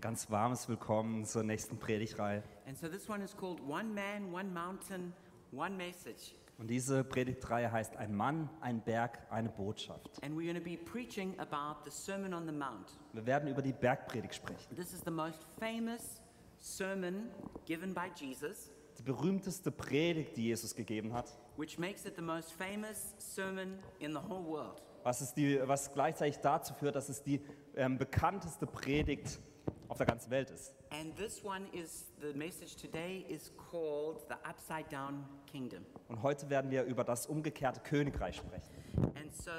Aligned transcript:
ganz 0.00 0.30
warmes 0.30 0.68
Willkommen 0.68 1.24
zur 1.24 1.42
nächsten 1.42 1.78
Predigtreihe. 1.78 2.42
And 2.66 2.76
so 2.76 2.88
this 2.88 3.08
one 3.08 3.22
is 3.24 3.36
called 3.36 3.60
One 3.60 3.84
Man, 3.94 4.32
One 4.32 4.50
Mountain, 4.50 5.12
One 5.52 5.76
Message. 5.76 6.34
Und 6.58 6.68
diese 6.68 7.02
Predigtreihe 7.02 7.70
heißt 7.70 7.96
Ein 7.96 8.14
Mann, 8.14 8.48
ein 8.60 8.80
Berg, 8.82 9.18
eine 9.30 9.48
Botschaft. 9.48 10.22
And 10.22 10.36
we're 10.36 10.44
going 10.44 10.54
to 10.56 10.60
be 10.62 10.76
preaching 10.76 11.38
about 11.38 11.82
the 11.84 11.90
Sermon 11.90 12.32
on 12.34 12.46
the 12.46 12.52
Mount. 12.52 12.98
Wir 13.12 13.26
werden 13.26 13.48
über 13.48 13.62
die 13.62 13.72
Bergpredigt 13.72 14.34
sprechen. 14.34 14.74
This 14.76 14.92
is 14.92 15.00
the 15.04 15.10
most 15.10 15.46
famous 15.58 16.20
sermon 16.58 17.30
given 17.66 17.92
by 17.94 18.10
Jesus, 18.14 18.70
Die 18.98 19.02
berühmteste 19.02 19.70
Predigt, 19.70 20.36
die 20.36 20.44
Jesus 20.46 20.74
gegeben 20.74 21.12
hat. 21.12 21.36
which 21.56 21.78
makes 21.78 22.04
it 22.04 22.14
the 22.16 22.22
most 22.22 22.52
famous 22.52 23.14
sermon 23.18 23.78
in 23.98 24.12
the 24.12 24.20
whole 24.20 24.44
world. 24.44 24.82
Was, 25.02 25.20
ist 25.20 25.34
die, 25.34 25.60
was 25.66 25.92
gleichzeitig 25.92 26.38
dazu 26.38 26.72
führt, 26.74 26.96
dass 26.96 27.08
es 27.08 27.22
die 27.22 27.40
ähm, 27.76 27.98
bekannteste 27.98 28.66
Predigt 28.66 29.40
auf 29.88 29.98
der 29.98 30.06
ganzen 30.06 30.30
Welt 30.30 30.50
ist. 30.50 30.74
And 30.90 31.14
this 31.16 31.44
one 31.44 31.66
is 31.72 32.12
the 32.20 32.36
message 32.36 32.76
today 32.76 33.24
is 33.28 33.52
called 33.70 34.24
the 34.28 34.36
Upside 34.48 34.88
Down 34.90 35.24
Kingdom. 35.46 35.84
Und 36.08 36.22
heute 36.22 36.48
werden 36.50 36.70
wir 36.70 36.84
über 36.84 37.04
das 37.04 37.26
umgekehrte 37.26 37.80
Königreich 37.80 38.36
sprechen. 38.36 38.72
And 39.16 39.34
so 39.34 39.50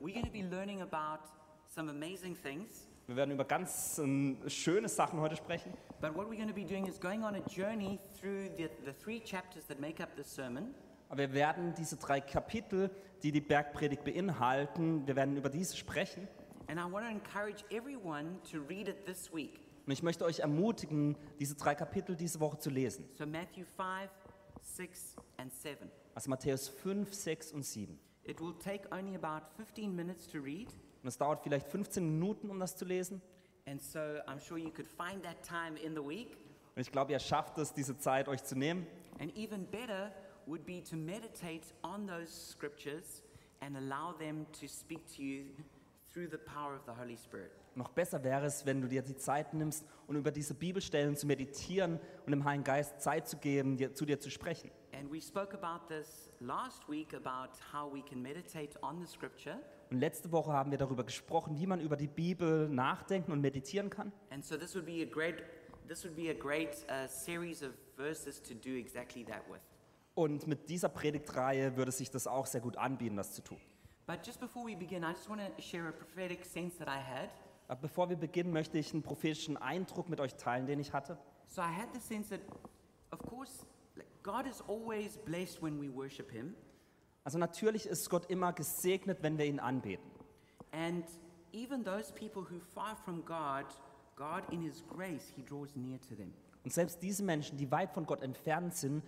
we're 0.00 0.14
going 0.14 0.24
to 0.24 0.32
be 0.32 0.42
learning 0.42 0.82
about 0.82 1.28
some 1.66 1.90
amazing 1.90 2.36
things. 2.36 2.88
Wir 3.06 3.16
werden 3.16 3.30
über 3.30 3.44
ganz 3.44 3.98
ähm, 3.98 4.36
schöne 4.48 4.88
Sachen 4.88 5.20
heute 5.20 5.36
sprechen. 5.36 5.72
But 6.00 6.14
what 6.14 6.26
we're 6.28 6.36
going 6.36 6.48
to 6.48 6.54
be 6.54 6.64
doing 6.64 6.86
is 6.86 7.00
going 7.00 7.22
on 7.22 7.34
a 7.34 7.42
journey 7.48 7.98
through 8.20 8.50
the, 8.56 8.68
the 8.84 8.92
three 8.92 9.20
chapters 9.20 9.66
that 9.66 9.80
make 9.80 10.02
up 10.02 10.10
the 10.16 10.24
sermon. 10.24 10.74
Aber 11.08 11.20
wir 11.20 11.32
werden 11.32 11.72
diese 11.74 11.96
drei 11.96 12.20
Kapitel, 12.20 12.90
die 13.22 13.32
die 13.32 13.40
Bergpredigt 13.40 14.04
beinhalten, 14.04 15.06
wir 15.06 15.16
werden 15.16 15.36
über 15.36 15.48
diese 15.48 15.76
sprechen. 15.76 16.28
And 16.68 16.78
I 16.78 16.84
want 16.84 17.06
to 17.06 17.10
encourage 17.10 17.64
everyone 17.70 18.38
to 18.52 18.60
read 18.60 18.88
it 18.88 19.06
this 19.06 19.32
week. 19.32 19.60
Und 19.86 19.92
ich 19.92 20.02
möchte 20.02 20.26
euch 20.26 20.40
ermutigen, 20.40 21.16
diese 21.40 21.54
drei 21.54 21.74
Kapitel 21.74 22.14
diese 22.14 22.40
Woche 22.40 22.58
zu 22.58 22.68
lesen. 22.68 23.08
So 23.16 23.26
Matthew 23.26 23.64
5, 23.64 24.10
6, 24.60 25.16
and 25.38 25.50
7. 25.50 25.90
Also 26.14 26.28
Matthäus 26.28 26.68
5, 26.68 27.12
6 27.12 27.52
und 27.52 27.64
7. 27.64 27.98
It 28.24 28.38
will 28.42 28.52
take 28.62 28.86
only 28.92 29.14
about 29.14 29.46
15 29.56 29.96
minutes 29.96 30.28
to 30.28 30.38
read. 30.38 30.68
Und 31.02 31.08
es 31.08 31.16
dauert 31.16 31.42
vielleicht 31.42 31.68
15 31.68 32.04
Minuten, 32.04 32.50
um 32.50 32.60
das 32.60 32.76
zu 32.76 32.84
lesen. 32.84 33.22
And 33.66 33.80
so 33.80 33.98
I'm 34.26 34.38
sure 34.38 34.58
you 34.58 34.70
could 34.70 34.86
find 34.86 35.22
that 35.22 35.42
time 35.42 35.78
in 35.80 35.94
the 35.94 36.06
week. 36.06 36.36
Und 36.76 36.82
ich 36.82 36.92
glaube, 36.92 37.12
ihr 37.12 37.18
schafft 37.18 37.56
es, 37.56 37.72
diese 37.72 37.96
Zeit 37.96 38.28
euch 38.28 38.44
zu 38.44 38.56
nehmen. 38.56 38.86
And 39.20 39.34
even 39.38 39.64
better 39.64 40.12
would 40.46 40.66
be 40.66 40.82
to 40.82 40.96
meditate 40.96 41.62
on 41.82 42.06
those 42.06 42.30
scriptures 42.30 43.22
and 43.60 43.74
allow 43.74 44.12
them 44.12 44.46
to 44.60 44.68
speak 44.68 45.06
to 45.16 45.22
you 45.22 45.44
through 46.12 46.28
the 46.30 46.38
power 46.38 46.74
of 46.74 46.82
the 46.86 46.92
Holy 47.00 47.16
Spirit. 47.16 47.50
Noch 47.74 47.90
besser 47.90 48.22
wäre 48.24 48.46
es, 48.46 48.66
wenn 48.66 48.80
du 48.80 48.88
dir 48.88 49.02
die 49.02 49.16
Zeit 49.16 49.54
nimmst, 49.54 49.84
um 50.06 50.16
über 50.16 50.30
diese 50.30 50.54
Bibelstellen 50.54 51.16
zu 51.16 51.26
meditieren 51.26 52.00
und 52.26 52.32
dem 52.32 52.44
Heiligen 52.44 52.64
Geist 52.64 53.00
Zeit 53.00 53.28
zu 53.28 53.36
geben, 53.36 53.76
dir, 53.76 53.94
zu 53.94 54.04
dir 54.04 54.18
zu 54.18 54.30
sprechen. 54.30 54.70
And 54.92 55.12
we 55.12 55.20
spoke 55.20 55.54
about 55.54 55.86
this 55.86 56.32
last 56.40 56.88
week 56.88 57.14
about 57.14 57.52
how 57.72 57.92
we 57.92 58.02
can 58.02 58.20
meditate 58.20 58.76
on 58.82 59.00
the 59.00 59.06
scripture. 59.06 59.58
Und 59.90 59.98
letzte 60.00 60.32
Woche 60.32 60.52
haben 60.52 60.70
wir 60.70 60.78
darüber 60.78 61.04
gesprochen, 61.04 61.56
wie 61.56 61.66
man 61.66 61.80
über 61.80 61.96
die 61.96 62.08
Bibel 62.08 62.68
nachdenken 62.68 63.32
und 63.32 63.40
meditieren 63.40 63.90
kann. 63.90 64.12
And 64.30 64.44
so 64.44 64.56
this 64.56 64.74
would 64.74 64.86
be 64.86 65.02
a 65.02 65.06
great 65.06 65.44
this 65.86 66.04
would 66.04 66.16
be 66.16 66.30
a 66.30 66.34
great 66.34 66.84
uh, 66.88 67.06
series 67.06 67.62
of 67.62 67.70
verses 67.96 68.42
to 68.42 68.54
do 68.54 68.76
exactly 68.76 69.24
that 69.24 69.42
with. 69.48 69.60
Und 70.14 70.48
mit 70.48 70.68
dieser 70.68 70.88
Predigtreihe 70.88 71.76
würde 71.76 71.92
sich 71.92 72.10
das 72.10 72.26
auch 72.26 72.46
sehr 72.46 72.60
gut 72.60 72.76
anbieten, 72.76 73.16
das 73.16 73.34
zu 73.34 73.42
tun. 73.42 73.60
But 74.08 74.24
just 74.24 74.40
before 74.40 74.64
we 74.64 74.74
begin, 74.74 75.04
I 75.04 75.12
just 75.12 75.28
want 75.28 75.42
to 75.42 75.62
share 75.62 75.86
a 75.86 75.92
prophetic 75.92 76.42
sense 76.44 76.76
that 76.78 76.88
I 76.88 76.98
had. 76.98 77.28
Aber 77.68 77.82
bevor 77.82 78.08
wir 78.08 78.16
beginnen, 78.16 78.52
möchte 78.54 78.78
ich 78.78 78.94
einen 78.94 79.02
prophetischen 79.02 79.58
Eindruck 79.58 80.08
mit 80.08 80.18
euch 80.18 80.34
teilen, 80.36 80.66
den 80.66 80.80
ich 80.80 80.94
hatte. 80.94 81.18
So 81.46 81.60
I 81.60 81.66
had 81.66 81.88
the 81.92 82.00
sense 82.00 82.30
that, 82.30 82.40
of 83.10 83.18
course, 83.28 83.66
like, 83.96 84.08
God 84.22 84.46
is 84.46 84.62
always 84.66 85.18
blessed 85.18 85.62
when 85.62 85.78
we 85.78 85.94
worship 85.94 86.30
Him, 86.30 86.54
Also 87.24 87.36
natürlich 87.38 87.84
ist 87.84 88.08
Gott 88.08 88.30
immer 88.30 88.54
gesegnet, 88.54 89.18
wenn 89.22 89.36
wir 89.36 89.44
ihn 89.44 89.60
anbeten. 89.60 90.10
and 90.72 91.04
even 91.52 91.84
those 91.84 92.10
people 92.12 92.42
who 92.42 92.60
far 92.74 92.96
from 93.04 93.22
God, 93.26 93.66
God 94.16 94.42
in 94.50 94.62
His 94.62 94.82
grace, 94.88 95.30
He 95.36 95.42
draws 95.42 95.76
near 95.76 96.00
to 96.08 96.14
them. 96.14 96.32
Und 96.64 96.72
selbst 96.72 97.02
diese 97.02 97.22
Menschen, 97.22 97.58
die 97.58 97.70
weit 97.70 97.92
von 97.92 98.06
Gott 98.06 98.22
entfernt 98.22 98.74
sind, 98.74 99.02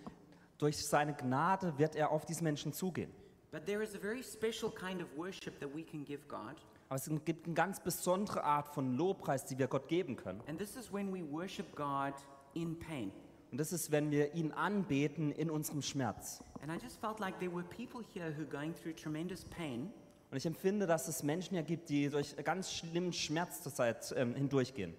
durch 0.59 0.77
seine 0.77 1.15
Gnade 1.15 1.75
wird 1.79 1.95
er 1.95 2.11
auf 2.11 2.25
diese 2.25 2.43
Menschen 2.43 2.71
zugehen. 2.71 3.11
But 3.51 3.65
there 3.65 3.83
is 3.83 3.95
a 3.95 3.99
very 4.01 4.23
special 4.23 4.71
kind 4.71 5.01
of 5.01 5.07
worship 5.17 5.59
that 5.59 5.69
we 5.75 5.83
can 5.83 6.05
give 6.05 6.27
God, 6.27 6.55
Aber 6.89 6.95
es 6.97 7.09
gibt 7.25 7.45
eine 7.45 7.53
ganz 7.55 7.81
besondere 7.81 8.43
Art 8.43 8.69
von 8.73 8.95
Lobpreis, 8.97 9.45
die 9.45 9.57
wir 9.57 9.67
Gott 9.67 9.87
geben 9.87 10.15
können. 10.15 10.41
and 10.47 10.57
this 10.57 10.75
is 10.75 10.91
when 10.91 11.13
we 11.13 11.21
worship 11.29 11.75
God 11.75 12.13
in 12.53 12.77
pain. 12.79 13.11
Und 13.51 13.57
das 13.59 13.73
ist, 13.73 13.91
wenn 13.91 14.11
wir 14.11 14.33
ihn 14.33 14.53
anbeten 14.53 15.31
in 15.33 15.49
unserem 15.49 15.81
Schmerz. 15.81 16.41
And 16.61 16.71
I 16.71 16.81
just 16.81 16.99
felt 17.01 17.19
like 17.19 17.37
there 17.39 17.51
were 17.53 17.63
people 17.65 18.01
here 18.13 18.31
who 18.33 18.43
are 18.43 18.49
going 18.49 18.73
through 18.73 18.95
tremendous 18.95 19.43
pain, 19.43 19.91
Und 20.31 20.37
ich 20.37 20.45
empfinde, 20.45 20.87
dass 20.87 21.09
es 21.09 21.21
Menschen 21.23 21.55
hier 21.55 21.63
gibt, 21.63 21.89
die 21.89 22.07
durch 22.09 22.33
ganz 22.45 22.71
schlimmen 22.71 23.11
Schmerz 23.11 23.61
zurzeit 23.61 24.13
ähm, 24.15 24.33
hindurchgehen. 24.35 24.93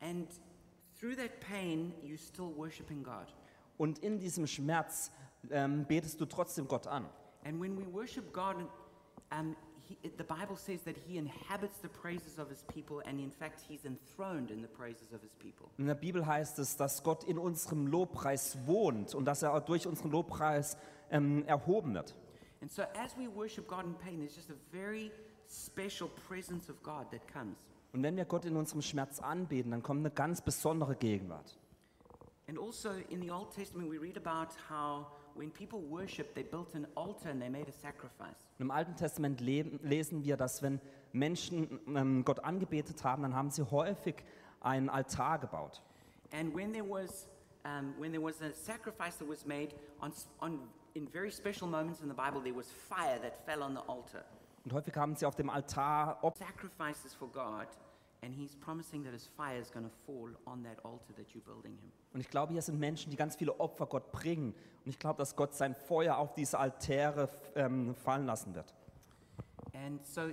and 0.00 0.28
through 1.00 1.14
that 1.16 1.40
pain, 1.40 1.94
you're 2.04 2.18
still 2.18 2.54
worshiping 2.54 3.02
God. 3.02 3.34
Und 3.78 3.98
in 4.00 4.18
diesem 4.18 4.46
Schmerz 4.46 5.10
ähm, 5.50 5.86
betest 5.86 6.20
du 6.20 6.26
trotzdem 6.26 6.68
Gott 6.68 6.86
an. 6.86 7.06
And 7.46 7.60
when 7.60 7.76
we 7.76 7.84
worship 7.84 8.32
God, 8.32 8.56
um, 9.30 9.54
he, 9.88 9.96
the 10.16 10.24
Bible 10.24 10.56
says 10.56 10.82
that 10.82 10.96
He 11.06 11.16
inhabits 11.16 11.78
the 11.78 11.88
praises 11.88 12.38
of 12.38 12.48
His 12.48 12.64
people, 12.74 13.02
and 13.06 13.20
in 13.20 13.30
fact, 13.30 13.62
He's 13.68 13.84
enthroned 13.84 14.50
in 14.50 14.62
the 14.62 14.68
praises 14.68 15.12
of 15.12 15.22
His 15.22 15.32
people. 15.38 15.70
In 15.78 15.86
der 15.86 15.94
Bibel 15.94 16.26
heißt 16.26 16.58
es, 16.58 16.76
dass 16.76 17.04
Gott 17.04 17.22
in 17.22 17.38
unserem 17.38 17.86
Lobpreis 17.86 18.58
wohnt 18.66 19.14
und 19.14 19.26
dass 19.26 19.42
er 19.42 19.60
durch 19.60 19.86
unseren 19.86 20.10
Lobpreis 20.10 20.76
ähm, 21.12 21.44
erhoben 21.46 21.94
wird. 21.94 22.16
And 22.60 22.72
so, 22.72 22.82
as 22.94 23.16
we 23.16 23.28
worship 23.28 23.68
God 23.68 23.84
in 23.84 23.94
pain, 23.94 24.18
there's 24.18 24.34
just 24.34 24.50
a 24.50 24.56
very 24.72 25.12
special 25.48 26.10
presence 26.26 26.68
of 26.68 26.82
God 26.82 27.12
that 27.12 27.28
comes. 27.32 27.56
Und 27.92 28.02
wenn 28.02 28.16
wir 28.16 28.24
Gott 28.24 28.44
in 28.44 28.56
unserem 28.56 28.82
Schmerz 28.82 29.20
anbeten, 29.20 29.70
dann 29.70 29.84
kommt 29.84 30.00
eine 30.00 30.10
ganz 30.10 30.40
besondere 30.40 30.96
Gegenwart. 30.96 31.56
And 32.48 32.58
also 32.58 32.90
in 33.08 33.22
the 33.22 33.30
Old 33.30 33.52
Testament, 33.52 33.88
we 33.88 33.98
read 34.00 34.16
about 34.16 34.52
how 34.68 35.06
when 35.36 35.50
people 35.50 35.80
worship, 35.90 36.34
they 36.34 36.42
built 36.42 36.74
an 36.74 36.86
altar 36.94 37.30
and 37.30 37.40
they 37.40 37.48
made 37.48 37.68
a 37.68 37.72
sacrifice. 37.72 38.36
Und 38.58 38.66
Im 38.66 38.70
Alten 38.70 38.96
Testament 38.96 39.40
leben, 39.40 39.78
lesen 39.82 40.24
wir, 40.24 40.36
dass 40.36 40.62
wenn 40.62 40.80
Menschen 41.12 41.80
ähm, 41.88 42.24
Gott 42.24 42.40
angebetet 42.40 43.04
haben, 43.04 43.22
dann 43.22 43.34
haben 43.34 43.50
sie 43.50 43.70
häufig 43.70 44.16
einen 44.60 44.88
Altar 44.88 45.38
gebaut. 45.38 45.82
And 46.32 46.54
when 46.54 46.72
there 46.72 46.88
was, 46.88 47.28
um, 47.64 47.94
when 47.98 48.12
there 48.12 48.22
was 48.22 48.40
a 48.42 48.52
sacrifice 48.52 49.16
that 49.18 49.28
was 49.28 49.46
made, 49.46 49.74
on, 50.00 50.12
on, 50.40 50.60
in 50.94 51.06
very 51.06 51.30
special 51.30 51.68
moments 51.68 52.00
in 52.00 52.08
the 52.08 52.14
Bible, 52.14 52.40
there 52.42 52.56
was 52.56 52.70
fire 52.70 53.18
that 53.20 53.44
fell 53.44 53.62
on 53.62 53.74
the 53.74 53.82
altar. 53.86 54.24
Und 54.64 54.72
häufig 54.72 54.96
haben 54.96 55.14
sie 55.14 55.26
auf 55.26 55.36
dem 55.36 55.48
Altar 55.48 56.18
Opfer 56.22 56.44
sacrifices 56.44 57.14
for 57.14 57.28
God, 57.28 57.68
and 58.22 58.34
He's 58.34 58.54
promising 58.56 59.04
that 59.04 59.12
His 59.12 59.26
fire 59.26 59.60
is 59.60 59.70
going 59.70 59.84
to 59.84 59.92
fall 60.06 60.30
on 60.44 60.62
that 60.64 60.84
altar 60.84 61.12
that 61.16 61.28
you're 61.34 61.44
building 61.44 61.76
Him. 61.78 61.92
Und 62.12 62.20
ich 62.20 62.30
glaube, 62.30 62.52
hier 62.52 62.62
sind 62.62 62.78
Menschen, 62.78 63.10
die 63.10 63.16
ganz 63.16 63.36
viele 63.36 63.58
Opfer 63.60 63.86
Gott 63.86 64.10
bringen. 64.12 64.52
Und 64.84 64.90
ich 64.90 64.98
glaube, 64.98 65.18
dass 65.18 65.36
Gott 65.36 65.54
sein 65.54 65.74
Feuer 65.74 66.16
auf 66.16 66.34
diese 66.34 66.58
Altäre 66.58 67.28
ähm, 67.54 67.94
fallen 67.94 68.26
lassen 68.26 68.54
wird. 68.54 68.74
And 69.74 70.04
so 70.06 70.30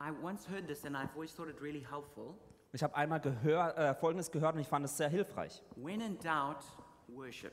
I 0.00 0.10
once 0.22 0.46
heard 0.48 0.66
this, 0.66 0.84
and 0.84 0.96
I've 0.96 1.14
always 1.14 1.34
thought 1.34 1.48
it 1.48 1.60
really 1.60 1.80
helpful. 1.88 2.34
Ich 2.72 2.82
habe 2.82 2.94
einmal 2.96 3.20
gehör, 3.20 3.76
äh, 3.78 3.94
Folgendes 3.94 4.30
gehört 4.30 4.56
und 4.56 4.60
ich 4.60 4.66
fand 4.68 4.84
es 4.84 4.96
sehr 4.96 5.08
hilfreich. 5.08 5.62
When 5.76 6.00
in 6.00 6.18
doubt, 6.18 6.64
worship. 7.08 7.52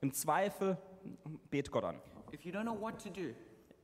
Im 0.00 0.12
Zweifel 0.12 0.76
bete 1.50 1.70
Gott 1.70 1.84
an. 1.84 2.00
If 2.32 2.44
you 2.44 2.52
don't 2.52 2.62
know 2.62 2.80
what 2.80 3.00
to 3.02 3.10
do, 3.10 3.34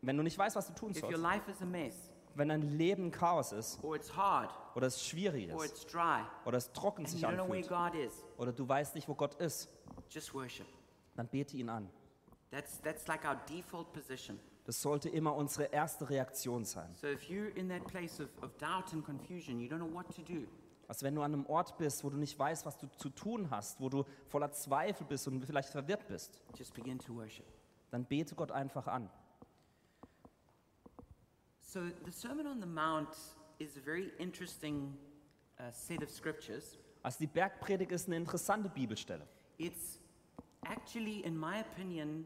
Wenn 0.00 0.16
du 0.16 0.22
nicht 0.22 0.38
weißt, 0.38 0.56
was 0.56 0.66
du 0.68 0.72
tun 0.72 0.90
if 0.90 1.02
your 1.02 1.10
sollst, 1.12 1.22
life 1.22 1.50
is 1.50 1.60
a 1.60 1.66
mess, 1.66 2.10
wenn 2.38 2.48
dein 2.48 2.62
Leben 2.78 3.10
Chaos 3.10 3.52
ist 3.52 3.82
or 3.82 3.96
it's 3.96 4.14
hard, 4.16 4.50
oder 4.74 4.86
es 4.86 5.04
schwierig 5.04 5.52
or 5.52 5.64
ist 5.64 5.72
it's 5.72 5.86
dry, 5.86 6.22
oder 6.44 6.58
es 6.58 6.72
trocken 6.72 7.04
and 7.04 7.12
you 7.12 7.18
sich 7.18 7.26
don't 7.26 7.34
know 7.34 7.48
where 7.48 7.58
anfühlt 7.58 7.68
God 7.68 7.94
is, 7.94 8.24
oder 8.36 8.52
du 8.52 8.68
weißt 8.68 8.94
nicht, 8.94 9.08
wo 9.08 9.14
Gott 9.14 9.34
ist, 9.34 9.68
just 10.08 10.32
worship. 10.34 10.66
dann 11.16 11.26
bete 11.28 11.56
ihn 11.56 11.68
an. 11.68 11.88
That's, 12.50 12.80
that's 12.80 13.06
like 13.06 13.24
our 13.24 13.36
default 13.48 13.92
position. 13.92 14.38
Das 14.64 14.80
sollte 14.80 15.08
immer 15.08 15.34
unsere 15.34 15.64
erste 15.64 16.08
Reaktion 16.08 16.64
sein. 16.64 16.94
So 16.94 17.06
if 17.08 17.22
you're 17.24 17.54
in 17.56 17.68
that 17.68 17.84
place 17.86 18.20
of, 18.20 18.28
of 18.42 18.56
doubt 18.58 18.92
and 18.92 19.04
confusion, 19.04 19.58
you 19.60 19.68
don't 19.68 19.78
know 19.78 19.92
what 19.92 20.06
to 20.14 20.22
do, 20.22 20.46
Also 20.88 21.04
wenn 21.04 21.14
du 21.14 21.22
an 21.22 21.34
einem 21.34 21.46
Ort 21.46 21.76
bist, 21.76 22.02
wo 22.02 22.08
du 22.08 22.16
nicht 22.16 22.38
weißt, 22.38 22.64
was 22.64 22.78
du 22.78 22.86
zu 22.96 23.10
tun 23.10 23.50
hast, 23.50 23.78
wo 23.80 23.90
du 23.90 24.04
voller 24.26 24.50
Zweifel 24.52 25.06
bist 25.06 25.28
und 25.28 25.44
vielleicht 25.44 25.68
verwirrt 25.68 26.06
bist, 26.08 26.40
just 26.56 26.72
begin 26.72 26.98
to 26.98 27.14
worship. 27.14 27.44
dann 27.90 28.04
bete 28.06 28.34
Gott 28.34 28.50
einfach 28.50 28.86
an. 28.86 29.10
So, 31.70 31.82
the 32.06 32.12
Sermon 32.12 32.46
on 32.46 32.60
the 32.60 32.66
Mount 32.66 33.14
is 33.58 33.76
a 33.76 33.80
very 33.80 34.10
interesting 34.18 34.96
uh, 35.60 35.64
set 35.70 36.02
of 36.02 36.08
scriptures. 36.08 36.78
Also 37.02 37.18
die 37.18 37.26
Bergpredigt 37.26 37.92
ist 37.92 38.06
eine 38.06 38.16
interessante 38.16 38.70
Bibelstelle. 38.70 39.28
It's 39.58 40.00
actually, 40.64 41.22
in 41.26 41.36
my 41.36 41.60
opinion, 41.60 42.24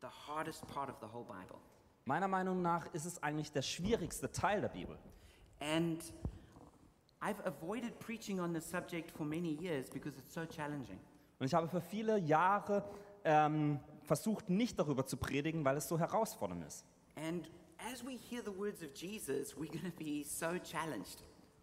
the 0.00 0.08
hardest 0.08 0.66
part 0.66 0.88
of 0.88 0.96
the 1.02 1.06
whole 1.06 1.26
Bible. 1.26 1.58
Meiner 2.06 2.26
Meinung 2.26 2.62
nach 2.62 2.86
ist 2.94 3.04
es 3.04 3.22
eigentlich 3.22 3.52
der 3.52 3.60
schwierigste 3.60 4.32
Teil 4.32 4.62
der 4.62 4.68
Bibel. 4.68 4.96
And 5.60 6.02
I've 7.20 7.44
avoided 7.44 7.98
preaching 7.98 8.40
on 8.40 8.54
this 8.54 8.64
subject 8.64 9.10
for 9.10 9.26
many 9.26 9.58
years 9.60 9.90
because 9.90 10.18
it's 10.18 10.32
so 10.32 10.46
challenging. 10.46 10.98
Und 11.38 11.44
ich 11.48 11.52
habe 11.52 11.68
für 11.68 11.82
viele 11.82 12.16
Jahre 12.16 12.82
ähm, 13.24 13.78
versucht, 14.04 14.48
nicht 14.48 14.78
darüber 14.78 15.04
zu 15.04 15.18
predigen, 15.18 15.66
weil 15.66 15.76
es 15.76 15.86
so 15.86 15.98
herausfordernd 15.98 16.64
ist. 16.64 16.86
And 17.14 17.50
as 17.92 18.04
we 18.04 18.16
hear 18.16 18.42
the 18.42 18.50
words 18.56 18.82
of 18.82 18.92
Jesus, 18.94 19.56
we're 19.56 19.70
going 19.70 19.90
to 19.90 19.96
be 19.98 20.24
so 20.24 20.58
challenged 20.58 21.22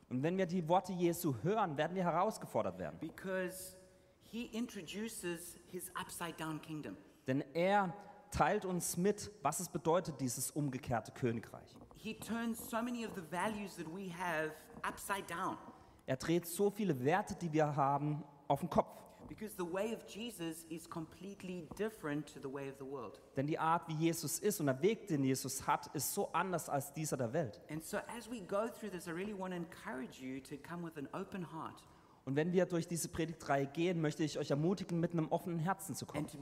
Und 0.10 0.22
wenn 0.22 0.38
wir 0.38 0.46
die 0.46 0.68
Worte 0.68 0.94
Jesu 0.94 1.34
hören, 1.44 1.78
werden 1.78 1.96
wir 1.96 2.04
herausgefordert 2.04 2.78
werden. 2.78 2.98
because 3.00 3.76
he 4.24 4.46
introduces 4.54 5.58
his 5.72 5.90
upside 5.96 6.34
down 6.38 6.62
kingdom. 6.62 6.96
Denn 7.28 7.44
er 7.54 7.94
teilt 8.32 8.66
uns 8.66 8.98
mit, 8.98 9.32
was 9.42 9.60
es 9.60 9.70
bedeutet, 9.70 10.20
dieses 10.22 10.52
umgekehrte 10.52 11.12
Königreich. 11.12 11.76
He 11.96 12.14
turns 12.14 12.70
so 12.70 12.82
many 12.84 13.06
of 13.06 13.14
the 13.16 13.24
values 13.32 13.76
that 13.78 13.88
we 13.88 14.10
have 14.12 14.52
upside 14.84 15.24
down 15.28 15.58
Er 16.06 16.18
dreht 16.18 16.46
so 16.46 16.70
viele 16.70 17.04
Werte, 17.04 17.34
die 17.36 17.52
wir 17.52 17.76
haben, 17.76 18.24
auf 18.48 18.60
den 18.60 18.70
Kopf. 18.70 18.92
Because 19.28 19.56
the 19.58 19.64
way 19.64 19.94
of 19.94 20.06
Jesus 20.08 20.66
is 20.70 20.90
completely 20.90 21.68
different 21.78 22.28
to 22.34 22.40
the 22.40 22.52
way 22.52 22.70
of 22.70 22.76
the 22.78 22.86
world. 22.86 23.20
Denn 23.36 23.48
die 23.48 23.58
Art, 23.58 23.88
wie 23.88 23.94
Jesus 23.94 24.40
ist 24.40 24.60
und 24.60 24.68
der 24.68 24.82
Weg, 24.82 25.08
den 25.08 25.24
Jesus 25.24 25.66
hat, 25.66 25.88
ist 25.96 26.14
so 26.14 26.32
anders 26.34 26.70
als 26.70 26.94
dieser 26.94 27.18
der 27.18 27.34
Welt. 27.34 27.62
And 27.70 27.84
so, 27.84 27.98
as 28.18 28.30
we 28.30 28.42
go 28.42 28.68
through 28.68 28.92
this, 28.92 29.08
I 29.08 29.12
really 29.12 29.38
want 29.38 29.54
to 29.54 29.58
encourage 29.58 30.22
you 30.22 30.40
to 30.42 30.58
come 30.58 30.84
with 30.84 30.98
an 30.98 31.08
open 31.14 31.46
heart 31.52 31.82
Und 32.26 32.36
wenn 32.36 32.52
wir 32.52 32.66
durch 32.66 32.88
diese 32.88 33.08
Predigtreihe 33.08 33.68
gehen, 33.68 34.02
möchte 34.02 34.24
ich 34.24 34.40
euch 34.40 34.50
ermutigen, 34.50 35.00
mit 35.00 35.12
einem 35.12 35.32
offenen 35.32 35.60
Herzen 35.60 35.94
zu 35.94 36.08
kommen. 36.08 36.26
Und 36.26 36.42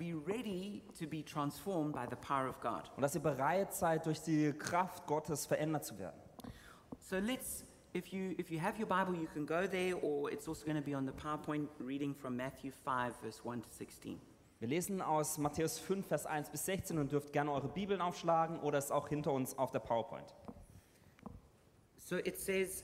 dass 3.01 3.15
ihr 3.15 3.21
bereit 3.21 3.73
seid, 3.73 4.05
durch 4.05 4.21
die 4.21 4.53
Kraft 4.53 5.05
Gottes 5.05 5.45
verändert 5.45 5.83
zu 5.83 5.99
werden. 5.99 6.15
So 6.99 7.17
let's, 7.17 7.65
if 7.93 8.11
you 8.11 8.35
if 8.37 8.51
you 8.51 8.59
have 8.59 8.77
your 8.77 8.87
Bible, 8.87 9.15
you 9.15 9.27
can 9.33 9.45
go 9.45 9.67
there, 9.67 9.95
or 10.01 10.31
it's 10.31 10.47
also 10.47 10.65
going 10.65 10.75
to 10.75 10.81
be 10.81 10.93
on 10.93 11.05
the 11.05 11.11
PowerPoint 11.11 11.67
reading 11.79 12.13
from 12.13 12.35
Matthew 12.35 12.71
5, 12.71 13.13
verse 13.21 13.43
1 13.43 13.61
to 13.61 13.69
16. 13.69 14.19
Wir 14.59 14.69
lesen 14.69 15.01
aus 15.01 15.37
Matthäus 15.37 15.77
5, 15.77 16.07
Vers 16.07 16.25
1 16.25 16.49
bis 16.49 16.65
16 16.65 16.97
und 16.97 17.11
dürft 17.11 17.33
gerne 17.33 17.51
eure 17.51 17.67
Bibeln 17.67 18.01
aufschlagen 18.01 18.59
oder 18.61 18.77
es 18.77 18.91
auch 18.91 19.09
hinter 19.09 19.33
uns 19.33 19.57
auf 19.57 19.71
der 19.71 19.79
PowerPoint. 19.79 20.33
So 21.97 22.17
it 22.17 22.39
says, 22.39 22.83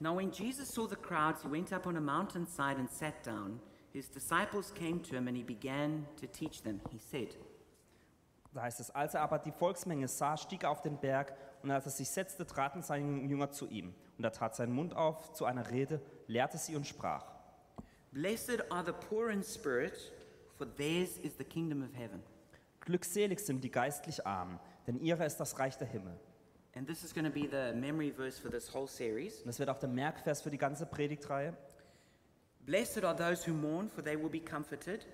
Now 0.00 0.16
when 0.16 0.30
Jesus 0.30 0.72
saw 0.72 0.88
the 0.88 0.96
crowds, 0.96 1.42
he 1.42 1.50
went 1.50 1.72
up 1.72 1.86
on 1.86 1.96
a 1.96 2.00
mountainside 2.00 2.78
and 2.78 2.90
sat 2.90 3.24
down. 3.24 3.60
His 3.92 4.08
disciples 4.08 4.72
came 4.74 5.02
to 5.02 5.14
him, 5.14 5.28
and 5.28 5.36
he 5.36 5.42
began 5.42 6.06
to 6.18 6.26
teach 6.26 6.62
them. 6.62 6.80
He 6.90 6.98
said, 6.98 7.36
Da 8.54 8.62
heißt 8.62 8.80
es, 8.80 8.90
als 8.90 9.14
er 9.14 9.22
aber 9.22 9.38
die 9.38 9.52
Volksmenge 9.52 10.08
sah, 10.08 10.36
stieg 10.36 10.64
er 10.64 10.70
auf 10.70 10.82
den 10.82 10.98
Berg 10.98 11.34
und 11.62 11.70
als 11.70 11.86
er 11.86 11.92
sich 11.92 12.08
setzte, 12.10 12.46
traten 12.46 12.82
seine 12.82 13.22
Jünger 13.22 13.50
zu 13.50 13.66
ihm. 13.68 13.94
Und 14.22 14.26
er 14.26 14.32
tat 14.32 14.54
seinen 14.54 14.72
Mund 14.72 14.94
auf 14.94 15.32
zu 15.32 15.46
einer 15.46 15.68
Rede, 15.72 16.00
lehrte 16.28 16.56
sie 16.56 16.76
und 16.76 16.86
sprach. 16.86 17.26
Blessed 18.12 18.70
are 18.70 18.86
the 18.86 18.92
poor 19.08 19.30
in 19.30 19.42
spirit, 19.42 20.12
for 20.56 20.64
theirs 20.76 21.18
is 21.18 21.36
the 21.38 21.44
kingdom 21.44 21.82
of 21.82 21.92
heaven. 21.92 22.22
Glückselig 22.82 23.40
sind 23.40 23.64
die 23.64 23.70
geistlich 23.72 24.24
Armen, 24.24 24.60
denn 24.86 25.00
ihrer 25.00 25.26
ist 25.26 25.38
das 25.38 25.58
Reich 25.58 25.76
der 25.76 25.88
Himmel. 25.88 26.16
And 26.76 26.86
this 26.86 27.02
is 27.02 27.12
going 27.12 27.26
to 27.26 27.32
be 27.32 27.48
the 27.50 27.76
memory 27.76 28.12
verse 28.12 28.40
for 28.40 28.48
this 28.48 28.72
whole 28.72 28.86
series. 28.86 29.40
Und 29.40 29.48
das 29.48 29.58
wird 29.58 29.68
auch 29.68 29.80
der 29.80 29.88
Merkvers 29.88 30.40
für 30.40 30.50
die 30.50 30.58
ganze 30.58 30.86
Predigtreihe. 30.86 31.56
Blessed 32.60 33.02
are 33.02 33.16
those 33.16 33.44
who 33.44 33.52
mourn, 33.52 33.90
for 33.90 34.04
they 34.04 34.16
will 34.16 34.30
be 34.30 34.40
comforted. 34.40 35.04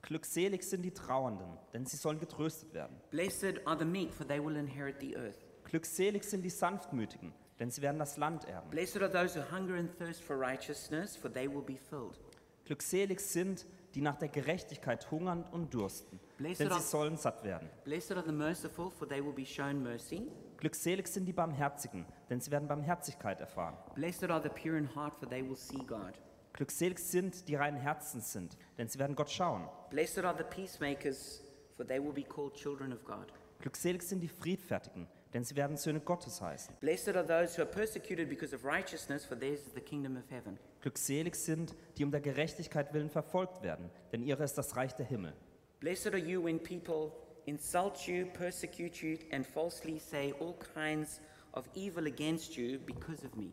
Glückselig 0.00 0.62
sind 0.62 0.80
die 0.80 0.94
Trauernden, 0.94 1.58
denn 1.74 1.84
sie 1.84 1.98
sollen 1.98 2.18
getröstet 2.18 2.72
werden. 2.72 2.96
Blessed 3.10 3.66
are 3.66 3.78
the 3.78 3.84
meek, 3.84 4.10
for 4.10 4.26
they 4.26 4.42
will 4.42 4.56
inherit 4.56 4.98
the 5.00 5.14
earth. 5.18 5.44
Glückselig 5.64 6.24
sind 6.24 6.40
die 6.40 6.50
Sanftmütigen, 6.50 7.34
denn 7.58 7.70
sie 7.70 7.82
werden 7.82 7.98
das 7.98 8.16
Land 8.16 8.44
erben. 8.46 8.70
Blessed 8.70 9.00
are 9.02 9.10
those 9.10 9.38
who 9.38 9.44
hunger 9.56 9.74
and 9.76 9.96
thirst 9.98 10.22
for 10.22 10.38
righteousness, 10.38 11.16
for 11.16 11.32
they 11.32 11.48
will 11.48 11.62
be 11.62 11.76
filled. 11.76 12.18
Glückselig 12.64 13.20
sind, 13.20 13.66
die 13.94 14.00
nach 14.00 14.16
der 14.16 14.28
Gerechtigkeit 14.28 15.10
hungern 15.10 15.44
und 15.52 15.72
dursten, 15.74 16.18
Blessed 16.38 16.60
denn 16.60 16.72
are- 16.72 16.80
sie 16.80 16.86
sollen 16.88 17.16
satt 17.16 17.44
werden. 17.44 17.68
Blessed 17.84 18.12
are 18.12 18.24
the 18.24 18.32
merciful, 18.32 18.90
for 18.90 19.06
they 19.08 19.22
will 19.24 19.32
be 19.32 19.44
shown 19.46 19.82
mercy. 19.82 20.30
Glückselig 20.56 21.06
sind 21.08 21.26
die 21.26 21.32
Barmherzigen, 21.32 22.06
denn 22.30 22.40
sie 22.40 22.50
werden 22.50 22.66
Barmherzigkeit 22.66 23.38
erfahren. 23.40 23.76
Blessed 23.94 24.24
are 24.30 24.42
the 24.42 24.48
pure 24.48 24.78
in 24.78 24.94
heart, 24.94 25.14
for 25.14 25.28
they 25.28 25.42
will 25.46 25.56
see 25.56 25.76
God. 25.86 26.14
Glückselig 26.54 26.98
sind, 27.00 27.48
die 27.48 27.56
reinen 27.56 27.78
Herzens 27.80 28.32
sind, 28.32 28.56
denn 28.78 28.88
sie 28.88 28.98
werden 28.98 29.14
Gott 29.14 29.30
schauen. 29.30 29.68
Blessed 29.90 30.24
are 30.24 30.36
the 30.36 30.44
peacemakers, 30.44 31.42
for 31.76 31.86
they 31.86 32.02
will 32.02 32.12
be 32.12 32.22
called 32.22 32.54
children 32.54 32.92
of 32.92 33.04
God. 33.04 33.26
Glückselig 33.60 34.02
sind 34.02 34.20
die 34.20 34.28
Friedfertigen, 34.28 35.06
denn 35.34 35.44
sie 35.44 35.56
werden 35.56 35.76
Söhne 35.76 36.00
Gottes 36.00 36.40
heißen. 36.40 36.76
Blessed 36.80 37.16
are 37.16 37.26
those 37.26 37.58
who 37.58 37.62
are 37.62 37.70
persecuted 37.70 38.28
because 38.28 38.54
of 38.54 38.64
righteousness, 38.64 39.24
for 39.24 39.38
theirs 39.38 39.60
is 39.66 39.74
the 39.74 39.80
kingdom 39.80 40.16
of 40.16 40.22
heaven. 40.30 40.58
Glückselig 40.80 41.34
sind, 41.34 41.74
die 41.98 42.04
um 42.04 42.12
der 42.12 42.20
Gerechtigkeit 42.20 42.94
willen 42.94 43.10
verfolgt 43.10 43.62
werden, 43.62 43.90
denn 44.12 44.22
ihre 44.22 44.44
ist 44.44 44.54
das 44.54 44.76
Reich 44.76 44.94
der 44.94 45.06
Himmel. 45.06 45.34
Blessed 45.80 46.14
are 46.14 46.18
you 46.18 46.42
when 46.42 46.58
people 46.58 47.12
insult 47.46 48.06
you, 48.06 48.26
persecute 48.26 49.04
you, 49.04 49.18
and 49.32 49.44
falsely 49.44 49.98
say 49.98 50.32
all 50.40 50.54
kinds 50.74 51.20
of 51.52 51.68
evil 51.74 52.06
against 52.06 52.56
you 52.56 52.78
because 52.78 53.26
of 53.26 53.34
me. 53.34 53.52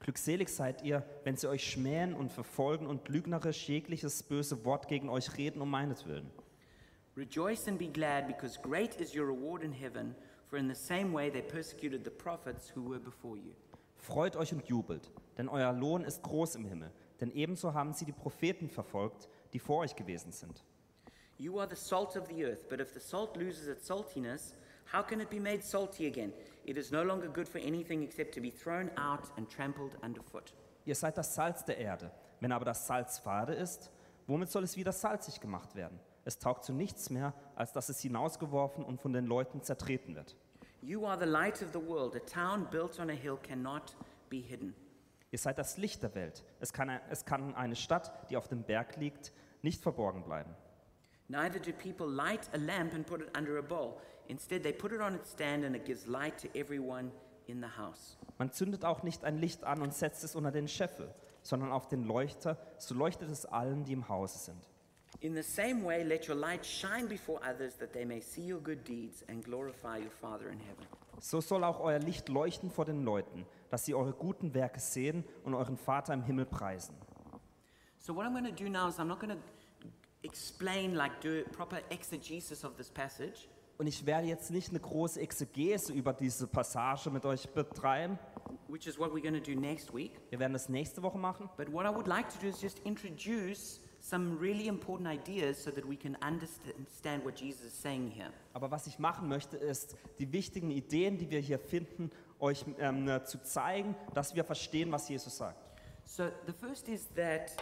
Glückselig 0.00 0.48
seid 0.48 0.82
ihr, 0.82 1.04
wenn 1.24 1.36
sie 1.36 1.46
euch 1.46 1.70
schmähen 1.70 2.14
und 2.14 2.32
verfolgen 2.32 2.86
und 2.86 3.08
lügnerisch 3.10 3.68
jegliches 3.68 4.22
böse 4.22 4.64
Wort 4.64 4.88
gegen 4.88 5.10
euch 5.10 5.36
reden 5.36 5.60
um 5.60 5.70
meinetwillen. 5.70 6.30
Rejoice 7.16 7.68
and 7.68 7.78
be 7.78 7.88
glad, 7.88 8.26
because 8.26 8.58
great 8.62 8.98
is 8.98 9.14
your 9.14 9.26
reward 9.26 9.62
in 9.62 9.72
heaven, 9.72 10.14
for 10.50 10.58
in 10.58 10.68
the 10.68 10.74
same 10.74 11.12
way 11.12 11.30
they 11.30 11.42
persecuted 11.42 12.02
the 12.04 12.10
prophets 12.10 12.68
who 12.74 12.82
were 12.82 12.98
before 12.98 13.36
you. 13.36 13.54
Freut 13.96 14.34
euch 14.36 14.52
und 14.52 14.66
jubelt, 14.66 15.10
denn 15.38 15.48
euer 15.48 15.72
Lohn 15.72 16.04
ist 16.04 16.22
groß 16.22 16.56
im 16.56 16.64
Himmel, 16.64 16.90
denn 17.20 17.30
ebenso 17.30 17.72
haben 17.72 17.92
sie 17.92 18.04
die 18.04 18.12
Propheten 18.12 18.68
verfolgt, 18.68 19.28
die 19.52 19.60
vor 19.60 19.78
euch 19.78 19.94
gewesen 19.94 20.32
sind. 20.32 20.64
You 21.38 21.58
are 21.60 21.68
the 21.68 21.76
salt 21.76 22.16
of 22.16 22.26
the 22.28 22.44
earth, 22.44 22.68
but 22.68 22.80
if 22.80 22.92
the 22.92 23.00
salt 23.00 23.36
loses 23.36 23.68
its 23.68 23.86
saltiness, 23.86 24.54
how 24.92 25.06
can 25.06 25.20
it 25.20 25.30
be 25.30 25.38
made 25.38 25.62
salty 25.62 26.06
again? 26.06 26.32
It 26.64 26.76
is 26.76 26.90
no 26.90 27.02
longer 27.02 27.28
good 27.28 27.48
for 27.48 27.60
anything 27.60 28.02
except 28.02 28.34
to 28.34 28.40
be 28.40 28.50
thrown 28.50 28.90
out 28.98 29.30
and 29.36 29.48
trampled 29.48 29.96
underfoot. 30.02 30.52
Ihr 30.84 30.94
seid 30.94 31.16
das 31.16 31.34
Salz 31.34 31.64
der 31.64 31.78
Erde. 31.78 32.10
Wenn 32.40 32.52
aber 32.52 32.64
das 32.64 32.86
Salz 32.86 33.18
fade 33.18 33.54
ist, 33.54 33.90
womit 34.26 34.50
soll 34.50 34.64
es 34.64 34.76
wieder 34.76 34.92
salzig 34.92 35.40
gemacht 35.40 35.74
werden? 35.74 36.00
Es 36.24 36.38
taugt 36.38 36.64
zu 36.64 36.72
nichts 36.72 37.10
mehr, 37.10 37.34
als 37.60 37.72
dass 37.72 37.90
es 37.90 38.00
hinausgeworfen 38.00 38.82
und 38.82 39.02
von 39.02 39.12
den 39.12 39.26
Leuten 39.26 39.62
zertreten 39.62 40.16
wird. 40.16 40.34
You 40.80 41.06
are 41.06 41.18
the 41.18 41.30
light 41.30 41.62
of 41.62 41.68
the 41.74 41.86
world. 41.86 42.16
A 42.16 42.20
town 42.20 42.66
built 42.70 42.98
on 42.98 43.10
a 43.10 43.12
hill 43.12 43.36
cannot 43.36 43.94
be 44.30 44.38
hidden. 44.38 44.74
Ihr 45.30 45.38
seid 45.38 45.58
das 45.58 45.76
Licht 45.76 46.02
der 46.02 46.14
Welt. 46.14 46.42
Es 46.58 46.72
kann, 46.72 46.88
es 47.10 47.26
kann 47.26 47.54
eine 47.54 47.76
Stadt, 47.76 48.30
die 48.30 48.38
auf 48.38 48.48
dem 48.48 48.62
Berg 48.62 48.96
liegt, 48.96 49.32
nicht 49.60 49.82
verborgen 49.82 50.24
bleiben. 50.24 50.56
Neither 51.28 51.60
do 51.60 51.70
people 51.72 52.06
light 52.06 52.48
a 52.54 52.56
lamp 52.56 52.94
and 52.94 53.06
put 53.06 53.20
it 53.20 53.36
under 53.36 53.58
a 53.58 53.62
bowl. 53.62 54.00
Instead, 54.28 54.62
they 54.62 54.72
put 54.72 54.92
it 54.92 55.00
on 55.00 55.14
its 55.14 55.32
stand 55.32 55.62
and 55.66 55.76
it 55.76 55.84
gives 55.84 56.06
light 56.06 56.40
to 56.40 56.48
everyone 56.58 57.12
in 57.46 57.60
the 57.60 57.68
house. 57.78 58.16
Man 58.38 58.50
zündet 58.52 58.86
auch 58.86 59.02
nicht 59.02 59.22
ein 59.22 59.36
Licht 59.36 59.64
an 59.64 59.82
und 59.82 59.92
setzt 59.92 60.24
es 60.24 60.34
unter 60.34 60.50
den 60.50 60.66
Scheffel, 60.66 61.14
sondern 61.42 61.72
auf 61.72 61.88
den 61.88 62.04
Leuchter, 62.04 62.56
so 62.78 62.94
leuchtet 62.94 63.30
es 63.30 63.44
allen, 63.44 63.84
die 63.84 63.92
im 63.92 64.08
Hause 64.08 64.38
sind. 64.38 64.69
In 65.22 65.34
the 65.34 65.42
same 65.42 65.84
way, 65.84 66.02
let 66.02 66.26
your 66.26 66.36
light 66.36 66.64
shine 66.64 67.06
before 67.06 67.40
others 67.44 67.74
that 67.76 67.92
they 67.92 68.06
may 68.06 68.20
see 68.20 68.42
your 68.42 68.60
good 68.60 68.82
deeds 68.84 69.22
and 69.28 69.44
glorify 69.44 69.98
your 69.98 70.10
Father 70.10 70.48
in 70.48 70.58
heaven. 70.58 70.86
So 71.20 71.40
soll 71.42 71.62
auch 71.64 71.80
euer 71.80 71.98
Licht 71.98 72.30
leuchten 72.30 72.70
vor 72.70 72.86
den 72.86 73.04
Leuten, 73.04 73.44
dass 73.68 73.84
sie 73.84 73.94
eure 73.94 74.14
guten 74.14 74.54
Werke 74.54 74.80
sehen 74.80 75.24
und 75.44 75.52
euren 75.54 75.76
Vater 75.76 76.14
im 76.14 76.22
Himmel 76.22 76.46
preisen. 76.46 76.94
So, 77.98 78.14
what 78.14 78.24
I'm 78.24 78.32
going 78.32 78.46
to 78.46 78.64
do 78.64 78.70
now 78.70 78.88
is 78.88 78.98
I'm 78.98 79.08
not 79.08 79.20
going 79.20 79.36
to 79.36 79.42
explain, 80.22 80.94
like, 80.94 81.20
do 81.20 81.42
proper 81.52 81.80
exegesis 81.90 82.64
of 82.64 82.76
this 82.76 82.88
passage. 82.90 83.46
Und 83.76 83.86
ich 83.86 84.06
werde 84.06 84.26
jetzt 84.26 84.50
nicht 84.50 84.70
eine 84.70 84.80
große 84.80 85.20
Exegese 85.20 85.92
über 85.92 86.14
diese 86.14 86.46
Passage 86.46 87.10
mit 87.10 87.26
euch 87.26 87.48
betreiben. 87.50 88.18
which 88.68 88.86
is 88.86 88.98
what 88.98 89.12
we're 89.12 89.20
going 89.20 89.34
to 89.34 89.40
do 89.40 89.54
next 89.58 89.92
week. 89.92 90.12
Wir 90.30 90.38
werden 90.38 90.54
das 90.54 90.68
nächste 90.70 91.02
Woche 91.02 91.18
machen. 91.18 91.50
But 91.58 91.70
what 91.70 91.84
I 91.84 91.90
would 91.90 92.06
like 92.06 92.28
to 92.30 92.38
do 92.40 92.48
is 92.48 92.60
just 92.62 92.78
introduce 92.84 93.80
really 94.40 94.66
important 94.66 95.08
ideas 95.08 95.62
so 95.62 95.70
that 95.70 95.84
we 95.86 95.96
can 95.96 96.16
understand 96.22 97.24
what 97.24 97.40
Jesus 97.40 97.66
is 97.66 97.72
saying 97.72 98.10
here. 98.10 98.30
Aber 98.52 98.70
was 98.70 98.86
ich 98.86 98.98
machen 98.98 99.28
möchte, 99.28 99.56
ist, 99.56 99.96
die 100.18 100.32
wichtigen 100.32 100.70
Ideen, 100.70 101.18
die 101.18 101.30
wir 101.30 101.40
hier 101.40 101.58
finden, 101.58 102.10
euch 102.38 102.64
ähm, 102.78 103.20
zu 103.24 103.42
zeigen, 103.42 103.94
dass 104.14 104.34
wir 104.34 104.44
verstehen, 104.44 104.90
was 104.90 105.08
Jesus 105.08 105.36
sagt. 105.36 105.70
So 106.04 106.24
the 106.46 106.52
first 106.52 106.88
is 106.88 107.08
that 107.14 107.52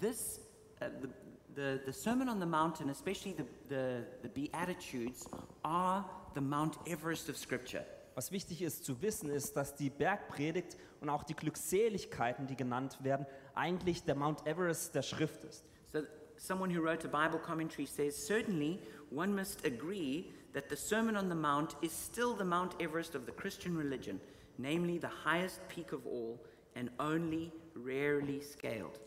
this, 0.00 0.40
uh, 0.80 0.86
the, 1.00 1.08
the, 1.54 1.80
the 1.86 1.92
Sermon 1.92 2.28
on 2.28 2.38
the 2.40 2.46
Mountain, 2.46 2.90
especially 2.90 3.34
the, 3.34 3.44
the, 3.68 4.04
the 4.22 4.28
Beatitudes, 4.28 5.28
are 5.64 6.04
the 6.34 6.40
Mount 6.40 6.78
Everest 6.86 7.28
of 7.28 7.36
Scripture. 7.36 7.84
Was 8.14 8.30
wichtig 8.30 8.62
ist 8.62 8.84
zu 8.84 9.02
wissen, 9.02 9.28
ist, 9.28 9.56
dass 9.56 9.74
die 9.74 9.90
Bergpredigt 9.90 10.76
und 11.00 11.10
auch 11.10 11.22
die 11.22 11.34
Glückseligkeiten, 11.34 12.46
die 12.46 12.56
genannt 12.56 13.02
werden, 13.02 13.26
eigentlich 13.54 14.04
der 14.04 14.14
Mount 14.14 14.46
Everest 14.46 14.94
der 14.94 15.02
Schrift 15.02 15.44
ist. 15.44 15.64
So 15.92 16.04
someone 16.36 16.70
who 16.70 16.82
wrote 16.82 17.04
a 17.04 17.08
Bible 17.08 17.38
commentary 17.38 17.86
says, 17.86 18.16
certainly 18.16 18.80
one 19.10 19.34
must 19.34 19.64
agree 19.64 20.32
that 20.52 20.68
the 20.68 20.76
Sermon 20.76 21.16
on 21.16 21.28
the 21.28 21.34
Mount 21.34 21.76
is 21.82 21.92
still 21.92 22.34
the 22.34 22.44
Mount 22.44 22.74
Everest 22.80 23.14
of 23.14 23.26
the 23.26 23.32
Christian 23.32 23.76
religion. 23.76 24.20
namely 24.58 24.98
the 24.98 25.08
highest 25.24 25.60
peak 25.68 25.92
of 25.92 26.06
all 26.06 26.40
and 26.74 26.90
only 26.98 27.52
rarely 27.74 28.40
scaled. 28.40 29.00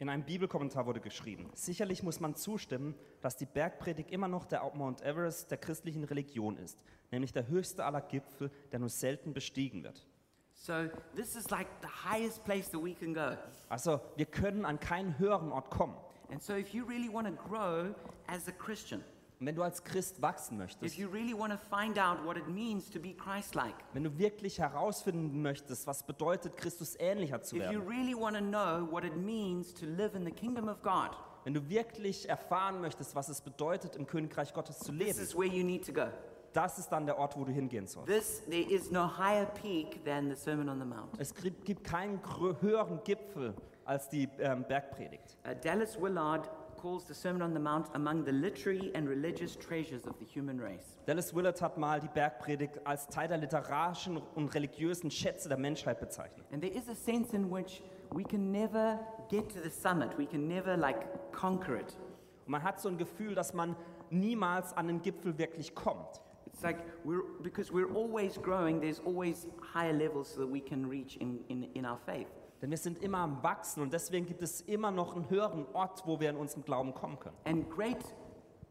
In 0.00 0.08
einem 0.08 0.22
Bibelkommentar 0.22 0.86
wurde 0.86 1.00
geschrieben, 1.00 1.50
sicherlich 1.54 2.04
muss 2.04 2.20
man 2.20 2.36
zustimmen, 2.36 2.94
dass 3.20 3.36
die 3.36 3.46
Bergpredigt 3.46 4.12
immer 4.12 4.28
noch 4.28 4.44
der 4.44 4.62
Mount 4.74 5.02
Everest 5.02 5.50
der 5.50 5.58
christlichen 5.58 6.04
Religion 6.04 6.56
ist, 6.56 6.84
nämlich 7.10 7.32
der 7.32 7.48
höchste 7.48 7.84
aller 7.84 8.00
Gipfel, 8.02 8.50
der 8.70 8.78
nur 8.78 8.90
selten 8.90 9.32
bestiegen 9.32 9.82
wird. 9.82 10.06
So 10.54 10.88
this 11.16 11.34
is 11.34 11.50
like 11.50 11.68
the 11.82 11.88
highest 11.88 12.44
place 12.44 12.70
that 12.70 12.82
we 12.82 12.94
can 12.94 13.12
go. 13.12 13.36
Also 13.68 14.00
wir 14.16 14.26
können 14.26 14.64
an 14.64 14.78
keinen 14.78 15.18
höheren 15.18 15.50
Ort 15.50 15.70
kommen. 15.70 15.96
And 16.30 16.42
so 16.42 16.54
if 16.54 16.74
you 16.74 16.84
really 16.84 17.12
want 17.12 17.26
to 17.26 17.34
grow 17.48 17.94
as 18.26 18.48
a 18.48 18.52
Christian, 18.52 19.02
Und 19.40 19.46
wenn 19.46 19.54
du 19.54 19.62
als 19.62 19.84
Christ 19.84 20.20
wachsen 20.20 20.58
möchtest, 20.58 20.82
if 20.82 20.98
you 20.98 21.08
really 21.08 21.32
want 21.32 21.52
to 21.52 21.58
find 21.74 21.96
out 21.98 22.24
what 22.24 22.36
it 22.36 22.48
means 22.48 22.90
to 22.90 22.98
be 22.98 23.14
Christ-like, 23.14 23.74
wenn 23.92 24.02
du 24.04 24.18
wirklich 24.18 24.58
herausfinden 24.58 25.40
möchtest, 25.42 25.86
was 25.86 26.02
bedeutet, 26.02 26.56
Christus 26.56 26.96
ähnlicher 26.98 27.40
zu 27.42 27.56
if 27.56 27.62
you 27.70 27.78
werden, 27.80 27.88
really 27.88 28.14
want 28.14 28.36
to 28.36 28.42
know 28.42 28.86
what 28.90 29.04
it 29.04 29.16
means 29.16 29.72
to 29.74 29.86
live 29.86 30.14
in 30.16 30.24
the 30.24 30.32
kingdom 30.32 30.68
of 30.68 30.82
God, 30.82 31.10
wenn 31.44 31.54
du 31.54 31.68
wirklich 31.68 32.28
erfahren 32.28 32.80
möchtest, 32.80 33.14
was 33.14 33.28
es 33.28 33.40
bedeutet, 33.40 33.94
im 33.96 34.06
Königreich 34.08 34.52
Gottes 34.52 34.80
zu 34.80 34.90
this 34.92 34.98
leben, 34.98 35.20
is 35.20 35.34
where 35.36 35.46
you 35.46 35.64
need 35.64 35.86
to 35.86 35.92
go. 35.92 36.08
das 36.52 36.78
ist 36.80 36.88
dann 36.88 37.06
der 37.06 37.16
Ort, 37.16 37.36
wo 37.38 37.44
du 37.44 37.52
hingehen 37.52 37.86
sollst. 37.86 38.08
This 38.08 38.42
there 38.50 38.68
is 38.68 38.90
no 38.90 39.06
higher 39.06 39.46
peak 39.46 40.04
than 40.04 40.28
the 40.28 40.34
Sermon 40.34 40.68
on 40.68 40.80
the 40.80 40.84
Mount. 40.84 41.10
Es 41.18 41.32
gibt 41.32 41.64
gibt 41.64 41.84
keinen 41.84 42.20
grö- 42.20 42.60
höheren 42.60 43.00
Gipfel 43.04 43.54
als 43.88 44.08
die 44.08 44.28
ähm, 44.38 44.64
Bergpredigt. 44.68 45.38
Uh, 45.44 45.54
Dallas 45.62 46.00
Willard 46.00 46.50
calls 46.80 47.06
the 47.06 47.14
Sermon 47.14 47.42
on 47.42 47.54
the 47.54 47.60
Mount 47.60 47.88
among 47.94 48.24
the 48.24 48.30
literary 48.30 48.92
and 48.94 49.08
religious 49.08 49.56
treasures 49.56 50.06
of 50.06 50.14
the 50.18 50.26
human 50.26 50.60
race. 50.60 50.98
Dallas 51.06 51.34
Willard 51.34 51.60
hat 51.60 51.78
mal 51.78 51.98
die 51.98 52.08
Bergpredigt 52.08 52.86
als 52.86 53.08
Teil 53.08 53.28
der 53.28 53.38
literarischen 53.38 54.18
und 54.34 54.54
religiösen 54.54 55.10
Schätze 55.10 55.48
der 55.48 55.58
Menschheit 55.58 56.00
bezeichnet. 56.00 56.46
And 56.52 56.62
there 56.62 56.72
is 56.72 56.88
a 56.88 56.94
sense 56.94 57.34
in 57.34 57.50
which 57.50 57.82
we 58.12 58.22
can 58.22 58.52
never 58.52 59.00
get 59.30 59.48
to 59.54 59.60
the 59.62 59.70
summit. 59.70 60.16
We 60.18 60.26
can 60.26 60.46
never 60.46 60.76
like 60.76 61.32
conquer 61.32 61.76
it. 61.76 61.96
Und 62.44 62.52
man 62.52 62.62
hat 62.62 62.80
so 62.80 62.90
ein 62.90 62.98
Gefühl, 62.98 63.34
dass 63.34 63.54
man 63.54 63.74
niemals 64.10 64.76
an 64.76 64.86
den 64.86 65.00
Gipfel 65.00 65.38
wirklich 65.38 65.74
kommt. 65.74 66.22
It's 66.46 66.62
like 66.62 66.78
we're 67.04 67.22
because 67.42 67.72
we're 67.72 67.90
always 67.94 68.36
growing. 68.40 68.80
There's 68.80 69.00
always 69.00 69.46
higher 69.74 69.94
levels 69.94 70.34
so 70.34 70.40
that 70.40 70.50
we 70.50 70.60
can 70.60 70.88
reach 70.88 71.16
in, 71.16 71.40
in, 71.48 71.64
in 71.74 71.86
our 71.86 71.98
faith. 72.04 72.28
Denn 72.60 72.70
wir 72.70 72.78
sind 72.78 73.02
immer 73.02 73.18
am 73.18 73.42
Wachsen 73.42 73.82
und 73.82 73.92
deswegen 73.92 74.26
gibt 74.26 74.42
es 74.42 74.60
immer 74.62 74.90
noch 74.90 75.14
einen 75.14 75.30
höheren 75.30 75.66
Ort, 75.74 76.02
wo 76.06 76.18
wir 76.18 76.30
in 76.30 76.36
unserem 76.36 76.64
Glauben 76.64 76.92
kommen 76.92 77.18
können. 77.20 77.36
And 77.44 77.70
great 77.70 77.98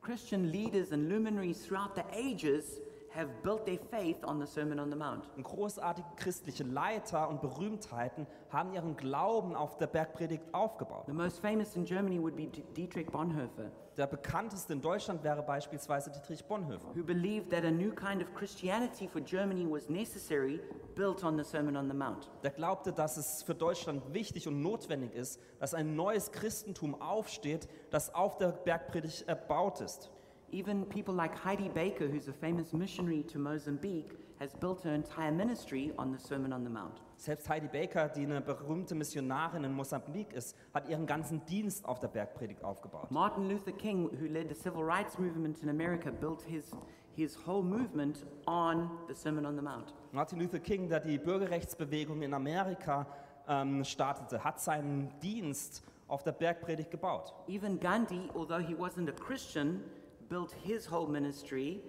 Christian 0.01 0.45
leaders 0.45 0.91
and 0.91 1.09
luminaries 1.09 1.65
throughout 1.65 1.95
the 1.95 2.03
ages 2.13 2.81
have 3.17 3.29
built 3.43 3.65
their 3.65 3.79
faith 3.89 4.23
on 4.23 4.39
the 4.39 4.45
Sermon 4.45 4.79
on 4.79 4.91
the 4.91 4.95
Mount. 4.95 5.27
Und 5.35 5.43
großartige 5.43 6.07
christliche 6.15 6.63
Leiter 6.63 7.27
und 7.27 7.41
Berühmtheiten 7.41 8.27
haben 8.49 8.71
ihren 8.73 8.95
Glauben 8.95 9.55
auf 9.55 9.77
der 9.77 9.87
Bergpredigt 9.87 10.43
aufgebaut. 10.53 11.03
The 11.07 11.13
most 11.13 11.39
famous 11.39 11.75
in 11.75 11.83
Germany 11.83 12.21
would 12.21 12.35
be 12.35 12.47
Dietrich 12.47 13.07
Bonhoeffer, 13.07 13.71
Der 13.97 14.05
bekannteste 14.07 14.73
in 14.73 14.81
Deutschland 14.81 15.23
wäre 15.23 15.41
beispielsweise 15.41 16.11
Dietrich 16.11 16.45
Bonhoeffer. 16.45 16.93
who 16.95 17.03
believed 17.03 17.49
that 17.49 17.65
a 17.65 17.71
new 17.71 17.91
kind 17.91 18.21
of 18.21 18.31
Christianity 18.35 19.07
for 19.07 19.19
Germany 19.19 19.65
was 19.67 19.89
necessary, 19.89 20.61
built 20.95 21.23
on 21.23 21.37
the 21.37 21.43
Sermon 21.43 21.75
on 21.75 21.89
the 21.89 21.95
Mount. 21.95 22.29
Der 22.43 22.51
glaubte, 22.51 22.93
dass 22.93 23.17
es 23.17 23.41
für 23.43 23.55
Deutschland 23.55 24.13
wichtig 24.13 24.47
und 24.47 24.61
notwendig 24.61 25.13
ist, 25.15 25.41
dass 25.59 25.73
ein 25.73 25.95
neues 25.95 26.31
Christentum 26.31 27.01
aufsteht, 27.01 27.67
das 27.89 28.13
auf 28.13 28.37
der 28.37 28.49
Bergpredigt 28.51 29.27
erbaut 29.27 29.81
ist. 29.81 30.11
Even 30.51 30.85
people 30.85 31.13
like 31.13 31.37
Heidi 31.37 31.67
Baker, 31.67 32.07
who's 32.07 32.29
a 32.29 32.33
famous 32.33 32.71
missionary 32.71 33.23
to 33.23 33.37
Mozambique, 33.37 34.11
has 34.39 34.53
built 34.53 34.81
her 34.83 34.93
entire 34.93 35.31
ministry 35.31 35.91
on 35.97 36.11
the 36.11 36.19
Sermon 36.19 36.53
on 36.53 36.63
the 36.63 36.69
Mount. 36.69 37.01
Selbst 37.17 37.49
Heidi 37.49 37.67
Baker, 37.67 38.07
die 38.07 38.23
eine 38.23 38.39
berühmte 38.39 38.95
Missionarin 38.95 39.63
in 39.63 39.73
Mosambik 39.73 40.31
ist, 40.33 40.55
hat 40.73 40.87
ihren 40.87 41.05
ganzen 41.05 41.43
Dienst 41.45 41.83
auf 41.83 41.99
der 41.99 42.07
Bergpredigt 42.07 42.63
aufgebaut. 42.63 43.11
Martin 43.11 43.49
Luther 43.49 43.71
King, 43.73 44.09
who 44.19 44.27
led 44.27 44.47
the 44.47 44.55
civil 44.55 44.83
rights 44.83 45.17
movement 45.17 45.61
in 45.63 45.69
America, 45.69 46.11
built 46.11 46.43
his, 46.43 46.71
his 47.15 47.35
whole 47.45 47.63
movement 47.63 48.25
on 48.45 48.89
the 49.09 49.15
Sermon 49.15 49.45
on 49.45 49.55
the 49.57 49.61
Mount. 49.63 49.93
Martin 50.13 50.39
Luther 50.39 50.59
King, 50.59 50.87
der 50.87 51.01
die 51.01 51.17
Bürgerrechtsbewegung 51.17 52.21
in 52.21 52.33
Amerika 52.33 53.05
ähm, 53.49 53.83
startete, 53.83 54.43
hat 54.43 54.61
seinen 54.61 55.11
Dienst 55.21 55.83
auf 56.07 56.23
der 56.23 56.31
Bergpredigt 56.31 56.91
gebaut. 56.91 57.33
Even 57.47 57.79
Gandhi, 57.79 58.29
although 58.33 58.65
he 58.65 58.75
wasn't 58.75 59.09
a 59.09 59.13
Christian, 59.13 59.83
built 60.29 60.51
his 60.63 60.89
whole 60.91 61.07
ministry 61.07 61.81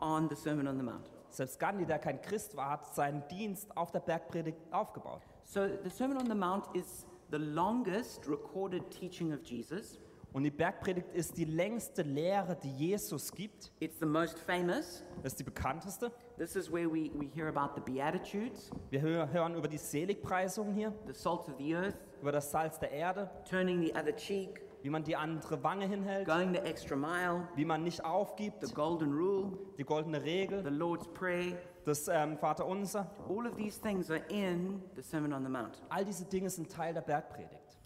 on 0.00 0.28
the 0.28 0.36
Sermon 0.36 0.66
on 0.68 0.76
the 0.76 0.82
Mount. 0.82 1.10
Selbst 1.30 1.58
Gandhi, 1.58 1.84
der 1.84 1.98
kein 1.98 2.20
Christ 2.22 2.56
war, 2.56 2.70
hat 2.70 2.94
seinen 2.94 3.26
Dienst 3.28 3.76
auf 3.76 3.90
der 3.90 4.00
Bergpredigt 4.00 4.58
aufgebaut. 4.70 5.22
So 5.44 5.66
the 5.82 5.90
Sermon 5.90 6.18
on 6.18 6.26
the 6.26 6.34
Mount 6.34 6.66
is 6.74 7.06
the 7.30 7.38
longest 7.38 8.28
recorded 8.28 8.88
teaching 8.90 9.32
of 9.32 9.40
Jesus. 9.42 9.98
Und 10.32 10.42
die 10.42 10.50
Bergpredigt 10.50 11.12
ist 11.12 11.36
die 11.36 11.44
längste 11.44 12.02
Lehre, 12.02 12.56
die 12.56 12.70
Jesus 12.70 13.32
gibt. 13.32 13.70
It's 13.78 13.98
the 14.00 14.06
most 14.06 14.36
famous. 14.38 15.04
Das 15.22 15.32
ist 15.34 15.38
die 15.40 15.44
bekannteste. 15.44 16.10
This 16.36 16.56
is 16.56 16.72
where 16.72 16.88
we, 16.90 17.08
we 17.14 17.26
hear 17.34 17.46
about 17.48 17.74
the 17.76 17.80
Beatitudes, 17.92 18.70
Wir 18.90 19.00
hö- 19.00 19.30
hören 19.32 19.54
über 19.54 19.68
die 19.68 19.78
Seligpreisung 19.78 20.72
hier, 20.72 20.92
the 21.06 21.14
salt 21.14 21.48
of 21.48 21.54
the 21.58 21.74
earth, 21.76 21.94
über 22.20 22.32
das 22.32 22.50
Salz 22.50 22.80
der 22.80 22.90
Erde, 22.90 23.30
turning 23.48 23.80
the 23.80 23.92
other 23.94 24.14
cheek, 24.16 24.60
wie 24.84 24.90
man 24.90 25.02
die 25.02 25.16
andere 25.16 25.64
Wange 25.64 25.86
hinhält, 25.86 26.26
going 26.26 26.52
the 26.52 26.60
extra 26.60 26.94
mile, 26.94 27.48
wie 27.54 27.64
man 27.64 27.84
nicht 27.84 28.04
aufgibt, 28.04 28.66
the 28.66 28.74
golden 28.74 29.14
rule, 29.14 29.56
die 29.78 29.82
goldene 29.82 30.18
the 30.18 30.24
Regel, 30.30 30.62
Lord's 30.68 31.08
Prayer. 31.08 31.56
das 31.86 32.06
ähm, 32.06 32.36
Vaterunser. 32.36 33.10
All 33.26 33.46
of 33.46 33.56
these 33.56 33.80
things 33.80 34.10
are 34.10 34.20
in 34.28 34.82
the 34.94 35.00
Sermon 35.00 35.32
on 35.32 35.42
the 35.42 35.48
Mount. 35.48 35.82
All 35.88 36.04
diese 36.04 36.26
Dinge 36.26 36.50
sind 36.50 36.70
Teil 36.70 36.92
der 36.92 37.00
Bergpredigt. 37.00 37.78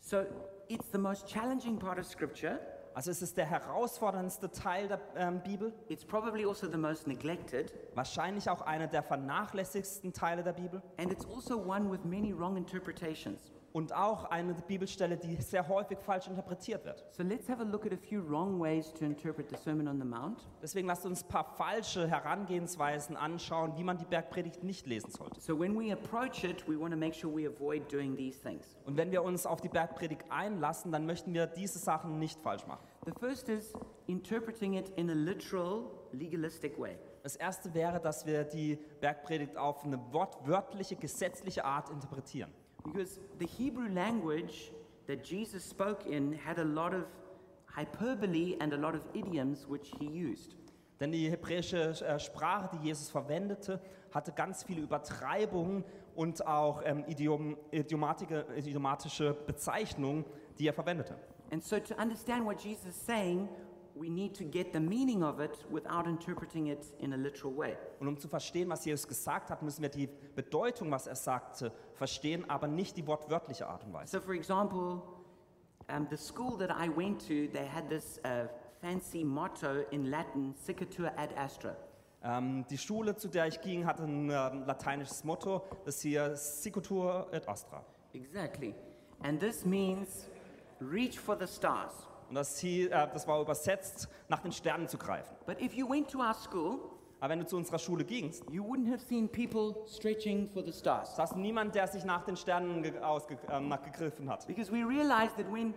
So 0.00 0.24
it's 0.68 0.90
the 0.92 0.98
most 0.98 1.26
challenging 1.28 1.78
part 1.78 1.98
of 1.98 2.06
Scripture. 2.06 2.58
Also 2.94 3.10
es 3.10 3.20
ist 3.20 3.36
der 3.36 3.44
herausforderndste 3.44 4.50
Teil 4.50 4.88
der 4.88 5.00
ähm, 5.14 5.42
Bibel, 5.42 5.74
It's 5.90 6.06
probably 6.06 6.46
also 6.46 6.70
the 6.70 6.78
most 6.78 7.06
neglected. 7.06 7.70
wahrscheinlich 7.94 8.48
auch 8.48 8.62
einer 8.62 8.86
der 8.86 9.02
vernachlässigsten 9.02 10.14
Teile 10.14 10.42
der 10.42 10.54
Bibel 10.54 10.80
And 10.96 11.12
it's 11.12 11.26
also 11.26 11.58
one 11.58 11.92
with 11.92 12.02
many 12.04 12.32
wrong 12.32 12.56
interpretations. 12.56 13.52
Und 13.76 13.92
auch 13.92 14.24
eine 14.30 14.54
Bibelstelle, 14.54 15.18
die 15.18 15.36
sehr 15.36 15.68
häufig 15.68 15.98
falsch 15.98 16.28
interpretiert 16.28 16.86
wird. 16.86 17.04
So 17.10 17.22
let's 17.22 17.46
have 17.46 17.60
a 17.60 17.64
look 17.64 17.84
at 17.84 17.92
a 17.92 17.96
few 17.98 18.22
wrong 18.26 18.58
ways 18.58 18.90
to 18.94 19.04
interpret 19.04 19.50
the 19.50 19.56
Sermon 19.56 19.86
on 19.86 19.98
the 19.98 20.04
Mount. 20.06 20.48
Deswegen 20.62 20.88
lasst 20.88 21.04
uns 21.04 21.22
ein 21.22 21.28
paar 21.28 21.44
falsche 21.44 22.08
Herangehensweisen 22.08 23.18
anschauen, 23.18 23.76
wie 23.76 23.84
man 23.84 23.98
die 23.98 24.06
Bergpredigt 24.06 24.64
nicht 24.64 24.86
lesen 24.86 25.10
sollte. 25.10 25.42
So 25.42 25.60
when 25.60 25.78
we 25.78 25.92
approach 25.92 26.42
it, 26.42 26.66
we 26.66 26.80
want 26.80 26.94
to 26.94 26.98
make 26.98 27.14
sure 27.14 27.30
we 27.30 27.46
avoid 27.46 27.92
doing 27.92 28.16
these 28.16 28.40
things. 28.40 28.78
Und 28.86 28.96
wenn 28.96 29.12
wir 29.12 29.22
uns 29.22 29.44
auf 29.44 29.60
die 29.60 29.68
Bergpredigt 29.68 30.24
einlassen, 30.30 30.90
dann 30.90 31.04
möchten 31.04 31.34
wir 31.34 31.46
diese 31.46 31.78
Sachen 31.78 32.18
nicht 32.18 32.40
falsch 32.40 32.66
machen. 32.66 32.86
The 33.04 33.12
first 33.20 33.50
is 33.50 33.74
interpreting 34.06 34.72
it 34.72 34.88
in 34.96 35.10
a 35.10 35.14
literal, 35.14 35.82
legalistic 36.12 36.78
way. 36.78 36.96
Das 37.22 37.36
erste 37.36 37.74
wäre, 37.74 38.00
dass 38.00 38.24
wir 38.24 38.44
die 38.44 38.78
Bergpredigt 39.02 39.58
auf 39.58 39.84
eine 39.84 40.00
wortwörtliche, 40.14 40.96
gesetzliche 40.96 41.62
Art 41.62 41.90
interpretieren. 41.90 42.50
Because 42.86 43.20
the 43.38 43.46
Hebrew 43.46 43.88
language 43.92 44.72
that 45.06 45.24
Jesus 45.24 45.64
spoke 45.64 46.06
in 46.06 46.32
had 46.32 46.58
a 46.58 46.64
lot 46.64 46.94
of 46.94 47.04
hyperbole 47.66 48.56
and 48.60 48.72
a 48.72 48.76
lot 48.76 48.94
of 48.94 49.02
idioms 49.14 49.66
which 49.68 49.90
he 49.98 50.06
used. 50.06 50.56
Denn 50.98 51.12
die 51.12 51.28
hebräische 51.28 51.90
äh, 52.06 52.18
Sprache, 52.18 52.70
die 52.72 52.86
Jesus 52.86 53.10
verwendete, 53.10 53.80
hatte 54.12 54.32
ganz 54.32 54.62
viele 54.62 54.80
Übertreibungen 54.80 55.84
und 56.14 56.46
auch 56.46 56.80
ähm, 56.84 57.04
Idiom, 57.06 57.56
idiomatische, 57.70 58.46
idiomatische 58.56 59.34
Bezeichnungen, 59.46 60.24
die 60.58 60.66
er 60.66 60.72
verwendete. 60.72 61.16
And 61.52 61.62
so 61.62 61.78
to 61.78 61.94
understand 62.00 62.46
what 62.46 62.60
Jesus 62.60 62.86
is 62.86 63.06
saying, 63.06 63.48
we 63.98 64.08
need 64.08 64.34
to 64.36 64.44
get 64.44 64.72
the 64.72 64.80
meaning 64.80 65.22
of 65.22 65.40
it 65.40 65.64
without 65.70 66.06
interpreting 66.06 66.68
it 66.68 66.86
in 66.98 67.12
a 67.12 67.16
literal 67.16 67.56
way. 67.56 67.76
Und 68.00 68.08
um 68.08 68.18
zu 68.18 68.28
verstehen, 68.28 68.68
was 68.68 68.84
Jesus 68.84 69.06
gesagt 69.08 69.50
hat, 69.50 69.62
müssen 69.62 69.82
wir 69.82 69.88
die 69.88 70.08
Bedeutung, 70.34 70.90
was 70.90 71.06
er 71.06 71.16
sagte, 71.16 71.72
verstehen, 71.94 72.48
aber 72.48 72.66
nicht 72.66 72.96
die 72.96 73.06
wortwörtliche 73.06 73.66
Art 73.66 73.84
und 73.84 73.92
Weise. 73.92 74.18
So, 74.18 74.20
for 74.20 74.34
example, 74.34 75.02
um, 75.88 76.06
the 76.10 76.16
school 76.16 76.56
that 76.58 76.70
I 76.70 76.88
went 76.88 77.20
to, 77.28 77.48
they 77.52 77.66
had 77.66 77.88
this 77.88 78.20
uh, 78.24 78.48
fancy 78.80 79.24
motto 79.24 79.84
in 79.90 80.10
Latin, 80.10 80.54
Sicatur 80.54 81.10
ad 81.16 81.34
astra. 81.36 81.76
Ähm, 82.22 82.64
die 82.68 82.78
Schule, 82.78 83.14
zu 83.16 83.28
der 83.28 83.46
ich 83.46 83.60
ging, 83.60 83.86
hatte 83.86 84.02
ein 84.02 84.30
ähm, 84.30 84.64
lateinisches 84.66 85.22
Motto, 85.22 85.62
das 85.84 86.00
hier 86.00 86.34
Sicutur 86.34 87.28
et 87.30 87.48
Astra. 87.48 87.84
Exactly. 88.14 88.74
And 89.22 89.38
this 89.38 89.64
means 89.64 90.26
reach 90.80 91.18
for 91.18 91.36
the 91.38 91.46
stars. 91.46 91.92
Und 92.28 92.34
das, 92.34 92.58
hier, 92.58 92.90
äh, 92.90 93.08
das 93.12 93.26
war 93.28 93.40
übersetzt, 93.40 94.08
nach 94.28 94.40
den 94.40 94.52
Sternen 94.52 94.88
zu 94.88 94.98
greifen. 94.98 95.34
But 95.46 95.60
if 95.60 95.74
you 95.74 95.88
went 95.88 96.10
to 96.10 96.18
our 96.18 96.34
school, 96.34 96.78
Aber 97.20 97.30
wenn 97.30 97.38
du 97.40 97.46
zu 97.46 97.56
unserer 97.56 97.78
Schule 97.78 98.04
gingst, 98.04 98.44
you 98.50 98.62
wouldn't 98.64 98.90
have 98.90 99.00
seen 99.00 99.28
people 99.28 99.74
stretching 99.86 100.48
for 100.48 100.62
the 100.64 100.72
stars. 100.72 101.16
hast 101.16 101.34
du 101.34 101.38
niemanden, 101.38 101.72
der 101.72 101.86
sich 101.86 102.04
nach 102.04 102.24
den 102.24 102.36
Sternen 102.36 102.82
ge- 102.82 102.98
ausge- 103.00 103.38
ähm, 103.50 103.68
nach 103.68 103.82
gegriffen 103.82 104.28
hat. 104.28 104.46
Because 104.46 104.70
we 104.70 104.84
realized 104.86 105.36
that 105.36 105.50
when 105.52 105.72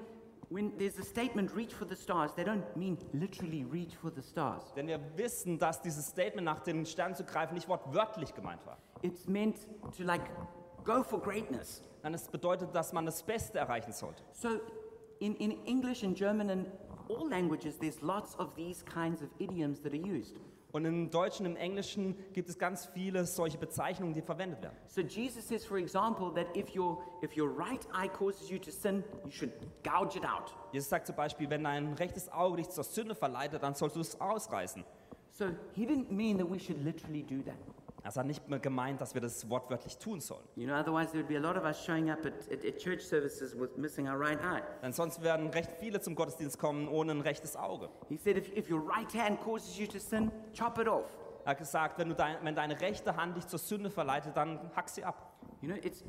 when 0.51 0.75
there's 0.79 0.97
a 0.97 1.03
statement, 1.03 1.55
reach 1.55 1.73
for 1.75 1.87
the 1.87 1.95
stars, 1.95 2.33
they 2.33 2.43
don't 2.43 2.63
mean 2.75 2.97
literally 3.13 3.63
reach 3.71 3.95
for 3.95 4.11
the 4.11 4.21
stars. 4.23 4.73
Denn 4.73 4.87
wir 4.87 4.99
wissen, 5.15 5.59
dass 5.59 5.79
dieses 5.79 6.07
Statement 6.07 6.43
nach 6.45 6.59
den 6.61 6.87
Sternen 6.87 7.13
zu 7.13 7.23
greifen 7.23 7.53
nicht 7.53 7.69
wortwörtlich 7.69 8.33
gemeint 8.33 8.65
war. 8.65 8.79
It's 9.03 9.27
meant 9.27 9.57
to 9.95 10.03
like 10.03 10.23
go 10.83 11.03
for 11.03 11.21
greatness. 11.21 11.83
Dann 12.01 12.15
es 12.15 12.27
bedeutet, 12.27 12.73
dass 12.73 12.93
man 12.93 13.05
das 13.05 13.21
Beste 13.21 13.59
erreichen 13.59 13.91
sollte. 13.91 14.23
So 14.31 14.49
in, 15.19 15.35
in 15.35 15.51
English 15.65 16.03
and 16.03 16.15
German 16.15 16.49
and 16.49 16.67
all 17.09 17.27
languages, 17.27 17.77
there's 17.79 18.01
lots 18.01 18.35
of 18.35 18.55
these 18.55 18.83
kinds 18.83 19.21
of 19.21 19.29
idioms 19.39 19.79
that 19.81 19.93
are 19.93 19.97
used. 19.97 20.35
Und 20.71 20.85
im 20.85 21.09
Deutschen, 21.09 21.47
im 21.47 21.55
Englischen 21.55 22.15
gibt 22.31 22.47
es 22.47 22.59
ganz 22.59 22.85
viele 22.85 23.25
solche 23.25 23.57
Bezeichnungen, 23.57 24.13
die 24.13 24.21
verwendet 24.21 24.61
werden. 24.61 24.75
So 24.85 25.01
Jesus 25.01 25.47
says, 25.47 25.65
for 25.65 25.77
example, 25.77 26.31
that 26.35 26.55
if 26.55 26.75
your 26.75 27.01
if 27.23 27.35
your 27.35 27.49
right 27.49 27.83
eye 27.91 28.07
causes 28.07 28.51
you 28.51 28.59
to 28.59 28.69
sin, 28.69 29.03
you 29.25 29.31
should 29.31 29.51
gouge 29.83 30.15
it 30.15 30.23
out. 30.23 30.53
Jesus 30.71 30.89
sagt 30.89 31.07
zum 31.07 31.15
Beispiel, 31.15 31.49
wenn 31.49 31.63
dein 31.63 31.93
rechtes 31.93 32.31
Auge 32.31 32.57
dich 32.57 32.69
zur 32.69 32.83
Sünde 32.83 33.15
verleitet, 33.15 33.63
dann 33.63 33.73
sollst 33.73 33.95
du 33.95 34.01
es 34.01 34.21
ausreißen. 34.21 34.83
So 35.31 35.45
he 35.73 35.87
didn't 35.87 36.11
mean 36.11 36.37
that 36.37 36.49
we 36.49 36.59
should 36.59 36.83
literally 36.83 37.23
do 37.23 37.41
that. 37.43 37.57
Das 38.03 38.15
hat 38.17 38.25
nicht 38.25 38.47
mehr 38.47 38.59
gemeint, 38.59 39.01
dass 39.01 39.13
wir 39.13 39.21
das 39.21 39.49
wortwörtlich 39.49 39.97
tun 39.97 40.21
sollen. 40.21 40.43
You 40.55 40.67
know, 40.67 40.75
otherwise 40.75 41.11
there 41.11 41.21
would 41.21 41.27
be 41.27 41.37
a 41.37 41.41
lot 41.41 41.57
of 41.57 41.63
us 41.63 41.83
showing 41.83 42.09
up 42.09 42.25
at, 42.25 42.33
at, 42.51 42.65
at 42.65 42.77
church 42.77 43.01
services 43.01 43.53
with 43.59 43.77
missing 43.77 44.07
our 44.07 44.19
right 44.19 44.39
eye. 44.43 44.61
Denn 44.81 44.93
sonst 44.93 45.21
werden 45.21 45.49
recht 45.49 45.71
viele 45.79 45.99
zum 45.99 46.15
Gottesdienst 46.15 46.57
kommen 46.57 46.87
ohne 46.87 47.11
ein 47.11 47.21
rechtes 47.21 47.55
Auge. 47.55 47.89
He 48.07 48.17
said, 48.17 48.37
if, 48.37 48.55
if 48.55 48.69
your 48.69 48.81
right 48.81 49.13
hand 49.13 49.41
causes 49.41 49.77
you 49.77 49.87
to 49.87 49.99
sin, 49.99 50.31
chop 50.53 50.79
it 50.79 50.87
off. 50.87 51.05
Er 51.45 51.51
hat 51.51 51.57
gesagt, 51.57 51.97
wenn, 51.97 52.15
dein, 52.15 52.37
wenn 52.43 52.55
deine 52.55 52.79
rechte 52.79 53.15
Hand 53.15 53.37
dich 53.37 53.47
zur 53.47 53.59
Sünde 53.59 53.89
verleitet, 53.89 54.35
dann 54.35 54.71
hack 54.75 54.89
sie 54.89 55.03
ab. 55.03 55.33
You 55.61 55.67
know, 55.67 55.77
it's 55.83 56.05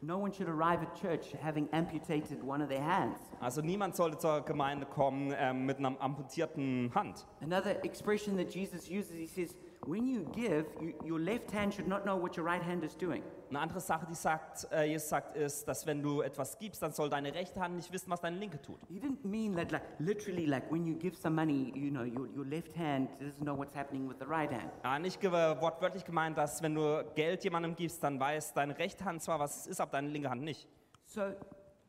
no 0.00 0.18
one 0.18 0.32
should 0.32 0.48
arrive 0.48 0.82
at 0.82 0.94
church 1.00 1.32
having 1.40 1.68
amputated 1.72 2.42
one 2.42 2.62
of 2.62 2.68
their 2.68 2.84
hands. 2.84 3.18
Also 3.40 3.60
niemand 3.60 3.94
sollte 3.94 4.18
zur 4.18 4.40
Gemeinde 4.40 4.86
kommen 4.86 5.32
ähm, 5.36 5.66
mit 5.66 5.78
einer 5.78 6.00
amputierten 6.00 6.90
Hand. 6.94 7.24
Another 7.40 7.84
expression 7.84 8.36
that 8.38 8.52
Jesus 8.52 8.88
uses, 8.90 9.12
he 9.12 9.26
says, 9.26 9.56
when 9.86 10.06
you 10.06 10.26
give, 10.34 10.66
you, 10.80 10.94
your 11.04 11.20
left 11.20 11.50
hand 11.50 11.72
should 11.72 11.88
not 11.88 12.04
know 12.04 12.16
what 12.16 12.36
your 12.36 12.44
right 12.44 12.62
hand 12.62 12.84
is 12.84 12.94
doing. 12.94 13.22
Eine 13.50 13.60
andere 13.60 13.80
Sache, 13.80 14.06
die 14.06 14.14
sagt, 14.14 14.70
äh, 14.70 14.84
Jesus 14.84 15.08
sagt, 15.08 15.34
ist, 15.34 15.66
dass 15.66 15.86
wenn 15.86 16.02
du 16.02 16.20
etwas 16.20 16.58
gibst, 16.58 16.82
dann 16.82 16.92
soll 16.92 17.08
deine 17.08 17.34
rechte 17.34 17.58
Hand 17.60 17.76
nicht 17.76 17.90
wissen, 17.90 18.10
was 18.10 18.20
deine 18.20 18.36
linke 18.36 18.60
tut. 18.60 18.78
He 18.88 19.00
didn't 19.00 19.24
mean 19.24 19.56
that, 19.56 19.72
like, 19.72 19.82
literally, 19.98 20.44
like 20.44 20.70
when 20.70 20.86
you 20.86 20.94
give 20.94 21.16
some 21.16 21.34
money, 21.34 21.72
you 21.74 21.90
know, 21.90 22.02
your, 22.02 22.28
your 22.36 22.44
left 22.44 22.76
hand 22.76 23.08
doesn't 23.18 23.42
know 23.42 23.56
what's 23.56 23.74
happening 23.74 24.06
with 24.06 24.18
the 24.18 24.26
right 24.26 24.50
hand. 24.50 24.70
Hat 24.82 25.00
nicht 25.00 25.18
ge 25.20 25.30
wortwörtlich 25.30 26.04
gemeint, 26.04 26.36
dass 26.36 26.62
wenn 26.62 26.74
du 26.74 27.02
Geld 27.14 27.42
jemandem 27.42 27.74
gibst, 27.74 28.02
dann 28.02 28.20
weiß 28.20 28.52
deine 28.52 28.76
rechte 28.76 29.04
Hand 29.06 29.22
zwar, 29.22 29.38
was 29.38 29.60
es 29.60 29.66
ist, 29.68 29.80
aber 29.80 29.92
deine 29.92 30.08
linke 30.08 30.28
Hand 30.28 30.42
nicht. 30.42 30.68
So, 31.06 31.32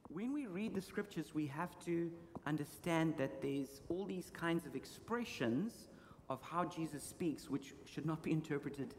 when 0.09 0.33
we 0.33 0.47
read 0.47 0.73
the 0.73 0.81
scriptures, 0.81 1.35
we 1.35 1.47
have 1.47 1.77
to 1.79 2.09
understand 2.45 3.17
that 3.17 3.41
there's 3.41 3.81
all 3.89 4.07
these 4.07 4.31
kinds 4.31 4.65
of 4.65 4.75
expressions 4.75 5.88
of 6.29 6.39
how 6.41 6.63
Jesus 6.63 7.03
speaks, 7.03 7.49
which 7.49 7.75
should 7.85 8.05
not 8.05 8.21
be 8.21 8.31
interpreted 8.31 8.93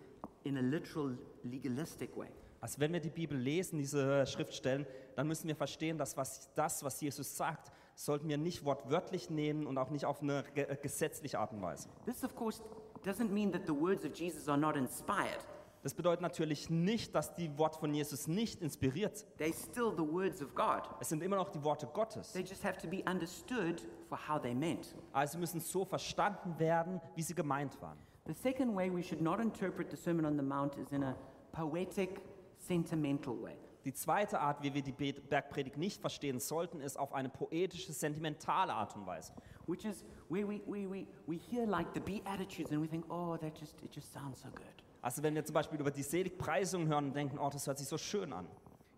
in 0.45 0.59
a 0.59 0.63
literal, 0.63 1.17
legalistic 1.45 2.17
way. 2.17 2.29
Also 2.61 2.79
wenn 2.79 2.93
wir 2.93 3.01
die 3.01 3.11
Bibel 3.11 3.39
lesen, 3.39 3.79
diese 3.79 4.27
Schriftstellen, 4.27 4.87
dann 5.17 5.27
müssen 5.27 5.49
wir 5.49 5.57
verstehen, 5.57 5.97
dass 5.97 6.17
was, 6.17 6.53
das, 6.55 6.85
was 6.85 7.01
Jesus 7.01 7.37
sagt, 7.37 7.73
sollten 7.95 8.29
wir 8.29 8.37
nicht 8.37 8.65
wortwörtlich 8.65 9.31
nehmen 9.31 9.67
und 9.67 9.79
auch 9.79 9.91
nicht 9.91 10.05
auf 10.05 10.23
eine 10.23 10.45
ge 10.55 10.77
gesetzliche 10.83 11.39
Art 11.39 11.53
und 11.53 11.63
Weise. 11.63 11.89
This, 12.05 12.23
of 12.23 12.35
course, 12.35 12.63
doesn't 13.05 13.31
mean 13.31 13.51
that 13.53 13.63
the 13.67 13.75
words 13.75 14.05
of 14.05 14.13
Jesus 14.15 14.49
are 14.49 14.59
not 14.59 14.77
inspired. 14.77 15.41
Das 15.83 15.95
bedeutet 15.95 16.21
natürlich 16.21 16.69
nicht, 16.69 17.15
dass 17.15 17.35
die 17.35 17.57
Worte 17.57 17.79
von 17.79 17.95
Jesus 17.95 18.27
nicht 18.29 18.61
inspiriert 18.61 19.17
sind. 19.17 19.31
They're 19.39 19.55
still 19.55 19.93
the 19.97 20.03
words 20.13 20.43
of 20.43 20.55
God. 20.55 20.83
Es 21.01 21.09
sind 21.09 21.23
immer 21.23 21.37
noch 21.37 21.49
die 21.49 21.63
Worte 21.65 21.87
Gottes. 21.87 22.33
They 22.33 22.43
just 22.43 22.63
have 22.65 22.77
to 22.79 22.87
be 22.89 23.03
understood 23.11 23.87
for 24.09 24.19
how 24.29 24.41
they 24.41 24.55
meant. 24.55 24.95
Also 25.13 25.39
müssen 25.39 25.61
so 25.61 25.85
verstanden 25.87 26.59
werden, 26.59 27.01
wie 27.15 27.23
sie 27.23 27.35
gemeint 27.35 27.81
waren. 27.81 27.99
The 28.27 28.35
second 28.35 28.77
way 28.77 28.91
we 28.95 29.03
should 29.03 29.23
not 29.23 29.41
interpret 29.41 29.91
the 29.91 29.97
Sermon 29.97 30.27
on 30.27 30.37
the 30.37 30.43
Mount 30.45 30.77
is 30.77 30.93
in 30.93 31.03
a 31.03 31.17
poetic, 31.53 32.21
sentimental 32.59 33.41
way. 33.43 33.57
Die 33.87 33.95
zweite 33.95 34.39
Art, 34.39 34.63
wie 34.63 34.75
wir 34.75 34.83
die 34.83 34.93
Be- 34.93 35.15
Bergpredigt 35.15 35.79
nicht 35.79 36.03
verstehen 36.03 36.39
sollten, 36.39 36.83
ist 36.83 36.99
auf 36.99 37.15
eine 37.15 37.31
poetische, 37.31 37.95
sentimentale 37.95 38.75
Art 38.75 38.95
und 38.95 39.07
Weise. 39.07 39.33
which 39.67 39.87
is 39.87 40.05
where 40.29 40.47
we, 40.47 40.61
we, 40.67 40.87
we, 40.87 41.07
we 41.27 41.37
hear 41.39 41.65
like 41.67 41.87
the 41.95 42.01
Beatitudes 42.01 42.71
and 42.73 42.83
we 42.83 42.87
think, 42.89 43.05
oh, 43.11 43.37
that 43.39 43.55
just, 43.59 43.81
it 43.83 43.91
just 43.95 44.13
sounds 44.13 44.43
so 44.43 44.49
good. 44.51 44.80
Also 45.03 45.23
wenn 45.23 45.35
wir 45.35 45.45
zum 45.45 45.55
Beispiel 45.55 45.81
über 45.81 45.91
die 45.91 46.03
Seligpreisung 46.03 46.87
hören 46.89 47.07
und 47.07 47.17
denken, 47.17 47.39
oh, 47.39 47.49
das 47.51 47.67
hört 47.67 47.79
sich 47.79 47.89
so 47.89 47.97
schön 47.99 48.33
an. 48.33 48.47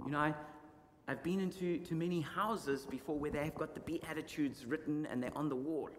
You 0.00 0.06
know, 0.06 0.18
I, 0.18 0.34
I've 1.06 1.22
been 1.22 1.38
into 1.40 1.84
to 1.88 1.94
many 1.94 2.22
houses 2.36 2.86
before 2.86 3.20
where 3.20 3.30
they've 3.32 3.54
got 3.54 3.70
the 3.74 3.80
Beatitudes 3.80 4.68
written 4.68 5.06
and 5.06 5.22
they're 5.22 5.36
on 5.36 5.48
the 5.48 5.56
wall. 5.56 5.90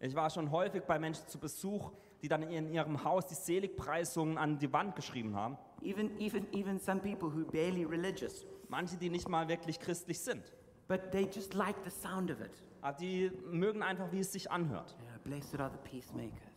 Ich 0.00 0.14
war 0.14 0.28
schon 0.28 0.50
häufig 0.50 0.82
bei 0.82 0.98
Menschen 0.98 1.26
zu 1.26 1.38
Besuch, 1.38 1.90
die 2.20 2.28
dann 2.28 2.42
in 2.42 2.70
ihrem 2.70 3.02
Haus 3.02 3.26
die 3.26 3.34
Seligpreisungen 3.34 4.36
an 4.36 4.58
die 4.58 4.70
Wand 4.72 4.94
geschrieben 4.94 5.34
haben. 5.34 5.56
Even, 5.82 6.18
even, 6.20 6.46
even 6.52 6.78
some 6.78 7.00
people 7.00 7.28
who 7.30 7.44
barely 7.50 7.84
religious, 7.84 8.44
Manche, 8.68 8.96
die 8.96 9.08
nicht 9.10 9.28
mal 9.28 9.48
wirklich 9.48 9.78
christlich 9.80 10.18
sind. 10.20 10.52
but 10.88 11.10
they 11.12 11.24
just 11.24 11.54
like 11.54 11.76
the 11.84 11.90
sound 11.90 12.30
of 12.30 12.40
it. 12.40 12.50
Aber 12.82 12.96
die 12.98 13.30
mögen 13.50 13.82
einfach, 13.82 14.12
wie 14.12 14.20
es 14.20 14.32
sich 14.32 14.50
anhört. 14.50 14.94
Know, 14.98 15.18
blessed 15.24 15.58
are 15.60 15.70
the 15.70 15.88
peacemakers. 15.88 16.55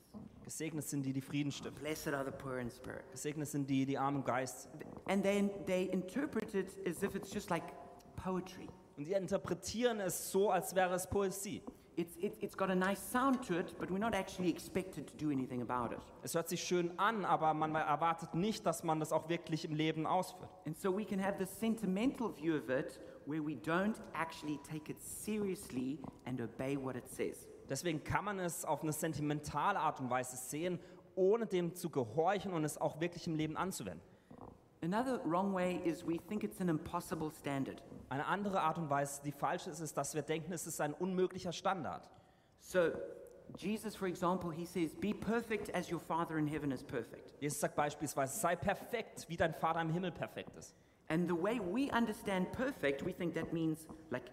Gesegnet 0.50 0.84
sind 0.88 1.06
die, 1.06 1.14
die 1.14 1.22
Frieden 1.22 1.52
stiften. 1.52 1.80
Blessed 1.80 2.12
are 2.12 2.26
the 2.26 2.32
poor 2.32 2.58
in 2.58 2.72
spirit. 2.72 3.04
Gesegnet 3.12 3.48
sind 3.48 3.70
die, 3.70 3.86
die 3.86 4.00
arm 4.00 4.16
im 4.16 4.24
Geist 4.24 4.64
sind. 4.64 4.84
And 5.08 5.24
they, 5.24 5.48
they 5.68 5.86
interpret 5.92 6.56
it 6.56 6.76
as 6.88 7.04
if 7.04 7.14
it's 7.14 7.32
just 7.32 7.52
like 7.52 7.62
poetry. 8.16 8.68
Und 8.98 9.06
die 9.06 9.14
interpretieren 9.14 10.00
es 10.00 10.32
so, 10.32 10.50
als 10.50 10.74
wäre 10.74 10.96
es 10.96 11.06
Poesie. 11.06 11.62
It's, 11.98 12.18
it, 12.18 12.36
it's 12.42 12.58
got 12.58 12.72
a 12.72 12.76
nice 12.76 13.00
sound 13.00 13.46
to 13.48 13.60
it, 13.60 13.78
but 13.78 13.92
we're 13.92 14.00
not 14.00 14.16
actually 14.16 14.50
expected 14.50 15.06
to 15.06 15.16
do 15.24 15.30
anything 15.30 15.62
about 15.62 15.94
it. 15.94 16.02
Es 16.24 16.34
hört 16.34 16.50
sich 16.50 16.64
schön 16.64 16.98
an, 16.98 17.26
aber 17.26 17.54
man 17.54 17.76
erwartet 17.76 18.34
nicht, 18.34 18.66
dass 18.66 18.84
man 18.84 19.00
das 19.00 19.12
auch 19.12 19.30
wirklich 19.30 19.66
im 19.66 19.76
Leben 19.76 20.08
ausführt. 20.08 20.50
And 20.66 20.76
so 20.76 20.92
we 20.92 21.06
can 21.06 21.24
have 21.24 21.38
this 21.38 21.52
sentimental 21.60 22.34
view 22.36 22.56
of 22.56 22.70
it 22.70 23.00
where 23.28 23.46
we 23.46 23.54
don't 23.54 24.02
actually 24.14 24.60
take 24.68 24.92
it 24.92 25.00
seriously 25.00 26.00
and 26.26 26.42
obey 26.42 26.76
what 26.76 26.96
it 26.96 27.08
says. 27.08 27.48
Deswegen 27.70 28.04
kann 28.04 28.26
man 28.26 28.40
es 28.40 28.66
auf 28.66 28.82
eine 28.82 28.92
sentimentale 28.92 29.80
Art 29.80 30.00
und 30.00 30.10
Weise 30.10 30.36
sehen, 30.38 30.80
ohne 31.16 31.46
dem 31.46 31.76
zu 31.76 31.90
gehorchen 31.90 32.54
und 32.54 32.64
es 32.64 32.78
auch 32.78 33.00
wirklich 33.00 33.28
im 33.28 33.36
Leben 33.36 33.58
anzuwenden. 33.58 34.02
Another 34.82 35.20
wrong 35.26 35.54
way 35.54 35.82
is 35.84 36.08
we 36.08 36.18
think 36.18 36.44
it's 36.44 36.62
an 36.62 36.70
impossible 36.70 37.30
standard. 37.32 37.84
Eine 38.08 38.26
andere 38.26 38.62
Art 38.62 38.78
und 38.78 38.90
Weise, 38.90 39.22
die 39.24 39.32
falsch 39.32 39.68
ist, 39.68 39.82
ist, 39.82 39.98
dass 39.98 40.16
wir 40.16 40.22
denken, 40.22 40.54
es 40.54 40.66
ist 40.66 40.80
ein 40.80 40.94
unmöglicher 40.94 41.52
Standard. 41.52 42.10
So, 42.60 42.92
Jesus, 43.58 43.96
for 43.96 44.08
example, 44.08 44.52
he 44.52 44.66
says, 44.66 44.94
Be 44.96 45.14
perfect 45.14 45.74
as 45.76 45.92
your 45.92 46.00
Father 46.00 46.38
in 46.38 46.48
heaven 46.48 46.72
is 46.72 46.84
perfect. 46.84 47.34
Jesus 47.42 47.60
sagt 47.60 47.76
beispielsweise, 47.76 48.40
sei 48.40 48.56
perfekt, 48.56 49.26
wie 49.28 49.38
dein 49.38 49.54
Vater 49.54 49.82
im 49.82 49.90
Himmel 49.90 50.12
perfekt 50.12 50.56
ist. 50.56 50.76
And 51.10 51.28
the 51.28 51.36
way 51.36 51.60
we 51.60 51.92
understand 51.92 52.52
perfect, 52.52 53.06
we 53.06 53.12
think 53.12 53.34
that 53.34 53.52
means 53.52 53.88
like 54.12 54.24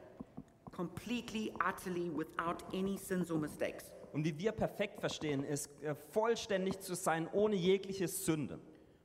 completely, 0.76 1.52
utterly, 1.66 2.10
without 2.14 2.62
any 2.72 2.96
sins 2.98 3.30
or 3.30 3.38
mistakes. 3.38 3.90
Und 4.12 4.24
wie 4.24 4.38
wir 4.38 4.52
perfekt 4.52 5.00
verstehen, 5.00 5.42
ist 5.44 5.70
äh, 5.82 5.94
vollständig 5.94 6.80
zu 6.80 6.94
sein, 6.94 7.28
ohne 7.32 7.56
jegliche 7.56 8.08
Sünde. 8.08 8.58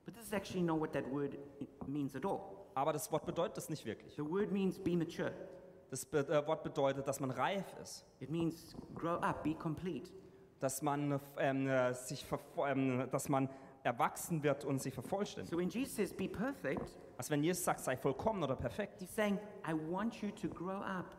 But 0.06 0.16
this 0.16 0.26
is 0.26 0.34
actually 0.34 0.62
not 0.64 0.80
what 0.80 0.92
that 0.94 1.10
word 1.12 1.38
means 1.88 2.16
at 2.16 2.26
all. 2.26 2.42
Aber 2.74 2.94
das 2.94 3.12
Wort 3.12 3.26
bedeutet 3.26 3.58
das 3.58 3.70
nicht 3.70 3.86
wirklich. 3.86 4.16
The 4.16 4.26
word 4.30 4.52
means 4.52 4.80
be 4.80 4.96
mature. 4.96 5.32
Das 5.90 6.06
be 6.06 6.20
äh, 6.20 6.48
Wort 6.48 6.64
bedeutet, 6.64 7.08
dass 7.08 7.20
man 7.20 7.32
reif 7.32 7.66
ist, 7.82 8.06
It 8.20 8.30
means 8.30 8.74
grow 8.96 9.20
up, 9.22 9.44
be 9.44 9.54
complete. 9.54 10.10
dass 10.60 10.82
man, 10.82 11.20
ähm, 11.38 11.68
äh, 11.68 11.94
sich 11.94 12.26
ähm, 12.66 13.08
dass 13.12 13.28
man 13.28 13.50
erwachsen 13.84 14.44
wird 14.44 14.64
und 14.64 14.82
sich 14.82 14.94
vervollständigt. 14.94 15.52
So 15.52 15.58
when 15.58 15.70
Jesus 15.70 15.96
says 15.96 16.14
be 16.14 16.30
perfect, 16.30 16.98
Also 17.18 17.32
wenn 17.32 17.44
Jesus 17.44 17.64
sagt, 17.64 17.82
sei 17.82 17.98
vollkommen 17.98 18.44
oder 18.44 18.56
perfekt, 18.56 19.02
he's 19.02 19.14
saying, 19.14 19.38
I 19.68 19.74
want 19.74 20.22
you 20.22 20.30
to 20.32 20.48
grow 20.48 20.80
up. 20.82 21.16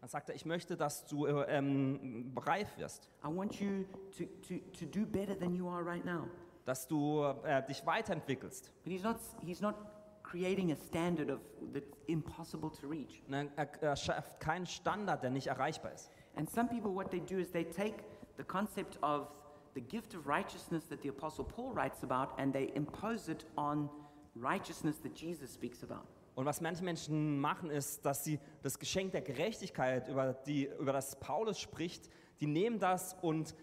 Dann 0.00 0.08
sagt 0.08 0.28
er, 0.28 0.34
ich 0.34 0.46
möchte, 0.46 0.76
dass 0.76 1.06
du 1.06 1.26
äh, 1.26 1.44
ähm, 1.48 2.32
reif 2.36 2.68
wirst, 2.78 3.08
I 3.24 3.28
want 3.28 3.60
you 3.60 3.84
to, 4.16 4.24
to, 4.46 4.58
to 4.78 4.86
do 4.86 5.04
better 5.06 5.36
than 5.38 5.54
you 5.54 5.68
are 5.68 5.84
right 5.84 6.04
now. 6.04 6.28
dass 6.64 6.86
du 6.86 7.22
äh, 7.44 7.62
dich 7.66 7.84
weiterentwickelst. 7.86 8.72
But 8.84 8.92
he's 8.92 9.02
not, 9.02 9.16
he's 9.44 9.60
not 9.60 9.74
creating 10.22 10.70
a 10.72 10.76
standard 10.76 11.30
of, 11.30 11.40
that's 11.72 11.96
impossible 12.06 12.70
to 12.70 12.86
reach. 12.86 13.22
Ne, 13.28 13.48
Er, 13.56 13.68
er 13.80 13.96
schafft 13.96 14.38
keinen 14.40 14.66
Standard, 14.66 15.22
der 15.22 15.30
nicht 15.30 15.46
erreichbar 15.46 15.92
ist. 15.92 16.10
And 16.36 16.48
some 16.48 16.68
people, 16.68 16.94
what 16.94 17.10
they 17.10 17.20
do 17.20 17.38
is 17.38 17.50
they 17.50 17.64
take 17.64 18.04
the 18.36 18.44
concept 18.44 18.98
of 19.02 19.28
the 19.74 19.80
gift 19.80 20.14
of 20.14 20.26
righteousness 20.26 20.86
that 20.88 21.00
the 21.02 21.08
Apostle 21.08 21.44
Paul 21.44 21.72
writes 21.72 22.02
about 22.02 22.38
and 22.38 22.52
they 22.52 22.70
impose 22.74 23.28
it 23.28 23.46
on 23.56 23.88
righteousness 24.36 24.98
that 25.02 25.14
Jesus 25.14 25.50
speaks 25.50 25.82
about. 25.82 26.06
Und 26.38 26.46
was 26.46 26.60
manche 26.60 26.84
Menschen 26.84 27.40
machen, 27.40 27.68
ist, 27.68 28.06
dass 28.06 28.22
sie 28.22 28.38
das 28.62 28.78
Geschenk 28.78 29.10
der 29.10 29.22
Gerechtigkeit, 29.22 30.06
über, 30.06 30.34
die, 30.34 30.68
über 30.78 30.92
das 30.92 31.18
Paulus 31.18 31.58
spricht, 31.58 32.08
die 32.38 32.46
nehmen 32.46 32.78
das 32.78 33.16
und 33.22 33.56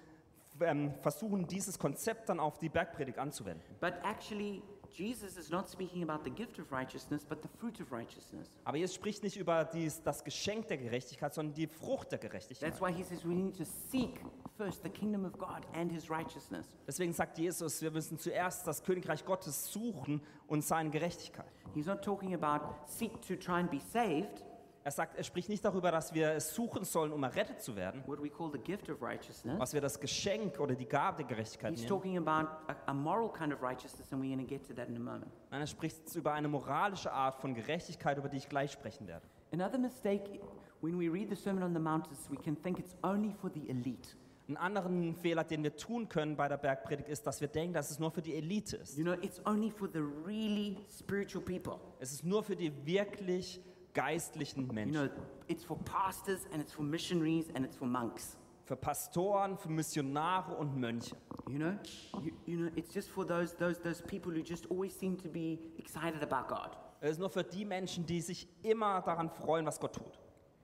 ähm, 0.59 0.93
versuchen, 0.99 1.47
dieses 1.47 1.79
Konzept 1.79 2.27
dann 2.27 2.37
auf 2.37 2.59
die 2.59 2.67
Bergpredigt 2.67 3.17
anzuwenden. 3.17 3.63
But 3.79 3.93
actually, 4.03 4.61
Jesus 4.91 5.37
is 5.37 5.49
not 5.49 5.69
speaking 5.69 6.03
about 6.03 6.25
the 6.25 6.29
gift 6.29 6.59
of 6.59 6.69
righteousness, 6.69 7.23
but 7.23 7.41
the 7.41 7.47
fruit 7.59 7.79
of 7.79 7.93
righteousness. 7.93 8.51
Aber 8.65 8.75
Jesus 8.75 8.95
spricht 8.95 9.23
nicht 9.23 9.37
über 9.37 9.63
dies, 9.63 10.03
das 10.03 10.21
Geschenk 10.21 10.67
der 10.67 10.77
Gerechtigkeit, 10.77 11.33
sondern 11.33 11.53
die 11.53 11.67
Frucht 11.67 12.11
der 12.11 12.19
Gerechtigkeit. 12.19 12.71
That's 12.71 12.81
why 12.81 12.93
he 12.93 13.03
says 13.03 13.23
we 13.23 13.35
need 13.35 13.57
to 13.57 13.63
seek 13.89 14.19
first 14.57 14.83
the 14.83 14.89
kingdom 14.89 15.23
of 15.23 15.37
God 15.37 15.65
and 15.73 15.89
his 15.89 16.09
righteousness. 16.09 16.67
Deswegen 16.85 17.13
sagt 17.13 17.37
Jesus, 17.37 17.81
wir 17.81 17.91
müssen 17.91 18.19
zuerst 18.19 18.67
das 18.67 18.83
Königreich 18.83 19.23
Gottes 19.23 19.71
suchen 19.71 20.21
und 20.47 20.61
seine 20.61 20.89
Gerechtigkeit. 20.89 21.53
He's 21.75 21.85
not 21.85 22.01
talking 22.01 22.33
about 22.33 22.61
seek 22.87 23.21
to 23.27 23.35
try 23.35 23.59
and 23.59 23.69
be 23.69 23.79
saved, 23.79 24.43
Er 24.87 24.91
sagt, 24.91 25.15
er 25.17 25.23
spricht 25.23 25.49
nicht 25.49 25.65
darüber, 25.65 25.91
dass 25.91 26.13
wir 26.13 26.33
es 26.33 26.53
suchen 26.53 26.83
sollen, 26.83 27.11
um 27.11 27.23
errettet 27.23 27.59
zu 27.59 27.75
werden, 27.75 28.03
what 28.05 28.21
we 28.21 28.29
call 28.29 28.51
the 28.51 28.59
gift 28.59 28.87
of 28.87 29.01
righteousness. 29.01 29.59
was 29.59 29.73
wir 29.73 29.81
das 29.81 29.99
Geschenk 29.99 30.59
oder 30.59 30.75
die 30.75 30.85
Gabe 30.85 31.23
der 31.23 31.25
Gerechtigkeit 31.25 31.71
He's 31.71 31.79
nennen. 31.81 31.89
talking 31.89 32.17
about 32.17 32.47
a, 32.67 32.75
a 32.85 32.93
moral 32.93 33.29
kind 33.31 33.51
of 33.51 33.63
righteousness, 33.63 34.13
and 34.13 34.21
we're 34.21 34.27
going 34.35 34.37
to 34.37 34.45
get 34.47 34.63
to 34.67 34.75
that 34.75 34.87
in 34.87 34.95
a 34.95 34.99
moment. 34.99 35.31
Nein, 35.49 35.61
er 35.61 35.65
spricht 35.67 36.13
über 36.13 36.33
eine 36.33 36.47
moralische 36.47 37.11
Art 37.11 37.35
von 37.41 37.55
Gerechtigkeit, 37.55 38.19
über 38.19 38.29
die 38.29 38.37
ich 38.37 38.47
gleich 38.47 38.71
sprechen 38.73 39.07
werde. 39.07 39.25
Another 39.51 39.79
mistake 39.79 40.39
when 40.81 40.99
we 40.99 41.11
read 41.11 41.29
the 41.31 41.35
Sermon 41.35 41.63
on 41.63 41.73
the 41.73 41.79
Mount 41.79 42.05
is 42.11 42.29
we 42.29 42.37
can 42.37 42.55
think 42.55 42.77
it's 42.77 42.95
only 43.01 43.33
for 43.33 43.49
the 43.51 43.67
elite. 43.67 44.15
Einen 44.47 44.57
anderen 44.57 45.15
Fehler, 45.15 45.43
den 45.43 45.63
wir 45.63 45.75
tun 45.75 46.07
können 46.07 46.35
bei 46.35 46.47
der 46.47 46.57
Bergpredigt, 46.57 47.09
ist, 47.09 47.25
dass 47.25 47.41
wir 47.41 47.47
denken, 47.47 47.73
dass 47.73 47.89
es 47.89 47.97
nur 47.97 48.11
für 48.11 48.21
die 48.21 48.35
Elite 48.35 48.77
ist. 48.77 48.95
You 48.97 49.03
know, 49.03 49.13
it's 49.13 49.41
only 49.45 49.71
for 49.71 49.87
the 49.91 49.99
really 50.25 50.77
spiritual 50.89 51.43
people. 51.43 51.79
Es 51.99 52.11
ist 52.11 52.23
nur 52.23 52.43
für 52.43 52.55
die 52.55 52.71
wirklich 52.85 53.59
geistlichen 53.95 54.67
You 54.67 54.73
Menschen. 54.73 55.09
know, 55.09 55.23
it's 55.47 55.63
for 55.63 55.77
pastors 55.83 56.45
and 56.51 56.61
it's 56.61 56.73
for 56.73 56.83
missionaries 56.83 57.47
and 57.55 57.65
it's 57.65 57.75
for 57.75 57.87
monks. 57.87 58.37
Für 58.65 58.75
Pastoren, 58.75 59.57
für 59.57 59.69
Missionare 59.69 60.55
und 60.55 60.75
Mönche. 60.75 61.15
You 61.47 61.57
know, 61.57 61.73
you, 62.21 62.31
you 62.45 62.57
know, 62.57 62.71
it's 62.75 62.93
just 62.93 63.09
for 63.09 63.25
those, 63.25 63.55
those, 63.57 63.79
those 63.81 64.01
people 64.03 64.31
who 64.31 64.41
just 64.41 64.69
always 64.69 64.93
seem 64.97 65.17
to 65.17 65.29
be 65.29 65.59
excited 65.77 66.21
about 66.21 66.47
God. 66.47 66.77
Es 67.01 67.11
ist 67.11 67.19
nur 67.19 67.29
für 67.29 67.43
die 67.43 67.65
Menschen, 67.65 68.05
die 68.05 68.21
sich 68.21 68.47
immer 68.63 69.01
daran 69.01 69.29
freuen, 69.29 69.65
was 69.65 69.79
Gott 69.79 69.93
tut. 69.93 70.19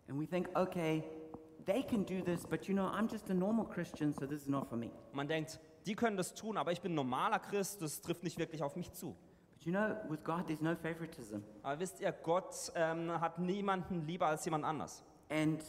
And 0.08 0.20
we 0.20 0.28
think, 0.28 0.50
okay, 0.56 1.04
they 1.66 1.84
can 1.84 2.04
do 2.04 2.22
this, 2.22 2.46
but 2.46 2.68
you 2.68 2.74
know, 2.74 2.88
I'm 2.88 3.08
just 3.08 3.30
a 3.30 3.34
normal 3.34 3.66
Christian, 3.66 4.14
so 4.14 4.26
this 4.26 4.42
is 4.42 4.48
not 4.48 4.70
for 4.70 4.78
me. 4.78 4.92
Man 5.14 5.28
denkt, 5.28 5.60
die 5.86 5.96
können 5.96 6.18
das 6.18 6.34
tun, 6.34 6.58
aber 6.58 6.72
ich 6.72 6.82
bin 6.82 6.94
normaler 6.94 7.40
Christ, 7.40 7.82
das 7.82 8.02
trifft 8.02 8.24
nicht 8.24 8.38
wirklich 8.38 8.64
auf 8.64 8.76
mich 8.76 8.92
zu. 8.92 9.16
But 9.54 9.66
you 9.66 9.72
know, 9.72 9.96
with 10.10 10.24
God, 10.24 10.48
there's 10.48 10.62
no 10.62 10.76
favoritism. 10.76 11.40
Aber 11.64 11.80
wisst 11.80 12.00
ihr, 12.00 12.12
Gott 12.12 12.72
ähm, 12.76 13.20
hat 13.20 13.40
niemanden 13.40 14.06
lieber 14.06 14.28
als 14.28 14.46
jemand 14.46 14.66
anders. 14.66 15.04
And 15.30 15.64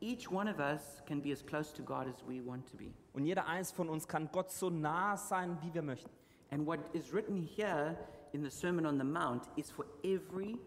each 0.00 0.30
one 0.30 0.50
of 0.50 0.58
us 0.58 1.02
can 1.06 1.20
be 1.20 1.32
as 1.32 1.44
close 1.44 1.72
to 1.74 1.82
God 1.82 2.06
as 2.06 2.22
we 2.26 2.44
want 2.44 2.68
to 2.70 2.76
be. 2.76 2.92
Und 3.12 3.24
jeder 3.24 3.46
eins 3.46 3.72
von 3.72 3.88
uns 3.88 4.06
kann 4.06 4.28
Gott 4.32 4.50
so 4.50 4.70
nah 4.70 5.16
sein, 5.16 5.58
wie 5.62 5.72
wir 5.72 5.82
möchten. 5.82 6.10
And 6.50 6.66
what 6.66 6.78
is 6.92 7.12
written 7.12 7.42
here 7.42 7.96
in 8.32 8.42
the 8.42 8.50
Sermon 8.50 8.86
on 8.86 8.98
the 8.98 9.04
Mount 9.04 9.48
is 9.56 9.70
for 9.70 9.86
every 10.02 10.58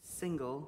single 0.00 0.66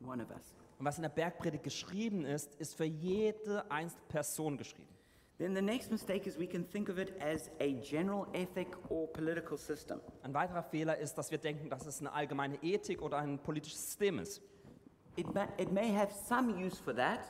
one 0.00 0.22
of 0.22 0.30
us. 0.30 0.57
Und 0.78 0.86
was 0.86 0.96
in 0.96 1.02
der 1.02 1.08
Bergpredigt 1.08 1.64
geschrieben 1.64 2.24
ist, 2.24 2.54
ist 2.56 2.76
für 2.76 2.84
jede 2.84 3.68
einzelne 3.70 4.02
Person 4.08 4.56
geschrieben. 4.56 4.88
Then 5.38 5.54
the 5.54 5.62
next 5.62 5.90
mistake 5.92 6.26
is 6.28 6.38
we 6.38 6.46
can 6.48 6.68
think 6.68 6.88
of 6.88 6.98
it 6.98 7.12
as 7.22 7.48
a 7.60 7.72
general 7.80 8.26
ethic 8.32 8.68
or 8.90 9.06
political 9.12 9.56
system. 9.56 10.00
Ein 10.22 10.34
weiterer 10.34 10.62
Fehler 10.64 10.98
ist, 10.98 11.14
dass 11.14 11.30
wir 11.30 11.38
denken, 11.38 11.70
dass 11.70 11.86
es 11.86 12.00
eine 12.00 12.12
allgemeine 12.12 12.60
Ethik 12.62 13.02
oder 13.02 13.18
ein 13.18 13.38
politisches 13.38 13.84
System 13.86 14.18
ist. 14.18 14.42
It 15.16 15.32
may, 15.34 15.46
it 15.58 15.70
may 15.72 15.92
have 15.92 16.12
some 16.12 16.52
use 16.52 16.80
for 16.82 16.94
that, 16.94 17.20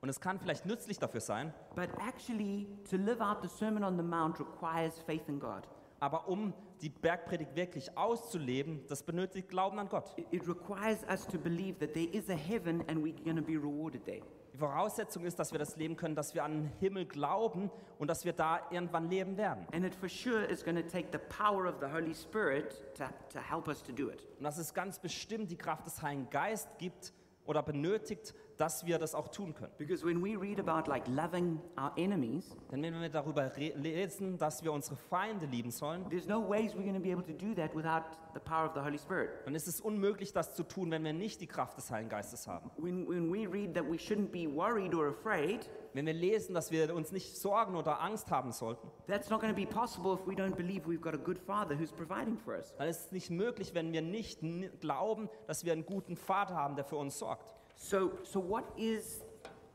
Und 0.00 0.08
es 0.08 0.20
kann 0.20 0.38
vielleicht 0.40 0.66
nützlich 0.66 0.98
dafür 0.98 1.20
sein, 1.20 1.52
but 1.76 1.88
actually, 2.08 2.66
to 2.90 2.96
live 2.96 3.20
out 3.20 3.38
the 3.42 3.48
Sermon 3.48 3.84
on 3.84 3.96
the 3.96 4.02
Mount 4.02 4.38
requires 4.40 4.98
faith 5.02 5.28
in 5.28 5.38
God. 5.38 5.68
aber 6.00 6.26
um 6.28 6.52
die 6.82 6.88
Bergpredigt 6.88 7.54
wirklich 7.54 7.96
auszuleben, 7.96 8.84
das 8.88 9.04
benötigt 9.04 9.48
Glauben 9.48 9.78
an 9.78 9.88
Gott. 9.88 10.12
It, 10.30 10.46
requires 10.48 11.04
us 11.08 11.26
to 11.26 11.38
believe 11.38 11.78
that 11.78 11.94
there 11.94 12.08
is 12.12 12.28
a 12.28 12.34
heaven 12.34 12.82
and 12.88 13.04
we're 13.04 13.14
going 13.24 13.36
to 13.36 13.42
be 13.42 13.56
rewarded 13.56 14.04
there. 14.04 14.20
Die 14.52 14.58
Voraussetzung 14.58 15.24
ist, 15.24 15.38
dass 15.38 15.52
wir 15.52 15.58
das 15.58 15.76
leben 15.76 15.96
können, 15.96 16.14
dass 16.14 16.34
wir 16.34 16.44
an 16.44 16.52
den 16.52 16.72
Himmel 16.80 17.06
glauben 17.06 17.70
und 17.98 18.08
dass 18.08 18.24
wir 18.24 18.34
da 18.34 18.60
irgendwann 18.70 19.08
leben 19.08 19.38
werden. 19.38 19.64
And 19.72 19.86
it 19.86 19.94
for 19.94 20.08
sure 20.08 20.44
is 20.44 20.62
going 20.62 20.76
to 20.76 20.82
take 20.82 21.08
the 21.12 21.18
power 21.18 21.66
of 21.66 21.76
the 21.80 21.86
Holy 21.86 22.14
Spirit 22.14 22.82
to, 22.96 23.04
to 23.32 23.38
help 23.38 23.68
us 23.68 23.82
to 23.82 23.92
do 23.92 24.10
it. 24.10 24.26
Und 24.38 24.44
dass 24.44 24.58
es 24.58 24.74
ganz 24.74 24.98
bestimmt 24.98 25.50
die 25.50 25.56
Kraft 25.56 25.86
des 25.86 26.02
Heiligen 26.02 26.28
Geist 26.28 26.68
gibt 26.78 27.14
oder 27.46 27.62
benötigt, 27.62 28.34
dass 28.58 28.84
wir 28.86 28.98
das 28.98 29.14
auch 29.14 29.28
tun 29.28 29.54
können. 29.54 29.72
Because 29.78 30.04
when 30.06 30.22
we 30.22 30.36
read 30.40 30.60
about 30.60 30.88
like 30.88 31.06
loving 31.08 31.60
our 31.78 31.92
enemies, 31.96 32.54
Denn 32.70 32.82
wenn 32.82 33.00
wir 33.00 33.08
darüber 33.08 33.44
re- 33.56 33.72
lesen, 33.76 34.38
dass 34.38 34.62
wir 34.62 34.72
unsere 34.72 34.96
Feinde 34.96 35.46
lieben 35.46 35.70
sollen, 35.70 36.08
there's 36.10 36.26
no 36.28 36.40
ways 36.48 36.74
we're 36.74 36.82
going 36.82 36.94
to 36.94 37.00
be 37.00 37.10
able 37.12 37.24
to 37.24 37.32
do 37.32 37.54
that 37.54 37.74
without 37.74 38.02
the 38.34 38.40
power 38.40 38.66
of 38.66 38.74
the 38.74 38.80
Holy 38.80 38.98
Spirit. 38.98 39.30
dann 39.44 39.54
ist 39.54 39.66
es 39.68 39.80
unmöglich, 39.80 40.32
das 40.32 40.54
zu 40.54 40.62
tun, 40.62 40.90
wenn 40.90 41.04
wir 41.04 41.12
nicht 41.12 41.40
die 41.40 41.46
Kraft 41.46 41.76
des 41.76 41.90
Heiligen 41.90 42.10
Geistes 42.10 42.46
haben. 42.46 42.70
When, 42.76 43.08
when 43.08 43.32
we 43.32 43.46
read 43.50 43.74
that 43.74 43.84
we 43.84 43.96
shouldn't 43.96 44.30
be 44.30 44.46
worried 44.54 44.94
or 44.94 45.08
afraid, 45.08 45.68
Wenn 45.94 46.06
wir 46.06 46.14
lesen, 46.14 46.54
dass 46.54 46.70
wir 46.70 46.94
uns 46.94 47.12
nicht 47.12 47.36
Sorgen 47.36 47.76
oder 47.76 48.00
Angst 48.00 48.30
haben 48.30 48.52
sollten, 48.52 48.90
that's 49.06 49.28
not 49.28 49.40
going 49.40 49.54
to 49.54 49.60
be 49.60 49.66
possible 49.66 50.14
if 50.14 50.26
we 50.26 50.32
don't 50.34 50.56
believe 50.56 50.86
we've 50.86 51.02
got 51.02 51.12
a 51.14 51.18
good 51.18 51.38
Father 51.38 51.78
who's 51.78 51.92
providing 51.92 52.38
for 52.38 52.54
us. 52.54 52.72
dann 52.78 52.88
ist 52.88 53.06
es 53.06 53.12
nicht 53.12 53.30
möglich, 53.30 53.74
wenn 53.74 53.92
wir 53.92 54.00
nicht 54.00 54.42
n- 54.42 54.70
glauben, 54.80 55.28
dass 55.46 55.64
wir 55.66 55.72
einen 55.72 55.84
guten 55.84 56.16
Vater 56.16 56.54
haben, 56.54 56.76
der 56.76 56.84
für 56.86 56.96
uns 56.96 57.18
sorgt. 57.18 57.54
So, 57.82 58.12
so 58.22 58.38
what 58.38 58.64
is 58.76 59.24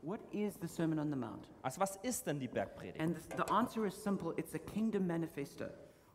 what 0.00 0.20
is 0.32 0.56
the 0.62 0.66
Sermon 0.66 0.98
on 0.98 1.10
the 1.10 1.16
Mount? 1.16 1.46
Also 1.62 1.80
was 1.80 1.96
ist 2.02 2.26
denn 2.26 2.40
die 2.40 2.48
Bergpredigt? 2.48 2.98
And 2.98 3.14
the, 3.14 3.36
the 3.36 3.52
answer 3.52 3.86
is 3.86 3.94
simple. 3.94 4.32
It's 4.38 4.54
a 4.54 4.58
kingdom 4.58 5.06
manifesto. 5.06 5.66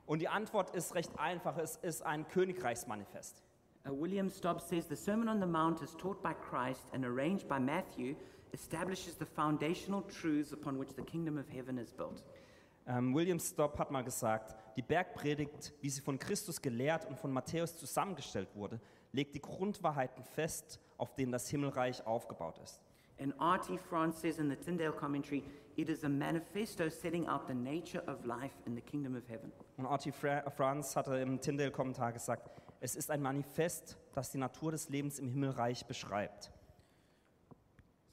Und 0.08 0.20
die 0.20 0.28
Antwort 0.28 0.76
ist 0.76 0.96
recht 0.96 1.12
einfach, 1.20 1.56
es 1.58 1.78
ist 1.78 2.02
ein 2.02 2.28
Königreichsmanifest. 2.28 3.44
Uh, 3.86 3.92
William 3.92 4.30
Stubbs 4.30 4.68
says 4.68 4.88
the 4.90 4.96
Sermon 4.96 5.30
on 5.30 5.40
the 5.40 5.46
Mount, 5.46 5.82
is 5.84 5.96
taught 5.96 6.22
by 6.24 6.34
Christ 6.34 6.88
and 6.94 7.06
arranged 7.06 7.48
by 7.48 7.60
Matthew, 7.60 8.16
establishes 8.54 9.16
the 9.18 9.26
foundational 9.26 10.02
truths 10.02 10.52
upon 10.52 10.80
which 10.80 10.96
the 10.96 11.04
kingdom 11.04 11.38
of 11.38 11.48
heaven 11.48 11.78
is 11.78 11.94
built. 11.94 12.24
Ähm, 12.88 13.14
William 13.14 13.40
Stopp 13.40 13.78
hat 13.78 13.92
mal 13.92 14.04
gesagt, 14.04 14.56
die 14.76 14.82
Bergpredigt, 14.82 15.74
wie 15.82 15.90
sie 15.90 16.02
von 16.02 16.18
Christus 16.18 16.60
gelehrt 16.60 17.06
und 17.06 17.20
von 17.20 17.32
Matthäus 17.32 17.78
zusammengestellt 17.78 18.50
wurde, 18.56 18.82
legt 19.12 19.36
die 19.36 19.42
Grundwahrheiten 19.42 20.24
fest, 20.24 20.80
auf 20.98 21.16
denen 21.16 21.32
das 21.32 21.48
Himmelreich 21.50 22.06
aufgebaut 22.06 22.60
ist. 22.64 22.80
And 23.20 23.34
R.T. 23.40 23.78
France 23.78 24.20
says 24.20 24.40
in 24.40 24.50
the 24.50 24.56
Tyndale 24.56 24.92
commentary, 24.92 25.44
it 25.78 25.90
is 25.90 26.04
a 26.04 26.10
manifesto 26.10 26.90
setting 26.90 27.28
out 27.28 27.48
the 27.48 27.54
nature 27.54 28.04
of 28.08 28.26
life 28.26 28.54
in 28.66 28.76
the 28.76 28.82
kingdom 28.82 29.16
of 29.16 29.28
heaven. 29.28 29.52
Und 29.78 29.86
Artie 29.86 30.12
Fra 30.12 30.50
Franz 30.50 30.96
hatte 30.96 31.18
im 31.18 31.40
Tyndale-Kommentar 31.40 32.12
gesagt, 32.14 32.50
es 32.80 32.96
ist 32.96 33.12
ein 33.12 33.22
Manifest, 33.22 33.98
das 34.14 34.32
die 34.32 34.38
Natur 34.38 34.72
des 34.72 34.90
Lebens 34.90 35.20
im 35.20 35.30
Himmelreich 35.30 35.86
beschreibt. 35.86 36.52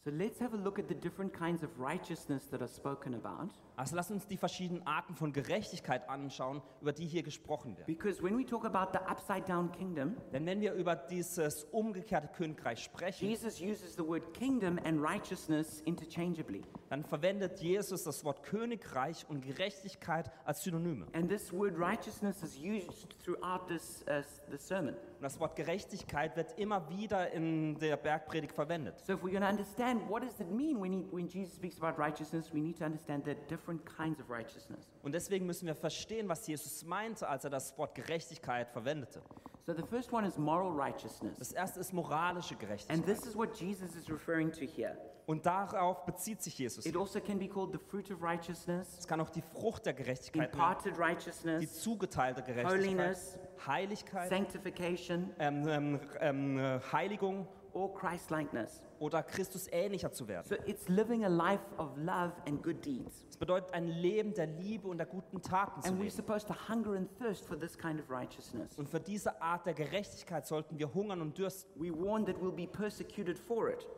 So 0.05 0.11
let's 0.11 0.41
have 0.41 0.55
a 0.55 0.59
look 0.59 0.79
at 0.79 0.89
the 0.89 0.95
different 0.95 1.33
kinds 1.33 1.63
of 1.63 1.71
righteousness 1.79 2.49
that 2.51 2.63
are 2.63 2.69
spoken 2.69 3.15
about. 3.15 3.53
Also 3.81 3.97
lass 3.97 4.11
uns 4.11 4.27
die 4.27 4.37
verschiedenen 4.37 4.87
Arten 4.87 5.15
von 5.15 5.33
Gerechtigkeit 5.33 6.07
anschauen, 6.11 6.61
über 6.83 6.93
die 6.93 7.07
hier 7.07 7.23
gesprochen 7.23 7.79
wird. 7.79 7.87
Because 7.87 8.23
when 8.23 8.37
we 8.37 8.45
talk 8.45 8.67
about 8.67 8.93
the 8.93 9.03
upside 9.07 9.47
down 9.47 9.73
kingdom, 9.73 10.17
Denn 10.35 10.45
wenn 10.45 10.61
wir 10.61 10.75
über 10.75 10.95
dieses 10.95 11.65
umgekehrte 11.65 12.29
Königreich 12.29 12.85
sprechen, 12.85 13.27
Jesus 13.27 13.59
uses 13.59 13.95
the 13.95 14.07
word 14.07 14.35
kingdom 14.35 14.79
and 14.85 15.03
righteousness 15.03 15.81
interchangeably. 15.87 16.61
Dann 16.91 17.05
verwendet 17.05 17.61
Jesus 17.61 18.03
das 18.03 18.25
Wort 18.25 18.43
Königreich 18.43 19.25
und 19.29 19.43
Gerechtigkeit 19.43 20.29
als 20.45 20.65
Synonyme. 20.65 21.07
And 21.13 21.31
this 21.31 21.53
word 21.53 21.79
righteousness 21.79 22.43
is 22.43 22.59
used 22.59 23.17
throughout 23.25 23.69
this, 23.69 24.05
uh, 24.09 24.23
the 24.51 24.59
sermon. 24.59 24.95
Und 24.95 25.23
das 25.23 25.39
Wort 25.39 25.55
Gerechtigkeit 25.55 26.37
wird 26.37 26.59
immer 26.59 26.89
wieder 26.91 27.31
in 27.31 27.79
der 27.79 27.97
Bergpredigt 27.97 28.53
verwendet. 28.53 28.99
So 29.07 29.13
if 29.13 29.21
we're 29.21 29.31
going 29.31 29.43
to 29.43 29.49
understand 29.49 30.03
what 30.11 30.25
does 30.25 30.41
it 30.41 30.51
mean 30.51 30.83
when, 30.83 30.93
he, 30.93 31.07
when 31.13 31.29
Jesus 31.29 31.55
speaks 31.55 31.81
about 31.81 31.97
righteousness, 31.97 32.53
we 32.53 32.61
need 32.61 32.77
to 32.79 32.85
understand 32.85 33.25
the 33.25 33.37
different 33.49 33.87
kinds 33.87 34.21
of 34.21 34.29
righteousness. 34.29 34.81
Und 35.05 35.13
deswegen 35.13 35.47
müssen 35.47 35.67
wir 35.67 35.77
verstehen, 35.77 36.29
was 36.29 36.45
Jesus 36.49 36.85
meinte, 36.85 37.29
als 37.29 37.45
er 37.45 37.51
das 37.51 37.79
Wort 37.79 37.95
Gerechtigkeit 37.95 38.69
verwendete. 38.69 39.23
So 39.67 39.75
the 39.75 39.83
first 39.83 40.13
one 40.13 40.27
is 40.27 40.39
moral 40.39 40.73
righteousness. 40.73 41.39
Das 41.39 41.53
erste 41.53 41.81
ist 41.81 41.93
moralische 41.93 42.55
And 42.55 42.61
Gerechtigkeit. 42.61 43.07
this 43.07 43.27
is 43.27 43.37
what 43.37 43.55
Jesus 43.55 43.95
is 43.95 44.11
referring 44.11 44.51
to 44.53 44.65
here. 44.65 44.97
Und 45.27 45.47
darauf 45.47 46.05
bezieht 46.07 46.43
sich 46.43 46.59
Jesus. 46.59 46.85
It 46.87 46.97
also 46.97 47.21
can 47.21 47.39
be 47.39 47.47
called 47.47 47.73
the 47.73 47.79
fruit 47.79 48.11
of 48.11 48.21
righteousness, 48.23 48.99
Es 48.99 49.07
kann 49.07 49.21
auch 49.21 49.31
die 49.31 49.43
Frucht 49.43 49.87
der 49.87 49.93
Gerechtigkeit 49.93 50.53
imparted 50.53 50.97
die 50.97 51.01
righteousness, 51.01 51.81
zugeteilte 51.83 52.43
Gerechtigkeit, 52.43 52.81
holiness, 52.81 53.39
Heiligkeit, 53.67 54.29
sanctification, 54.29 55.31
ähm, 55.39 55.69
ähm, 55.69 56.01
ähm, 56.21 56.59
äh, 56.59 56.81
Heiligung 56.93 57.47
or 57.75 57.95
Christ-likeness. 57.95 58.83
Oder 59.01 59.23
Christus 59.23 59.67
ähnlicher 59.73 60.13
zu 60.13 60.29
werden. 60.29 60.47
So 60.47 60.55
it's 60.67 60.89
living 60.89 61.25
a 61.25 61.29
life 61.29 61.65
of 61.79 61.97
love 61.97 62.33
and 62.47 62.63
good 62.63 62.85
deeds. 62.85 63.25
Es 63.31 63.37
bedeutet 63.37 63.73
ein 63.75 63.89
Leben 63.89 64.35
der 64.35 64.47
Liebe 64.47 64.87
und 64.87 64.99
der 64.99 65.07
guten 65.07 65.43
Taten 65.43 65.83
zu 65.83 65.89
And 65.89 65.99
we're 65.99 66.05
leben. 66.05 66.15
supposed 66.15 66.47
to 66.47 66.55
hunger 66.69 66.97
and 66.97 67.09
thirst 67.19 67.45
for 67.47 67.59
this 67.59 67.77
kind 67.77 67.99
of 67.99 68.09
righteousness. 68.11 68.79
Und 68.79 68.89
für 68.89 69.01
diese 69.01 69.41
Art 69.41 69.65
der 69.67 69.75
Gerechtigkeit 69.75 70.47
sollten 70.47 70.79
wir 70.79 70.93
hungern 70.95 71.23
und 71.23 71.37
dürsten. 71.37 71.81
We 71.83 71.91
warn 71.91 72.27
that 72.27 72.37
we'll 72.37 72.53
be 72.55 72.67
persecuted 72.67 73.39
for 73.39 73.71
it. 73.71 73.89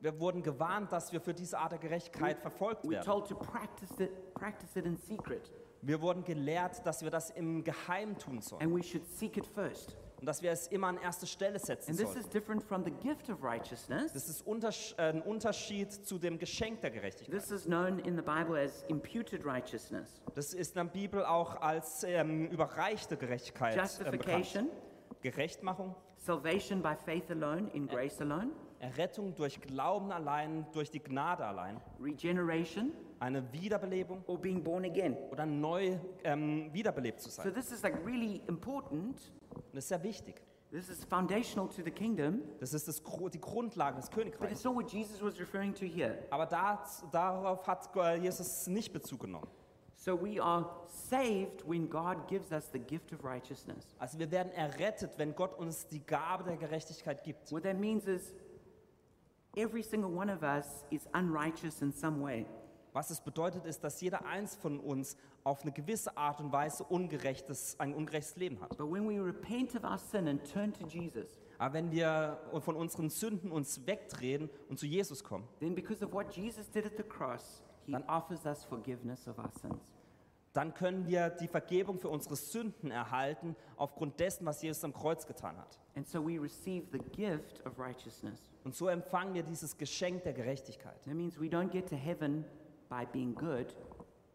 Wir 0.00 0.18
wurden 0.18 0.42
gewarnt, 0.42 0.90
dass 0.92 1.12
wir 1.12 1.20
für 1.20 1.34
diese 1.34 1.58
Art 1.58 1.72
der 1.72 1.78
Gerechtigkeit 1.78 2.38
verfolgt 2.38 2.84
We're 2.84 2.90
werden. 2.92 3.04
told 3.04 3.28
to 3.28 3.34
practice 3.36 3.98
it, 4.00 4.34
practice 4.34 4.74
it 4.76 4.86
in 4.86 4.96
secret. 4.96 5.52
Wir 5.80 6.00
wurden 6.00 6.22
gelehrt, 6.22 6.86
dass 6.86 7.02
wir 7.02 7.10
das 7.10 7.30
im 7.30 7.64
Geheimen 7.64 8.16
tun 8.16 8.40
sollen 8.40 8.62
and 8.62 8.74
we 8.74 8.82
should 8.82 9.04
seek 9.06 9.36
it 9.36 9.46
first. 9.46 9.96
Und 10.22 10.26
dass 10.26 10.40
wir 10.40 10.52
es 10.52 10.68
immer 10.68 10.86
an 10.86 10.98
erste 10.98 11.26
Stelle 11.26 11.58
setzen 11.58 11.90
And 11.90 11.98
this 11.98 12.06
sollen. 12.06 12.20
is 12.20 12.28
different 12.28 12.62
from 12.62 12.84
the 12.84 12.92
gift 12.92 13.28
of 13.28 13.42
righteousness. 13.42 14.12
Das 14.12 14.28
ist 14.28 14.46
untersch- 14.46 14.96
äh, 14.96 15.08
ein 15.10 15.20
Unterschied 15.20 15.90
zu 15.92 16.16
dem 16.16 16.38
Geschenk 16.38 16.80
der 16.80 16.92
Gerechtigkeit. 16.92 17.36
This 17.40 17.50
is 17.50 17.64
known 17.64 17.98
in 17.98 18.14
the 18.14 18.22
Bible 18.22 18.56
as 18.56 18.84
imputed 18.86 19.44
righteousness. 19.44 20.22
Das 20.36 20.54
ist 20.54 20.76
in 20.76 20.86
der 20.86 20.92
Bibel 20.92 21.24
auch 21.24 21.60
als 21.60 22.04
ähm, 22.04 22.46
überreichte 22.46 23.16
Gerechtigkeit 23.16 23.74
äh, 23.74 23.78
bekannt. 24.12 24.14
Justification, 24.14 24.68
Gerechtmachung, 25.22 25.96
salvation 26.18 26.80
by 26.82 26.94
faith 26.94 27.28
alone, 27.32 27.68
in 27.72 27.88
grace 27.88 28.20
alone, 28.20 28.52
Errettung 28.78 29.34
durch 29.34 29.60
Glauben 29.60 30.12
allein, 30.12 30.66
durch 30.72 30.92
die 30.92 31.00
Gnade 31.00 31.44
allein, 31.44 31.80
regeneration, 32.00 32.92
eine 33.22 33.52
Wiederbelebung 33.52 34.22
or 34.26 34.36
being 34.38 34.62
born 34.62 34.84
again. 34.84 35.16
oder 35.30 35.46
neu 35.46 35.96
ähm, 36.24 36.68
wiederbelebt 36.72 37.20
zu 37.20 37.30
So 37.30 37.42
sein. 37.42 37.54
this 37.54 37.70
is 37.70 37.82
like 37.82 38.04
really 38.04 38.42
important. 38.48 39.16
Und 39.54 39.64
das 39.72 39.84
ist 39.84 39.88
sehr 39.88 40.02
wichtig. 40.02 40.42
This 40.72 40.88
is 40.88 41.04
foundational 41.04 41.68
to 41.68 41.82
the 41.84 41.90
kingdom, 41.90 42.42
Das 42.58 42.72
ist 42.72 42.88
das, 42.88 43.02
die 43.32 43.40
Grundlage 43.40 43.96
des 43.96 44.06
but 44.08 44.14
Königreichs. 44.18 44.64
not 44.64 44.74
what 44.74 44.90
Jesus 44.90 45.22
was 45.22 45.38
referring 45.38 45.74
to 45.74 45.84
here. 45.84 46.18
Aber 46.30 46.46
das, 46.46 47.04
darauf 47.12 47.66
hat 47.66 47.88
Jesus 48.20 48.66
nicht 48.66 48.92
Bezug 48.92 49.20
genommen. 49.20 49.46
So 49.94 50.20
we 50.20 50.42
are 50.42 50.68
saved 50.86 51.62
when 51.68 51.88
God 51.88 52.26
gives 52.26 52.50
us 52.50 52.68
the 52.72 52.78
gift 52.80 53.12
of 53.12 53.22
righteousness. 53.22 53.86
Also 53.98 54.18
wir 54.18 54.30
werden 54.30 54.50
errettet, 54.52 55.12
wenn 55.18 55.34
Gott 55.36 55.56
uns 55.58 55.86
die 55.86 56.04
Gabe 56.04 56.42
der 56.44 56.56
Gerechtigkeit 56.56 57.22
gibt. 57.22 57.52
What 57.52 57.62
that 57.64 57.78
means 57.78 58.06
is 58.08 58.34
every 59.54 59.82
single 59.82 60.10
one 60.10 60.28
of 60.34 60.42
us 60.42 60.84
is 60.90 61.06
unrighteous 61.12 61.82
in 61.82 61.92
some 61.92 62.20
way. 62.20 62.46
Was 62.92 63.10
es 63.10 63.20
bedeutet, 63.20 63.64
ist, 63.64 63.82
dass 63.84 64.00
jeder 64.00 64.24
eins 64.26 64.54
von 64.56 64.78
uns 64.78 65.16
auf 65.44 65.62
eine 65.62 65.72
gewisse 65.72 66.16
Art 66.16 66.40
und 66.40 66.52
Weise 66.52 66.84
ungerechtes, 66.84 67.76
ein 67.78 67.94
ungerechtes 67.94 68.36
Leben 68.36 68.60
hat. 68.60 68.76
But 68.76 68.90
when 68.92 69.08
we 69.08 69.18
repent 69.24 69.74
of 69.74 69.82
our 69.84 69.98
sin 69.98 70.28
and 70.28 70.40
turn 70.52 70.72
to 70.74 70.86
Jesus, 70.86 71.38
Aber 71.58 71.74
wenn 71.74 71.90
wir 71.90 72.38
von 72.60 72.76
unseren 72.76 73.08
Sünden 73.08 73.50
uns 73.50 73.86
wegdrehen 73.86 74.50
und 74.68 74.78
zu 74.78 74.86
Jesus 74.86 75.24
kommen, 75.24 75.48
then 75.60 75.74
because 75.74 76.04
of 76.04 76.12
what 76.12 76.34
Jesus 76.36 76.70
did 76.70 76.84
at 76.84 76.96
the 76.96 77.02
cross, 77.02 77.62
he 77.86 77.92
Dann- 77.92 78.04
offers 78.08 78.44
us 78.44 78.64
forgiveness 78.64 79.26
of 79.26 79.38
our 79.38 79.50
sins. 79.50 79.82
dann 80.52 80.74
können 80.74 81.06
wir 81.06 81.30
die 81.30 81.48
Vergebung 81.48 81.98
für 81.98 82.10
unsere 82.10 82.36
Sünden 82.36 82.90
erhalten 82.90 83.56
aufgrund 83.76 84.20
dessen, 84.20 84.44
was 84.44 84.60
Jesus 84.60 84.84
am 84.84 84.92
Kreuz 84.92 85.26
getan 85.26 85.56
hat. 85.56 85.78
And 85.96 86.06
so 86.06 86.22
we 86.22 86.38
receive 86.38 86.86
the 86.92 86.98
gift 86.98 87.64
of 87.66 87.78
righteousness. 87.78 88.50
Und 88.64 88.74
so 88.74 88.88
empfangen 88.88 89.32
wir 89.32 89.42
dieses 89.44 89.78
Geschenk 89.78 90.24
der 90.24 90.34
Gerechtigkeit. 90.34 91.02
That 91.04 91.14
means 91.14 91.40
we 91.40 91.46
don't 91.46 91.70
get 91.70 91.88
to 91.88 91.96
heaven 91.96 92.44
by 92.92 93.06
being 93.10 93.34
good. 93.34 93.74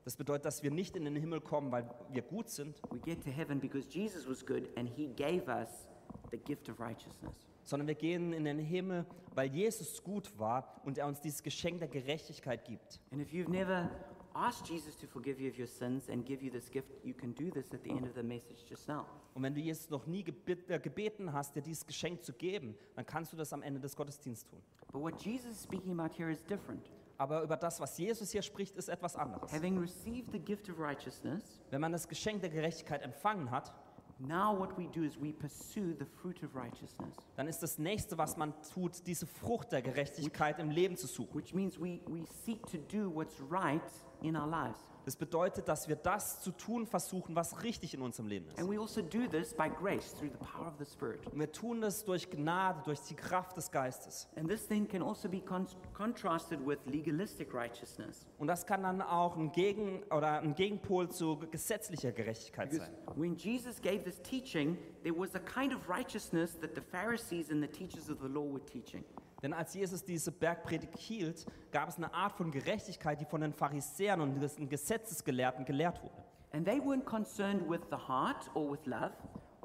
Das 0.03 0.15
bedeutet, 0.15 0.45
dass 0.45 0.63
wir 0.63 0.71
nicht 0.71 0.95
in 0.95 1.05
den 1.05 1.15
Himmel 1.15 1.41
kommen, 1.41 1.71
weil 1.71 1.87
wir 2.11 2.21
gut 2.21 2.49
sind, 2.49 2.81
We 2.89 2.99
get 2.99 3.21
to 3.23 3.29
heaven 3.29 3.59
because 3.59 3.87
Jesus 3.89 4.27
was 4.27 4.43
good 4.45 4.69
and 4.77 4.89
he 4.89 5.07
gave 5.09 5.47
us 5.47 5.87
the 6.31 6.37
gift 6.37 6.69
of 6.69 6.79
righteousness. 6.79 7.35
sondern 7.63 7.87
wir 7.87 7.95
gehen 7.95 8.31
in 8.33 8.45
den 8.45 8.59
Himmel, 8.59 9.05
weil 9.35 9.53
Jesus 9.53 10.01
gut 10.01 10.31
war 10.39 10.81
und 10.85 10.97
er 10.97 11.05
uns 11.07 11.19
dieses 11.19 11.43
Geschenk 11.43 11.79
der 11.79 11.89
Gerechtigkeit 11.89 12.63
gibt. 12.63 13.01
And 13.11 13.21
if 13.21 13.31
you've 13.33 13.49
never 13.49 13.91
asked 14.33 14.69
Jesus 14.69 14.97
to 14.97 15.07
forgive 15.07 15.41
you 15.41 15.49
of 15.49 15.59
your 15.59 15.67
sins 15.67 16.09
and 16.09 16.25
give 16.25 16.41
you 16.41 16.49
this 16.49 16.71
gift, 16.71 16.87
you 17.03 17.13
can 17.13 17.35
do 17.35 17.51
this 17.51 17.73
at 17.73 17.83
the 17.83 17.89
end 17.89 18.07
of 18.07 18.15
the 18.15 18.23
message 18.23 18.63
just 18.69 18.87
now. 18.87 19.05
Und 19.33 19.43
wenn 19.43 19.53
du 19.53 19.59
Jesus 19.59 19.89
noch 19.89 20.07
nie 20.07 20.23
gebet, 20.23 20.69
äh, 20.69 20.79
gebeten 20.79 21.33
hast, 21.33 21.53
dir 21.55 21.61
dieses 21.61 21.85
Geschenk 21.85 22.23
zu 22.23 22.31
geben, 22.33 22.75
dann 22.95 23.05
kannst 23.05 23.33
du 23.33 23.37
das 23.37 23.51
am 23.51 23.61
Ende 23.61 23.81
des 23.81 23.93
Gottesdienstes 23.95 24.49
tun. 24.49 24.61
But 24.93 25.01
what 25.01 25.21
Jesus 25.21 25.51
is 25.51 25.61
speaking 25.63 25.99
about 25.99 26.15
here 26.17 26.31
is 26.31 26.41
different. 26.45 26.89
Aber 27.17 27.41
über 27.41 27.57
das, 27.57 27.79
was 27.79 27.97
Jesus 27.97 28.31
hier 28.31 28.41
spricht, 28.41 28.75
ist 28.75 28.89
etwas 28.89 29.15
anderes. 29.15 29.51
Having 29.51 29.79
received 29.79 30.31
the 30.31 30.39
gift 30.39 30.69
of 30.69 30.79
righteousness, 30.79 31.43
Wenn 31.71 31.81
man 31.81 31.91
das 31.91 32.07
Geschenk 32.07 32.41
der 32.41 32.49
Gerechtigkeit 32.49 33.01
empfangen 33.01 33.49
hat, 33.49 33.73
now 34.19 34.57
what 34.57 34.77
we 34.77 34.87
do 34.87 35.01
is 35.03 35.19
we 35.19 35.33
pursue 35.33 35.95
the 35.97 36.05
fruit 36.05 36.43
of 36.43 36.55
righteousness, 36.55 37.15
dann 37.35 37.47
ist 37.47 37.59
das 37.63 37.77
Nächste, 37.79 38.17
was 38.17 38.37
man 38.37 38.53
tut, 38.73 39.05
diese 39.07 39.25
Frucht 39.25 39.71
der 39.71 39.81
Gerechtigkeit 39.81 40.59
im 40.59 40.69
Leben 40.69 40.95
zu 40.95 41.07
suchen. 41.07 41.35
which 41.35 41.53
means 41.53 41.79
we, 41.79 41.99
we 42.07 42.23
seek 42.45 42.63
to 42.67 42.77
do 42.91 43.09
what's 43.13 43.35
right 43.49 43.81
in 44.21 44.35
our 44.35 44.47
lives. 44.47 44.79
Das 45.07 45.15
bedeutet, 45.15 45.69
dass 45.69 45.87
wir 45.87 45.95
das 45.95 46.41
zu 46.41 46.51
tun 46.51 46.85
versuchen, 46.85 47.33
was 47.33 47.63
richtig 47.63 47.93
in 47.93 48.01
unserem 48.01 48.27
Leben 48.27 48.49
ist. 48.49 48.59
And 48.59 48.69
we 48.69 48.77
also 48.77 49.01
do 49.01 49.25
this 49.25 49.53
by 49.53 49.69
grace 49.69 50.13
through 50.13 50.29
the 50.29 50.45
power 50.45 50.67
of 50.67 50.73
the 50.79 50.83
Spirit. 50.83 51.25
Und 51.27 51.39
wir 51.39 51.49
tun 51.49 51.79
das 51.79 52.03
durch 52.03 52.29
Gnade, 52.29 52.81
durch 52.83 52.99
die 52.99 53.15
Kraft 53.15 53.55
des 53.55 53.71
Geistes. 53.71 54.27
And 54.35 54.49
this 54.49 54.67
then 54.67 54.85
can 54.85 55.01
also 55.01 55.29
be 55.29 55.39
con- 55.39 55.65
contrasted 55.93 56.59
with 56.67 56.79
legalistic 56.83 57.53
righteousness. 57.53 58.27
Und 58.37 58.47
das 58.47 58.65
kann 58.65 58.83
dann 58.83 59.01
auch 59.01 59.37
ein, 59.37 59.53
Gegen, 59.53 60.03
oder 60.11 60.41
ein 60.41 60.55
Gegenpol 60.55 61.07
zu 61.09 61.37
gesetzlicher 61.37 62.11
Gerechtigkeit 62.11 62.73
sein. 62.73 62.93
when 63.15 63.33
Jesus 63.37 63.81
gave 63.81 64.03
this 64.03 64.21
teaching, 64.21 64.77
there 65.03 65.17
was 65.17 65.33
a 65.35 65.39
kind 65.39 65.73
of 65.73 65.87
righteousness 65.87 66.59
that 66.59 66.75
the 66.75 66.81
Pharisees 66.81 67.49
and 67.49 67.63
the 67.63 67.69
teachers 67.69 68.09
of 68.09 68.17
the 68.21 68.27
law 68.27 68.43
were 68.43 68.65
teaching. 68.65 69.05
Denn 69.43 69.53
als 69.53 69.73
Jesus 69.73 70.03
diese 70.03 70.31
Bergpredigt 70.31 70.97
hielt, 70.97 71.45
gab 71.71 71.89
es 71.89 71.97
eine 71.97 72.13
Art 72.13 72.33
von 72.33 72.51
Gerechtigkeit, 72.51 73.21
die 73.21 73.25
von 73.25 73.41
den 73.41 73.53
Pharisäern 73.53 74.21
und 74.21 74.39
den 74.39 74.69
Gesetzesgelehrten 74.69 75.63
gelehrt 75.65 76.01
wurde. 76.01 76.23
And 76.53 76.65
they 76.65 76.79
weren't 76.79 77.03
concerned 77.05 77.69
with 77.69 77.81
the 77.91 77.97
heart 77.97 78.49
or 78.55 78.71
with 78.71 78.85
love, 78.85 79.11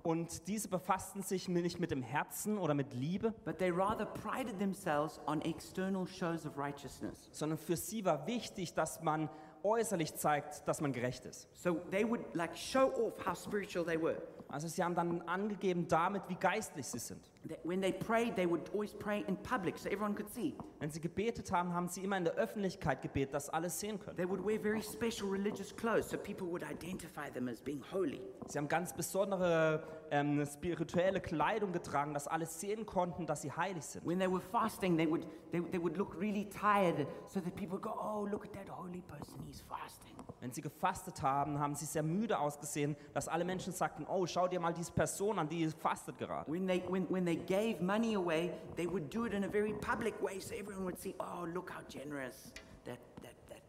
Und 0.02 0.48
diese 0.48 0.68
befassten 0.68 1.22
sich 1.22 1.48
nicht 1.48 1.78
mit 1.78 1.90
dem 1.92 2.02
Herzen 2.02 2.58
oder 2.58 2.74
mit 2.74 2.92
Liebe, 2.92 3.32
but 3.44 3.58
they 3.58 3.70
rather 3.70 4.04
prided 4.04 4.58
themselves 4.58 5.20
on 5.26 5.40
external 5.42 6.06
shows 6.06 6.44
of 6.44 6.58
righteousness. 6.58 7.28
sondern 7.32 7.56
für 7.56 7.76
sie 7.76 8.04
war 8.04 8.26
wichtig, 8.26 8.74
dass 8.74 9.00
man 9.00 9.30
äußerlich 9.62 10.16
zeigt, 10.16 10.66
dass 10.66 10.80
man 10.80 10.92
gerecht 10.92 11.24
ist. 11.24 11.48
So 11.54 11.74
they 11.92 12.06
would 12.06 12.34
like 12.34 12.56
show 12.58 12.92
off 12.92 13.14
how 13.24 13.38
spiritual 13.38 13.86
they 13.86 14.00
were. 14.00 14.20
Also 14.48 14.66
sie 14.68 14.82
haben 14.82 14.96
dann 14.96 15.22
angegeben 15.22 15.86
damit, 15.88 16.28
wie 16.28 16.34
geistlich 16.34 16.86
sie 16.88 16.98
sind. 16.98 17.30
When 17.64 17.80
they 17.80 17.92
prayed, 17.92 18.36
they 18.36 18.46
would 18.46 18.70
always 18.72 18.94
pray 18.94 19.24
in 19.26 19.36
public 19.36 19.76
so 19.76 19.88
everyone 19.88 20.14
could 20.14 20.28
see. 20.32 20.54
Wenn 20.78 20.90
sie 20.90 21.00
gebetet 21.00 21.50
haben, 21.50 21.74
haben 21.74 21.88
sie 21.88 22.04
immer 22.04 22.16
in 22.16 22.24
der 22.24 22.34
Öffentlichkeit 22.34 23.02
gebetet, 23.02 23.34
dass 23.34 23.50
alle 23.50 23.68
sehen 23.68 23.98
können. 23.98 24.16
They 24.16 24.28
would 24.28 24.44
wear 24.44 24.60
very 24.60 24.82
special 24.82 25.28
religious 25.28 25.74
clothes 25.74 26.08
so 26.08 26.16
people 26.16 26.46
would 26.46 26.62
identify 26.62 27.28
them 27.32 27.48
as 27.48 27.60
being 27.60 27.82
holy. 27.92 28.20
Sie 28.46 28.58
haben 28.58 28.68
ganz 28.68 28.92
besondere 28.92 29.82
ähm, 30.12 30.44
spirituelle 30.46 31.20
Kleidung 31.20 31.72
getragen, 31.72 32.14
dass 32.14 32.28
alle 32.28 32.46
sehen 32.46 32.86
konnten, 32.86 33.26
dass 33.26 33.42
sie 33.42 33.50
heilig 33.50 33.84
sind. 33.84 34.06
When 34.06 34.20
they 34.20 34.30
were 34.30 34.40
fasting, 34.40 34.96
they 34.96 35.10
would, 35.10 35.26
they, 35.50 35.60
they 35.60 35.80
would 35.80 35.96
look 35.96 36.14
really 36.20 36.48
tired 36.48 37.08
so 37.26 37.40
that 37.40 37.56
people 37.56 37.72
would 37.72 37.82
go, 37.82 37.90
oh, 37.98 38.24
look 38.30 38.44
at 38.44 38.52
that 38.52 38.68
holy 38.68 39.00
person, 39.00 39.42
he's 39.46 39.62
fasting. 39.62 40.12
Wenn 40.40 40.52
sie 40.52 40.60
gefastet 40.60 41.22
haben, 41.22 41.58
haben 41.60 41.76
sie 41.76 41.86
sehr 41.86 42.02
müde 42.02 42.38
ausgesehen, 42.38 42.96
dass 43.14 43.28
alle 43.28 43.44
Menschen 43.44 43.72
sagten, 43.72 44.04
oh, 44.08 44.26
schau 44.26 44.48
dir 44.48 44.58
mal 44.58 44.74
diese 44.74 44.92
Person 44.92 45.38
an, 45.38 45.48
die 45.48 45.68
fastet 45.68 46.18
gerade. 46.18 46.50
When 46.50 46.66
they, 46.66 46.82
when, 46.88 47.06
when 47.08 47.24
they 47.24 47.31
gave 47.36 47.80
money 47.80 48.14
away, 48.14 48.50
they 48.76 48.86
would 48.86 49.10
do 49.10 49.24
it 49.26 49.32
in 49.32 49.44
a 49.44 49.48
very 49.48 49.72
public 49.74 50.14
way 50.22 50.40
so 50.40 50.54
everyone 50.54 50.84
would 50.84 50.98
see, 50.98 51.14
oh, 51.20 51.46
look 51.52 51.70
how 51.70 51.80
generous 51.88 52.52
that, 52.84 52.98
that, 53.22 53.34
that 53.48 53.60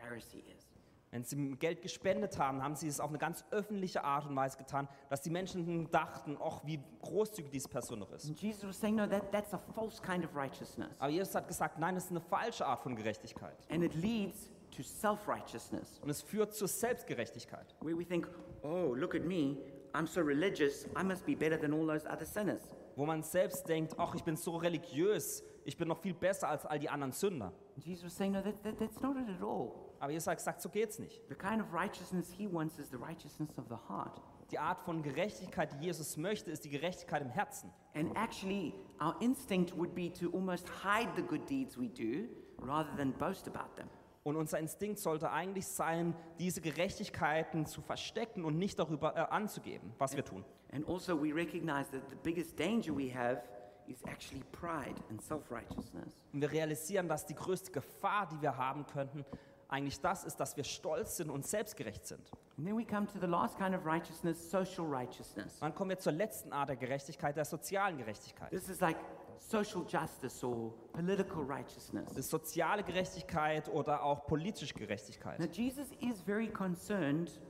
Pharisee 0.00 0.42
is. 0.56 0.64
Wenn 1.10 1.24
sie 1.24 1.52
Geld 1.58 1.80
gespendet 1.80 2.38
haben, 2.38 2.62
haben 2.62 2.74
sie 2.76 2.86
es 2.86 3.00
auf 3.00 3.08
eine 3.08 3.16
ganz 3.16 3.42
öffentliche 3.50 4.04
Art 4.04 4.26
und 4.26 4.36
Weise 4.36 4.58
getan, 4.58 4.86
dass 5.08 5.22
die 5.22 5.30
Menschen 5.30 5.90
dachten, 5.90 6.36
ach, 6.38 6.60
wie 6.66 6.78
großzügig 7.00 7.50
diese 7.50 7.68
Person 7.70 8.00
noch 8.00 8.12
ist. 8.12 8.28
Jesus 8.38 8.64
was 8.68 8.78
saying, 8.78 8.94
no, 8.96 9.06
that, 9.06 9.32
that's 9.32 9.54
a 9.54 9.58
false 9.74 10.02
kind 10.02 10.22
of 10.22 10.36
righteousness. 10.36 10.90
Aber 10.98 11.10
Jesus 11.10 11.34
hat 11.34 11.48
gesagt, 11.48 11.78
nein, 11.78 11.94
das 11.94 12.04
ist 12.04 12.10
eine 12.10 12.20
falsche 12.20 12.66
Art 12.66 12.80
von 12.80 12.94
Gerechtigkeit. 12.94 13.56
And 13.70 13.82
it 13.82 13.94
leads 13.94 14.50
to 14.76 14.82
self 14.82 15.26
righteousness, 15.26 15.98
Und 16.02 16.10
es 16.10 16.20
führt 16.20 16.54
zur 16.54 16.68
Selbstgerechtigkeit. 16.68 17.74
where 17.80 17.96
we 17.98 18.04
think, 18.04 18.28
oh, 18.62 18.92
look 18.94 19.14
at 19.14 19.24
me, 19.24 19.56
I'm 19.98 20.06
so 20.06 20.20
religious, 20.20 20.86
I 20.94 21.02
must 21.02 21.26
be 21.26 21.34
better 21.34 21.56
than 21.56 21.72
all 21.72 21.84
those 21.84 22.06
other 22.06 22.24
sinners. 22.24 22.62
Wo 22.94 23.04
man 23.04 23.24
selbst 23.24 23.68
denkt, 23.68 23.98
ach, 23.98 24.14
ich 24.14 24.22
bin 24.22 24.36
so 24.36 24.56
religiös, 24.56 25.42
ich 25.64 25.76
bin 25.76 25.88
noch 25.88 25.98
viel 25.98 26.14
besser 26.14 26.48
als 26.48 26.64
all 26.64 26.78
die 26.78 26.88
anderen 26.88 27.12
Sünder. 27.12 27.52
Jesus 27.76 28.04
was 28.04 28.16
saying, 28.16 28.32
no, 28.32 28.40
that, 28.40 28.62
that, 28.62 28.78
that's 28.78 29.00
not 29.00 29.16
it 29.16 29.28
at 29.28 29.42
all. 29.42 29.72
Aber 29.98 30.12
Jesus 30.12 30.28
hat 30.28 30.36
gesagt, 30.36 30.60
so 30.62 30.68
geht's 30.68 31.00
nicht. 31.00 31.28
The 31.28 31.34
kind 31.34 31.60
of 31.60 31.72
righteousness 31.72 32.30
he 32.30 32.46
wants 32.46 32.78
is 32.78 32.90
the 32.90 32.96
righteousness 32.96 33.58
of 33.58 33.66
the 33.68 33.76
heart. 33.88 34.22
Die 34.52 34.58
Art 34.58 34.80
von 34.82 35.02
Gerechtigkeit, 35.02 35.72
die 35.72 35.86
Jesus 35.86 36.16
möchte, 36.16 36.52
ist 36.52 36.64
die 36.64 36.70
Gerechtigkeit 36.70 37.20
im 37.20 37.30
Herzen. 37.30 37.72
And 37.94 38.16
actually, 38.16 38.74
our 39.00 39.16
instinct 39.20 39.76
would 39.76 39.96
be 39.96 40.12
to 40.12 40.30
almost 40.30 40.68
hide 40.84 41.10
the 41.16 41.22
good 41.22 41.44
deeds 41.48 41.76
we 41.76 41.88
do 41.88 42.28
rather 42.60 42.94
than 42.96 43.12
boast 43.18 43.48
about 43.48 43.74
them. 43.76 43.88
Und 44.22 44.36
unser 44.36 44.58
Instinkt 44.58 44.98
sollte 44.98 45.30
eigentlich 45.30 45.66
sein, 45.66 46.14
diese 46.38 46.60
Gerechtigkeiten 46.60 47.66
zu 47.66 47.80
verstecken 47.80 48.44
und 48.44 48.58
nicht 48.58 48.78
darüber 48.78 49.16
äh, 49.16 49.20
anzugeben, 49.20 49.92
was 49.98 50.16
wir 50.16 50.24
tun. 50.24 50.44
And 50.72 50.86
also, 50.88 51.20
we 51.20 51.34
recognize 51.34 51.90
that 51.92 52.02
the 52.10 52.16
biggest 52.22 52.58
danger 52.58 52.94
we 52.94 53.14
have 53.14 53.42
is 53.86 54.02
actually 54.04 54.44
pride 54.52 55.00
and 55.08 55.22
self 55.22 55.50
righteousness. 55.50 56.12
Und 56.32 56.42
wir 56.42 56.52
realisieren, 56.52 57.08
dass 57.08 57.24
die 57.24 57.34
größte 57.34 57.72
Gefahr, 57.72 58.28
die 58.28 58.40
wir 58.42 58.56
haben 58.56 58.86
könnten, 58.86 59.24
eigentlich 59.68 60.00
das 60.00 60.24
ist, 60.24 60.36
dass 60.36 60.56
wir 60.56 60.64
stolz 60.64 61.16
sind 61.16 61.30
und 61.30 61.46
selbstgerecht 61.46 62.06
sind. 62.06 62.30
And 62.56 62.66
then 62.66 62.76
we 62.76 62.84
come 62.84 63.06
to 63.06 63.18
the 63.20 63.26
last 63.26 63.56
kind 63.58 63.74
of 63.74 63.84
righteousness, 63.84 64.50
social 64.50 64.86
righteousness. 64.86 65.58
Dann 65.60 65.74
kommen 65.74 65.90
wir 65.90 65.98
zur 65.98 66.12
letzten 66.12 66.52
Art 66.52 66.70
der 66.70 66.76
Gerechtigkeit, 66.76 67.36
der 67.36 67.44
sozialen 67.44 67.98
Gerechtigkeit. 67.98 68.50
This 68.50 68.68
is 68.68 68.80
like 68.80 68.96
social 69.38 69.84
justice 69.86 70.44
or 70.44 70.72
political 70.92 71.42
righteousness. 71.42 72.08
Das 72.08 72.18
ist 72.18 72.30
soziale 72.30 72.82
Gerechtigkeit 72.82 73.68
oder 73.68 74.02
auch 74.02 74.26
politische 74.26 74.74
Gerechtigkeit. 74.74 75.38
Now, 75.38 75.46
Jesus 75.46 75.88
is 76.00 76.20
very 76.22 76.48
concerned 76.48 77.40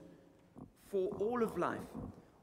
for 0.90 1.11
all 1.20 1.42
of 1.42 1.57
life. 1.57 1.87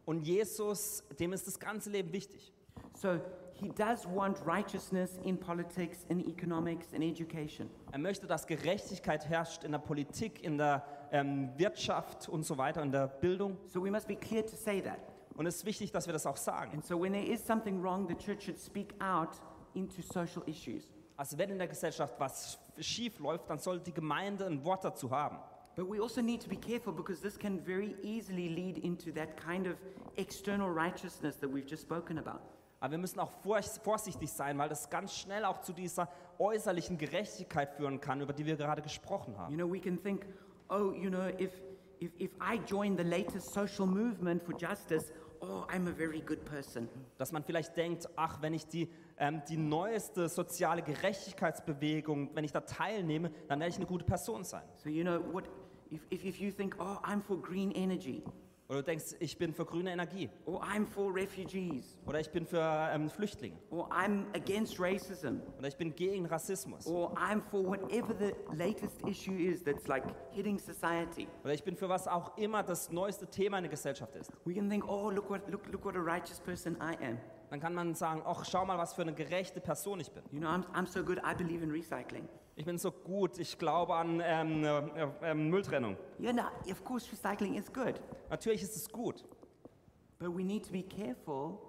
Und 0.06 0.22
Jesus, 0.22 1.04
dem 1.20 1.34
ist 1.34 1.48
das 1.48 1.60
ganze 1.60 1.90
Leben 1.90 2.12
wichtig. 2.14 2.54
So 2.94 3.20
he 3.54 3.70
does 3.70 4.06
want 4.06 4.46
righteousness 4.46 5.18
in 5.24 5.38
politics, 5.38 6.06
in 6.10 6.20
economics, 6.20 6.94
in 6.94 7.02
education. 7.02 7.70
Er 7.92 8.00
möchte, 8.00 8.28
dass 8.28 8.46
Gerechtigkeit 8.46 9.28
herrscht 9.28 9.64
in 9.64 9.72
der 9.72 9.80
Politik, 9.80 10.44
in 10.44 10.58
der 10.58 10.84
ähm, 11.12 11.50
Wirtschaft 11.58 12.30
und 12.30 12.44
so 12.44 12.58
weiter, 12.58 12.82
in 12.82 12.92
der 12.92 13.08
Bildung. 13.08 13.58
So 13.68 13.84
we 13.84 13.92
must 13.92 14.08
be 14.08 14.16
clear 14.16 14.46
to 14.46 14.56
say 14.56 14.82
that. 14.82 15.15
Und 15.36 15.46
es 15.46 15.58
ist 15.58 15.66
wichtig, 15.66 15.92
dass 15.92 16.06
wir 16.08 16.14
das 16.14 16.26
auch 16.26 16.38
sagen. 16.38 16.72
And 16.74 16.86
so 16.86 17.00
when 17.02 17.14
there 17.14 17.26
is 17.26 17.46
something 17.46 17.82
wrong, 17.84 18.08
the 18.08 18.16
church 18.16 18.44
should 18.44 18.60
speak 18.60 18.94
out 19.02 19.42
into 19.74 20.02
social 20.02 20.42
issues. 20.46 20.88
Also 21.18 21.38
wenn 21.38 21.50
in 21.50 21.58
der 21.58 21.68
Gesellschaft 21.68 22.16
was 22.20 22.58
schief 22.80 23.20
läuft, 23.20 23.50
dann 23.50 23.60
sollte 23.60 23.86
die 23.86 23.94
Gemeinde 23.94 24.46
ein 24.46 24.64
Wort 24.64 24.84
dazu 24.84 25.10
haben. 25.12 25.38
But 25.76 25.90
we 25.90 26.02
also 26.02 26.22
need 26.22 26.42
to 26.42 26.50
be 26.50 26.56
careful 26.56 26.94
because 26.94 27.22
this 27.22 27.38
can 27.38 27.60
very 27.60 27.96
easily 28.02 28.48
lead 28.48 28.78
into 28.78 29.12
that 29.12 29.36
kind 29.36 29.68
of 29.68 29.76
external 30.16 30.70
righteousness 30.70 31.38
that 31.40 31.50
we've 31.50 31.68
just 31.70 31.84
spoken 31.84 32.18
about. 32.18 32.40
Aber 32.80 32.92
wir 32.92 32.98
müssen 32.98 33.20
auch 33.20 33.32
vor- 33.44 33.62
vorsichtig 33.62 34.32
sein, 34.32 34.58
weil 34.58 34.70
das 34.70 34.90
ganz 34.90 35.14
schnell 35.14 35.44
auch 35.44 35.62
zu 35.62 35.74
dieser 35.74 36.08
äußerlichen 36.40 36.98
Gerechtigkeit 36.98 37.74
führen 37.74 38.00
kann, 38.00 38.22
über 38.22 38.32
die 38.32 38.46
wir 38.46 38.56
gerade 38.56 38.82
gesprochen 38.82 39.38
haben. 39.38 39.52
You 39.52 39.58
know, 39.66 39.74
we 39.74 39.80
can 39.82 40.02
think, 40.02 40.26
oh, 40.70 40.92
you 40.92 41.10
know, 41.10 41.28
if, 41.40 41.52
if, 42.00 42.12
if 42.20 42.32
I 42.40 42.60
join 42.66 42.96
the 42.98 43.04
latest 43.04 43.54
social 43.54 43.86
movement 43.86 44.44
for 44.44 44.56
justice, 44.58 45.12
oh, 45.50 45.66
I'm 45.70 45.88
a 45.88 45.92
very 45.92 46.22
good 46.22 46.44
person. 46.46 46.90
Dass 47.18 47.32
man 47.32 47.44
vielleicht 47.44 47.76
denkt, 47.78 48.10
ach, 48.16 48.42
wenn 48.42 48.54
ich 48.54 48.68
die, 48.68 48.90
ähm, 49.18 49.42
die 49.48 49.58
neueste 49.58 50.30
soziale 50.30 50.82
Gerechtigkeitsbewegung, 50.82 52.32
wenn 52.34 52.44
ich 52.44 52.52
da 52.52 52.62
teilnehme, 52.62 53.32
dann 53.48 53.60
werde 53.60 53.72
ich 53.72 53.78
eine 53.78 53.86
gute 53.86 54.06
Person 54.06 54.44
sein. 54.44 54.64
So, 54.76 54.90
you 54.90 55.04
know, 55.04 55.20
what, 55.32 55.46
if, 55.92 56.02
if, 56.10 56.26
if 56.26 56.40
you 56.40 56.52
think, 56.52 56.76
oh, 56.80 56.98
I'm 57.04 57.22
for 57.22 57.38
green 57.38 57.72
energy, 57.72 58.24
Oder 58.68 58.80
du 58.80 58.84
denkst, 58.86 59.16
ich 59.20 59.38
bin 59.38 59.54
für 59.54 59.64
grüne 59.64 59.92
Energie. 59.92 60.28
or 60.46 60.64
I'm 60.64 60.88
for 60.88 61.14
refugees, 61.14 62.00
Oder 62.08 62.20
ich 62.20 62.32
bin 62.32 62.48
für 62.48 62.60
ähm, 62.92 63.10
Flüchtlinge. 63.12 63.58
or 63.70 63.88
I'm 63.92 64.26
against 64.36 64.80
racism, 64.80 65.40
Oder 65.60 65.68
ich 65.68 65.78
bin 65.78 65.96
gegen 65.96 66.26
Rassismus. 66.26 66.88
or 66.88 67.14
I'm 67.16 67.42
for 67.44 67.64
whatever 67.64 68.16
the 68.18 68.34
latest 68.56 69.02
issue 69.08 69.36
is 69.38 69.64
that's 69.64 69.88
like 69.88 70.04
hitting 70.32 70.58
society. 70.58 71.28
Oder 71.44 71.54
ich 71.54 71.64
bin 71.64 71.76
für 71.76 71.90
was 71.90 72.08
auch 72.08 72.36
immer 72.38 72.64
das 72.64 72.92
neueste 72.92 73.28
Thema 73.28 73.58
in 73.60 73.66
der 73.66 73.72
Gesellschaft 73.72 74.16
ist. 74.16 74.32
We 74.46 74.56
can 74.56 74.68
think, 74.68 74.88
oh, 74.90 75.12
look 75.12 75.30
what, 75.30 75.48
look, 75.50 75.68
look 75.72 75.86
what 75.86 75.96
a 75.96 76.00
righteous 76.00 76.40
person 76.40 76.76
I 76.82 76.96
am. 77.06 77.20
Dann 77.52 77.60
kann 77.60 77.76
man 77.76 77.94
sagen, 77.94 78.24
ach, 78.26 78.44
schau 78.46 78.66
mal, 78.66 78.80
was 78.80 78.96
für 78.96 79.04
eine 79.04 79.14
gerechte 79.14 79.62
Person 79.62 80.00
ich 80.00 80.12
bin. 80.12 80.24
You 80.32 80.40
know, 80.40 80.50
I'm, 80.50 80.64
I'm 80.74 80.88
so 80.88 81.04
good, 81.04 81.20
I 81.20 81.36
believe 81.36 81.64
in 81.64 81.70
recycling. 81.70 82.28
Ich 82.58 82.64
bin 82.64 82.78
so 82.78 82.90
gut, 82.90 83.38
ich 83.38 83.58
glaube 83.58 83.94
an 83.96 84.22
ähm, 84.24 84.64
äh, 84.64 85.08
ähm, 85.24 85.50
Mülltrennung. 85.50 85.98
Yeah, 86.20 86.32
no, 86.32 86.44
of 86.72 86.84
course, 86.86 87.12
recycling 87.12 87.56
is 87.56 87.72
good. 87.72 88.00
Natürlich 88.30 88.64
ist 88.64 88.76
es 88.78 88.90
gut. 88.90 89.26
But 90.20 90.30
we 90.30 90.44
need 90.44 90.64
to 90.66 90.72
be 90.72 90.82
careful 90.84 91.60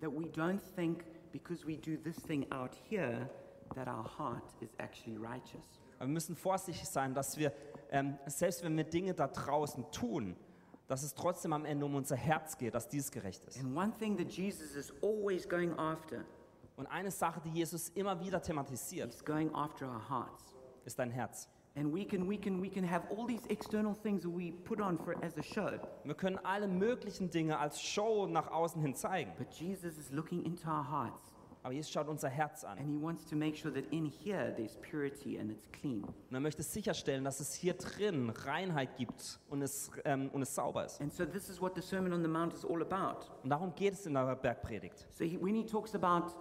that 0.00 0.10
we 0.10 0.24
don't 0.30 0.60
think 0.74 1.04
because 1.30 1.66
we 1.66 1.76
do 1.76 1.96
this 2.02 2.16
thing 2.16 2.50
out 2.50 2.74
here 2.88 3.28
that 3.74 3.86
our 3.86 4.04
heart 4.18 4.54
is 4.60 4.70
actually 4.78 5.18
righteous. 5.18 5.78
Aber 5.98 6.08
wir 6.08 6.14
müssen 6.14 6.34
vorsichtig 6.34 6.88
sein, 6.88 7.12
dass 7.12 7.36
wir, 7.36 7.52
ähm, 7.90 8.18
selbst 8.26 8.64
wenn 8.64 8.74
wir 8.74 8.84
Dinge 8.84 9.12
da 9.12 9.28
draußen 9.28 9.90
tun, 9.92 10.34
dass 10.88 11.02
es 11.02 11.14
trotzdem 11.14 11.52
am 11.52 11.66
Ende 11.66 11.84
um 11.84 11.94
unser 11.94 12.16
Herz 12.16 12.56
geht, 12.56 12.74
dass 12.74 12.88
dies 12.88 13.10
gerecht 13.10 13.44
ist. 13.46 13.58
And 13.62 13.76
one 13.76 13.92
thing 13.98 14.16
that 14.16 14.30
Jesus 14.30 14.74
is 14.74 14.90
always 15.02 15.46
going 15.46 15.72
after 15.78 16.24
Und 16.80 16.86
eine 16.86 17.10
Sache, 17.10 17.42
die 17.44 17.50
Jesus 17.50 17.90
immer 17.90 18.18
wieder 18.20 18.40
thematisiert, 18.40 19.12
is 19.12 19.22
going 19.22 19.54
after 19.54 19.86
our 19.86 20.08
hearts. 20.08 20.56
ist 20.86 20.98
dein 20.98 21.10
Herz. 21.10 21.46
And 21.76 21.92
we 21.94 22.06
can, 22.06 22.26
we 22.26 22.38
can, 22.38 22.60
we 22.62 22.70
can 22.70 22.82
have 22.90 23.06
all 23.14 23.26
these 23.26 23.46
external 23.50 23.94
things 23.94 24.22
that 24.22 24.30
we 24.34 24.50
put 24.64 24.80
on 24.80 24.96
for 24.98 25.14
as 25.22 25.36
a 25.36 25.42
show, 25.42 25.68
Wir 26.04 26.14
können 26.14 26.38
alle 26.42 26.66
möglichen 26.66 27.28
Dinge 27.30 27.58
als 27.58 27.80
Show 27.82 28.26
nach 28.26 28.50
außen 28.50 28.80
hin 28.80 28.94
zeigen. 28.94 29.32
but 29.36 29.52
Jesus 29.52 29.98
is 29.98 30.10
looking 30.10 30.42
into 30.44 30.66
our 30.68 30.82
hearts, 30.90 31.20
Aber 31.62 31.74
Jesus 31.74 31.90
schaut 31.92 32.08
unser 32.08 32.30
Herz 32.30 32.64
an. 32.64 32.78
and 32.78 32.88
He 32.88 32.96
wants 32.96 33.26
to 33.26 33.36
make 33.36 33.54
sure 33.56 33.70
that 33.70 33.84
in 33.92 34.06
here 34.06 34.52
there's 34.56 34.78
purity 34.78 35.38
and 35.38 35.50
it's 35.50 35.68
clean. 35.70 36.02
Und 36.04 36.34
er 36.34 36.40
möchte 36.40 36.62
sicherstellen, 36.62 37.22
dass 37.24 37.38
es 37.40 37.52
hier 37.52 37.74
drin 37.74 38.30
Reinheit 38.30 38.96
gibt 38.96 39.38
und 39.50 39.60
es, 39.62 39.90
ähm, 40.06 40.30
und 40.32 40.40
es 40.42 40.54
sauber 40.54 40.86
ist. 40.86 40.98
And 41.02 41.12
so 41.12 41.26
this 41.26 41.50
is 41.50 41.60
what 41.60 41.74
the 41.76 41.82
Sermon 41.82 42.14
on 42.14 42.22
the 42.22 42.28
Mount 42.28 42.54
is 42.54 42.64
all 42.64 42.80
about. 42.82 43.26
Und 43.44 43.50
darum 43.50 43.74
geht 43.74 43.92
es 43.92 44.06
in 44.06 44.14
der 44.14 44.34
Bergpredigt. 44.34 45.06
So 45.12 45.24
he, 45.24 45.38
when 45.40 45.54
he 45.54 45.64
talks 45.64 45.94
about, 45.94 46.34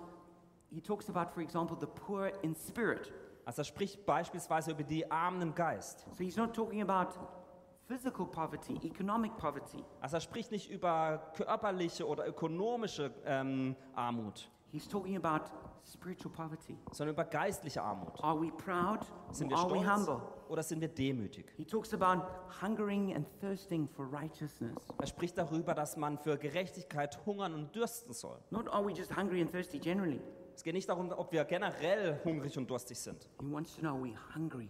he 0.71 0.82
talks 0.82 1.10
about, 1.10 1.32
for 1.34 1.41
example, 1.41 1.75
the 1.79 1.88
poor 1.88 2.32
in 2.41 2.55
spirit. 2.55 3.12
Also 3.45 3.62
er 3.62 3.65
spricht 3.65 4.05
beispielsweise 4.05 4.71
über 4.71 4.84
die 4.84 5.10
Armen 5.10 5.41
im 5.41 5.55
Geist. 5.55 6.05
So 6.15 6.23
he's 6.23 6.38
not 6.38 6.53
talking 6.53 6.82
about 6.82 7.17
physical 7.88 8.25
poverty, 8.27 8.79
economic 8.84 9.36
poverty. 9.38 9.84
Also 10.01 10.17
er 10.17 10.21
spricht 10.21 10.51
nicht 10.51 10.69
über 10.69 11.32
körperliche 11.36 12.08
oder 12.08 12.27
ökonomische 12.27 13.12
ähm, 13.25 13.75
Armut, 13.95 14.49
He's 14.71 14.88
talking 14.88 15.15
about 15.17 15.49
spiritual 15.84 16.32
poverty. 16.32 16.77
sondern 16.91 17.15
über 17.15 17.25
geistliche 17.25 17.82
Armut. 17.82 18.23
Are 18.23 18.39
we 18.39 18.51
proud 18.51 18.99
Sind 19.32 19.49
wir 19.49 19.58
are 19.58 19.65
we 19.71 19.79
stolz 19.79 20.08
humble? 20.08 20.21
oder 20.47 20.62
sind 20.62 20.79
wir 20.79 20.88
demütig? 20.89 21.51
He 21.58 21.65
talks 21.65 21.91
about 21.91 22.21
hungering 22.62 23.15
and 23.15 23.25
thirsting 23.41 23.88
for 23.88 24.05
righteousness. 24.13 24.75
Er 24.99 25.08
spricht 25.08 25.39
darüber, 25.39 25.73
dass 25.73 25.97
man 25.97 26.19
für 26.19 26.38
Gerechtigkeit 26.38 27.17
hungern 27.25 27.55
und 27.55 27.73
dürsten 27.75 28.13
soll. 28.13 28.38
Not 28.51 28.71
are 28.71 28.86
we 28.86 28.91
just 28.91 29.15
hungry 29.17 29.41
and 29.41 29.49
thirsty 29.51 29.79
generally. 29.79 30.21
Es 30.60 30.63
geht 30.63 30.74
nicht 30.74 30.89
darum, 30.89 31.10
ob 31.13 31.32
wir 31.32 31.45
generell 31.45 32.19
hungrig 32.26 32.58
und 32.58 32.69
durstig 32.69 33.00
sind. 33.00 33.30
He 33.39 33.50
wants 33.50 33.76
to 33.76 33.80
know 33.80 33.91
are 33.91 34.04
we 34.04 34.13
hungry? 34.36 34.67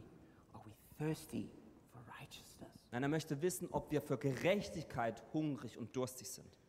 Are 0.54 0.62
we 0.63 0.71
thirsty 0.99 1.49
for 1.91 1.99
righteousness? 2.21 2.69
Nein, 2.91 3.02
er 3.02 3.10
möchte 3.10 3.41
wissen, 3.41 3.67
ob 3.71 3.89
wir 3.89 3.99
für 3.99 4.19
Gerechtigkeit 4.19 5.23
hungrig 5.34 5.80
und 5.80 5.95
durstig 5.95 6.30
sind. 6.30 6.60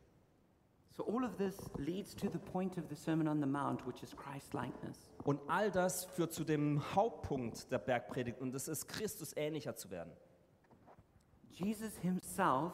So 0.89 1.05
all 1.05 1.23
of 1.23 1.37
this 1.37 1.55
leads 1.77 2.15
to 2.15 2.31
the 2.31 2.39
point 2.39 2.79
of 2.79 2.85
the 2.89 2.95
Sermon 2.95 3.27
on 3.27 3.39
the 3.39 3.45
Mount, 3.45 3.85
which 3.85 4.01
is 4.01 4.15
Christ 4.17 4.55
likeness. 4.55 5.11
Und 5.23 5.39
all 5.47 5.69
das 5.69 6.05
führt 6.05 6.33
zu 6.33 6.43
dem 6.43 6.81
Hauptpunkt 6.95 7.71
der 7.71 7.77
Bergpredigt 7.77 8.41
und 8.41 8.51
das 8.51 8.67
ist 8.67 8.87
Christus 8.87 9.37
ähnlicher 9.37 9.75
zu 9.75 9.91
werden. 9.91 10.13
Jesus 11.51 11.95
himself 11.99 12.73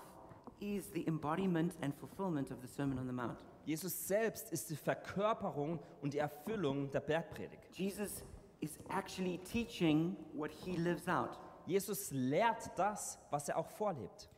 is 0.62 0.90
the 0.94 1.06
embodiment 1.08 1.76
and 1.82 1.94
fulfillment 1.94 2.52
of 2.52 2.62
the 2.62 2.68
Sermon 2.68 2.98
on 3.00 3.06
the 3.06 3.12
Mount. 3.12 3.44
Jesus 3.68 4.08
selbst 4.08 4.50
ist 4.54 4.70
die 4.70 4.78
Verkörperung 4.78 5.82
und 6.02 6.14
die 6.14 6.20
Erfüllung 6.20 6.90
der 6.90 7.02
Bergpredigt. 7.02 7.76
Jesus 7.76 8.24
is 8.62 8.80
actually 8.88 9.40
teaching 9.40 10.16
what 10.34 10.52
he 10.52 10.78
lives 10.78 11.06
out. 11.10 11.38
Jesus 11.66 12.10
lehrt 12.12 12.72
das, 12.78 13.20
was 13.30 13.50
er 13.50 13.58
auch 13.58 13.68
vorlebt. 13.68 14.30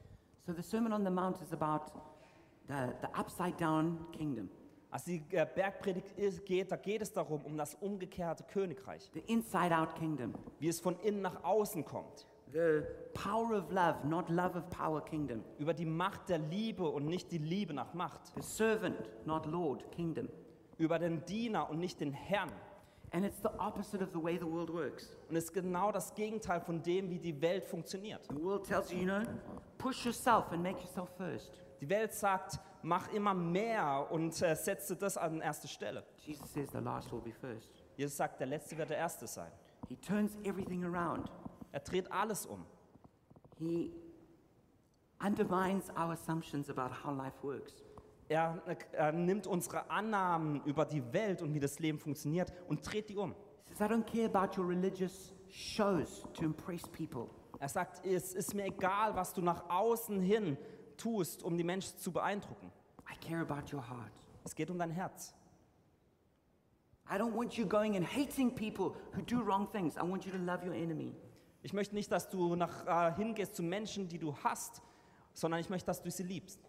So 0.48 0.52
the 0.52 0.63
Sermon 0.63 0.92
on 0.94 1.06
the 1.06 1.12
Mount 1.12 1.39
is 1.44 1.54
about 1.54 1.92
the, 2.68 2.92
the 3.02 3.08
upside 3.13 3.56
down 3.60 4.04
kingdom, 4.12 4.50
Als 4.89 5.04
die 5.04 5.24
äh, 5.30 5.46
Bergpredigt 5.46 6.15
geht, 6.48 6.72
da 6.72 6.76
geht 6.76 7.04
es 7.04 7.13
darum, 7.13 7.46
um 7.46 7.56
das 7.56 7.76
umgekehrte 7.76 8.44
Königreich, 8.46 9.12
the 9.13 9.20
inside 9.28 9.78
out 9.78 9.94
kingdom, 9.94 10.34
wie 10.58 10.70
es 10.70 10.80
von 10.80 11.00
innen 11.02 11.22
nach 11.22 11.44
außen 11.44 11.86
kommt, 11.86 12.26
the 12.51 12.83
power 13.13 13.53
of 13.53 13.71
love, 13.71 14.05
not 14.05 14.29
love 14.29 14.57
of 14.57 14.69
power 14.69 15.01
kingdom, 15.01 15.43
über 15.57 15.73
die 15.73 15.85
Macht 15.85 16.29
der 16.29 16.39
Liebe 16.39 16.88
und 16.88 17.05
nicht 17.05 17.31
die 17.31 17.38
Liebe 17.38 17.73
nach 17.73 17.93
Macht, 17.93 18.21
the 18.35 18.41
servant, 18.41 18.97
not 19.25 19.45
Lord 19.45 19.91
kingdom. 19.91 20.29
über 20.77 20.97
den 20.97 21.23
Diener 21.25 21.69
und 21.69 21.79
nicht 21.79 21.99
den 21.99 22.13
Herrn. 22.13 22.51
And 23.12 23.25
it's 23.25 23.41
the 23.41 23.49
opposite 23.59 24.03
of 24.03 24.12
the 24.12 24.23
way 24.23 24.38
the 24.38 24.45
world 24.45 24.71
works. 24.71 25.15
Und 25.29 25.35
es 25.35 25.45
ist 25.45 25.53
genau 25.53 25.91
das 25.91 26.13
Gegenteil 26.13 26.62
von 26.62 26.81
dem, 26.81 27.09
wie 27.09 27.19
die 27.19 27.39
Welt 27.41 27.65
funktioniert. 27.65 28.23
The 28.29 28.41
world 28.41 28.65
tells 28.65 28.91
you, 28.91 28.99
you 28.99 29.05
know, 29.05 29.21
push 29.77 30.05
yourself 30.05 30.51
and 30.51 30.62
make 30.62 30.79
yourself 30.79 31.09
first. 31.17 31.51
Die 31.81 31.89
Welt 31.89 32.13
sagt, 32.13 32.59
mach 32.83 33.12
immer 33.12 33.33
mehr 33.33 34.07
und 34.12 34.39
äh, 34.41 34.55
setze 34.55 34.95
das 34.95 35.17
an 35.17 35.41
erste 35.41 35.67
Stelle. 35.67 36.03
Jesus 36.17 36.53
says 36.53 36.69
the 36.71 36.79
last 36.79 37.12
will 37.12 37.21
be 37.21 37.33
first. 37.33 37.71
Jesus 37.97 38.15
sagt, 38.15 38.39
der 38.39 38.47
Letzte 38.47 38.77
wird 38.77 38.89
der 38.91 38.97
Erste 38.97 39.25
sein. 39.27 39.51
He 39.88 39.95
turns 39.95 40.38
everything 40.43 40.83
around. 40.85 41.31
Er 41.71 41.79
dreht 41.82 42.12
alles 42.12 42.45
um. 42.45 42.65
He 43.58 43.91
undermines 45.19 45.89
our 45.91 46.12
assumptions 46.12 46.69
about 46.69 46.91
how 47.03 47.15
life 47.15 47.36
works. 47.43 47.84
Er, 48.29 48.62
er 48.91 49.12
nimmt 49.12 49.47
unsere 49.47 49.89
Annahmen 49.89 50.63
über 50.63 50.86
die 50.86 51.01
Welt 51.13 51.41
und 51.41 51.53
wie 51.53 51.60
das 51.60 51.79
Leben 51.79 51.99
funktioniert 51.99 52.53
und 52.67 52.89
dreht 52.89 53.10
die 53.10 53.17
um. 53.17 53.36
He 53.65 53.73
says, 53.73 53.89
I 53.89 53.91
don't 53.91 54.05
care 54.05 54.25
about 54.25 54.60
your 54.60 54.67
religious 54.67 55.34
shows 55.49 56.27
to 56.34 56.43
impress 56.45 56.88
people. 56.89 57.29
Er 57.60 57.69
sagt, 57.69 58.05
es 58.05 58.34
ist 58.34 58.53
mir 58.53 58.65
egal, 58.65 59.15
was 59.15 59.34
du 59.34 59.41
nach 59.41 59.69
außen 59.69 60.21
hin 60.21 60.58
tust, 60.96 61.44
um 61.44 61.58
die 61.58 61.63
Menschen 61.63 61.98
zu 61.98 62.12
beeindrucken. 62.12 62.71
I 63.12 63.15
care 63.17 63.41
about 63.41 63.75
your 63.75 63.87
heart. 63.89 64.13
Es 64.44 64.56
geht 64.56 64.69
um 64.69 64.77
dein 64.77 64.91
Herz. 64.91 65.33
I 67.12 67.17
don't 67.17 67.35
want 67.35 67.58
you 67.58 67.65
going 67.65 67.96
and 67.96 68.06
hating 68.06 68.54
people 68.54 68.96
who 69.15 69.21
do 69.23 69.41
wrong 69.41 69.67
things. 69.71 69.98
I 69.98 70.04
want 70.04 70.25
you 70.25 70.31
to 70.31 70.37
love 70.37 70.63
your 70.63 70.75
enemy. 70.75 71.15
Ich 71.62 71.73
möchte 71.73 71.95
nicht, 71.95 72.12
dass 72.12 72.29
du 72.29 72.55
nach, 72.55 72.85
äh, 72.87 73.15
hingehst 73.15 73.55
zu 73.55 73.63
Menschen, 73.63 74.07
die 74.07 74.17
du 74.17 74.35
hast, 74.43 74.81
sondern 75.33 75.60
ich 75.60 75.69
möchte, 75.69 75.87
dass 75.87 76.01
du 76.01 76.10
sie 76.10 76.23
liebst. 76.23 76.60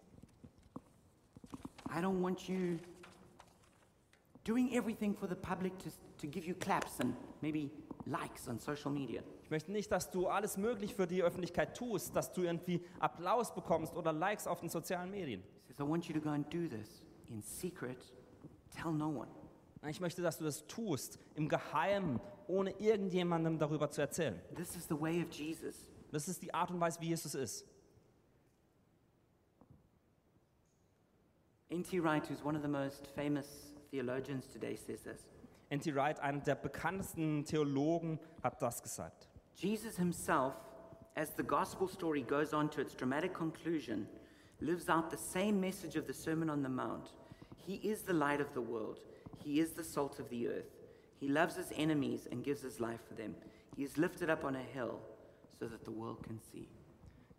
I 1.89 1.99
don't 1.99 2.21
want 2.21 2.47
you 2.47 2.77
doing 4.43 4.71
everything 4.73 5.13
for 5.15 5.27
the 5.27 5.35
public 5.35 5.77
to, 5.79 5.89
to 6.17 6.27
give 6.27 6.45
you 6.45 6.55
claps 6.55 6.99
and 6.99 7.15
maybe 7.41 7.69
likes 8.05 8.47
on 8.47 8.59
social 8.59 8.91
media. 8.91 9.21
Ich 9.43 9.49
möchte 9.49 9.71
nicht, 9.71 9.91
dass 9.91 10.09
du 10.09 10.27
alles 10.27 10.57
möglich 10.57 10.95
für 10.95 11.07
die 11.07 11.21
Öffentlichkeit 11.21 11.75
tust, 11.75 12.15
dass 12.15 12.31
du 12.31 12.43
irgendwie 12.43 12.81
Applaus 12.99 13.53
bekommst 13.53 13.95
oder 13.95 14.13
Likes 14.13 14.47
auf 14.47 14.61
den 14.61 14.69
sozialen 14.69 15.11
Medien. 15.11 15.43
He 15.67 15.73
says, 15.73 15.79
I 15.79 15.89
want 15.89 16.05
you 16.07 16.13
to 16.13 16.21
go 16.21 16.29
and 16.29 16.45
do 16.53 16.67
this 16.67 17.03
in 17.29 17.41
secret, 17.41 18.13
tell 18.71 18.91
no 18.91 19.09
one. 19.09 19.27
Ich 19.89 19.99
möchte, 19.99 20.21
dass 20.21 20.37
du 20.37 20.43
das 20.43 20.65
tust, 20.67 21.19
im 21.35 21.49
Geheimen, 21.49 22.19
ohne 22.51 22.71
irgendjemandem 22.79 23.57
darüber 23.57 23.89
zu 23.89 24.01
erzählen. 24.01 24.39
This 24.55 24.75
is 24.75 24.85
the 24.87 24.99
way 24.99 25.23
of 25.23 25.31
Jesus. 25.31 25.87
Das 26.11 26.27
ist 26.27 26.41
die 26.41 26.53
Art 26.53 26.69
und 26.69 26.79
Weise, 26.79 26.99
wie 26.99 27.07
Jesus 27.07 27.33
ist. 27.33 27.65
N.T. 31.69 32.03
Wright, 32.03 32.29
who's 32.29 32.43
one 32.43 32.57
of 32.57 32.61
the 32.61 32.67
most 32.67 33.07
famous 33.15 33.71
theologians 33.91 34.45
today, 34.47 34.75
says 34.75 35.01
this 35.03 35.25
N.T. 35.69 35.95
Wright, 35.95 36.19
einer 36.19 36.41
der 36.41 36.55
bekanntesten 36.55 37.45
Theologen, 37.45 38.19
hat 38.43 38.61
das 38.61 38.83
gesagt. 38.83 39.29
Jesus 39.55 39.95
himself, 39.95 40.53
as 41.15 41.33
the 41.37 41.43
gospel 41.43 41.87
story 41.87 42.23
goes 42.23 42.53
on 42.53 42.69
to 42.69 42.81
its 42.81 42.93
dramatic 42.93 43.33
conclusion, 43.33 44.05
lives 44.59 44.89
out 44.89 45.09
the 45.09 45.17
same 45.17 45.61
message 45.61 45.95
of 45.95 46.05
the 46.07 46.13
Sermon 46.13 46.49
on 46.49 46.61
the 46.61 46.69
Mount. 46.69 47.13
He 47.55 47.75
is 47.75 48.03
the 48.03 48.13
light 48.13 48.41
of 48.41 48.53
the 48.53 48.61
world, 48.61 48.99
He 49.41 49.61
is 49.61 49.71
the 49.71 49.83
salt 49.83 50.19
of 50.19 50.29
the 50.29 50.49
earth. 50.49 50.80
He 51.21 51.27
loves 51.29 51.55
His 51.55 51.71
enemies 51.77 52.27
and 52.27 52.43
gives 52.43 52.63
His 52.63 52.79
life 52.79 52.99
for 53.07 53.15
them. 53.15 53.35
He 53.77 53.83
is 53.83 53.95
lifted 53.95 54.29
up 54.29 54.43
on 54.43 54.55
a 54.55 54.59
hill 54.73 54.99
so 55.57 55.67
that 55.69 55.85
the 55.85 55.91
world 55.91 56.21
can 56.23 56.39
see. 56.39 56.67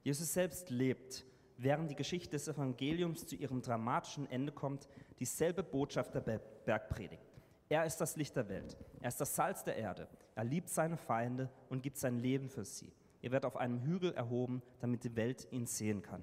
Jesus 0.05 0.33
selbst 0.33 0.71
lebt, 0.71 1.25
während 1.59 1.91
die 1.91 1.97
Geschichte 1.97 2.31
des 2.31 2.49
Evangeliums 2.49 3.27
zu 3.27 3.37
ihrem 3.37 3.61
dramatischen 3.61 4.31
Ende 4.31 4.53
kommt, 4.53 4.89
dieselbe 5.19 5.63
Botschaft 5.63 6.15
der 6.15 6.21
Ber- 6.21 6.41
Bergpredigt. 6.65 7.23
Er 7.69 7.85
ist 7.85 7.99
das 7.99 8.17
Licht 8.17 8.35
der 8.37 8.49
Welt. 8.49 8.77
Er 9.01 9.09
ist 9.09 9.21
das 9.21 9.35
Salz 9.35 9.65
der 9.65 9.77
Erde. 9.77 10.07
Er 10.37 10.45
liebt 10.45 10.69
seine 10.69 10.97
Feinde 10.97 11.51
und 11.69 11.83
gibt 11.83 11.99
sein 11.99 12.19
Leben 12.21 12.49
für 12.49 12.65
sie. 12.65 12.93
Er 13.21 13.33
wird 13.33 13.45
auf 13.45 13.57
einem 13.57 13.81
Hügel 13.83 14.13
erhoben, 14.15 14.63
damit 14.81 15.05
die 15.05 15.15
Welt 15.17 15.47
ihn 15.51 15.67
sehen 15.67 16.03
kann. 16.03 16.23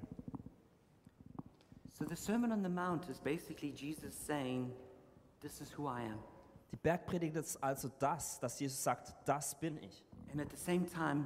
So 1.98 2.06
the 2.08 2.16
Sermon 2.16 2.52
on 2.52 2.64
the 2.64 2.70
Mount 2.70 3.10
is 3.10 3.20
basically 3.20 3.72
Jesus 3.72 4.16
saying, 4.16 4.72
This 5.42 5.60
is 5.62 5.78
who 5.78 5.88
I 5.88 6.02
am. 6.10 6.20
Die 6.72 6.78
Bergpredigt 6.78 7.36
ist 7.36 7.58
also 7.64 7.90
das, 8.00 8.40
dass 8.40 8.60
Jesus 8.60 8.84
sagt, 8.84 9.16
das 9.26 9.60
bin 9.60 9.78
ich. 9.78 10.06
And 10.32 10.42
at 10.42 10.50
the 10.52 10.58
same 10.58 10.86
time, 10.86 11.26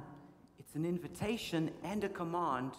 it's 0.58 0.74
an 0.74 0.84
invitation 0.84 1.70
and 1.82 2.04
a 2.04 2.08
command 2.08 2.74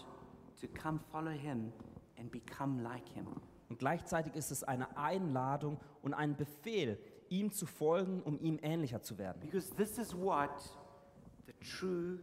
to 0.60 0.68
come 0.68 1.00
follow 1.12 1.32
Him 1.32 1.72
and 2.18 2.32
become 2.32 2.82
like 2.82 3.08
Him. 3.10 3.28
Und 3.70 3.80
gleichzeitig 3.80 4.36
ist 4.36 4.52
es 4.52 4.64
eine 4.64 4.98
Einladung 4.98 5.80
und 6.02 6.14
ein 6.14 6.36
Befehl, 6.36 7.00
ihm 7.30 7.52
zu 7.52 7.66
folgen, 7.66 8.22
um 8.22 8.40
ihm 8.40 8.60
ähnlicher 8.62 9.02
zu 9.02 9.18
werden. 9.18 9.40
Because 9.42 9.74
this 9.76 9.98
is 9.98 10.16
what 10.16 10.50
the 11.46 11.54
true 11.60 12.20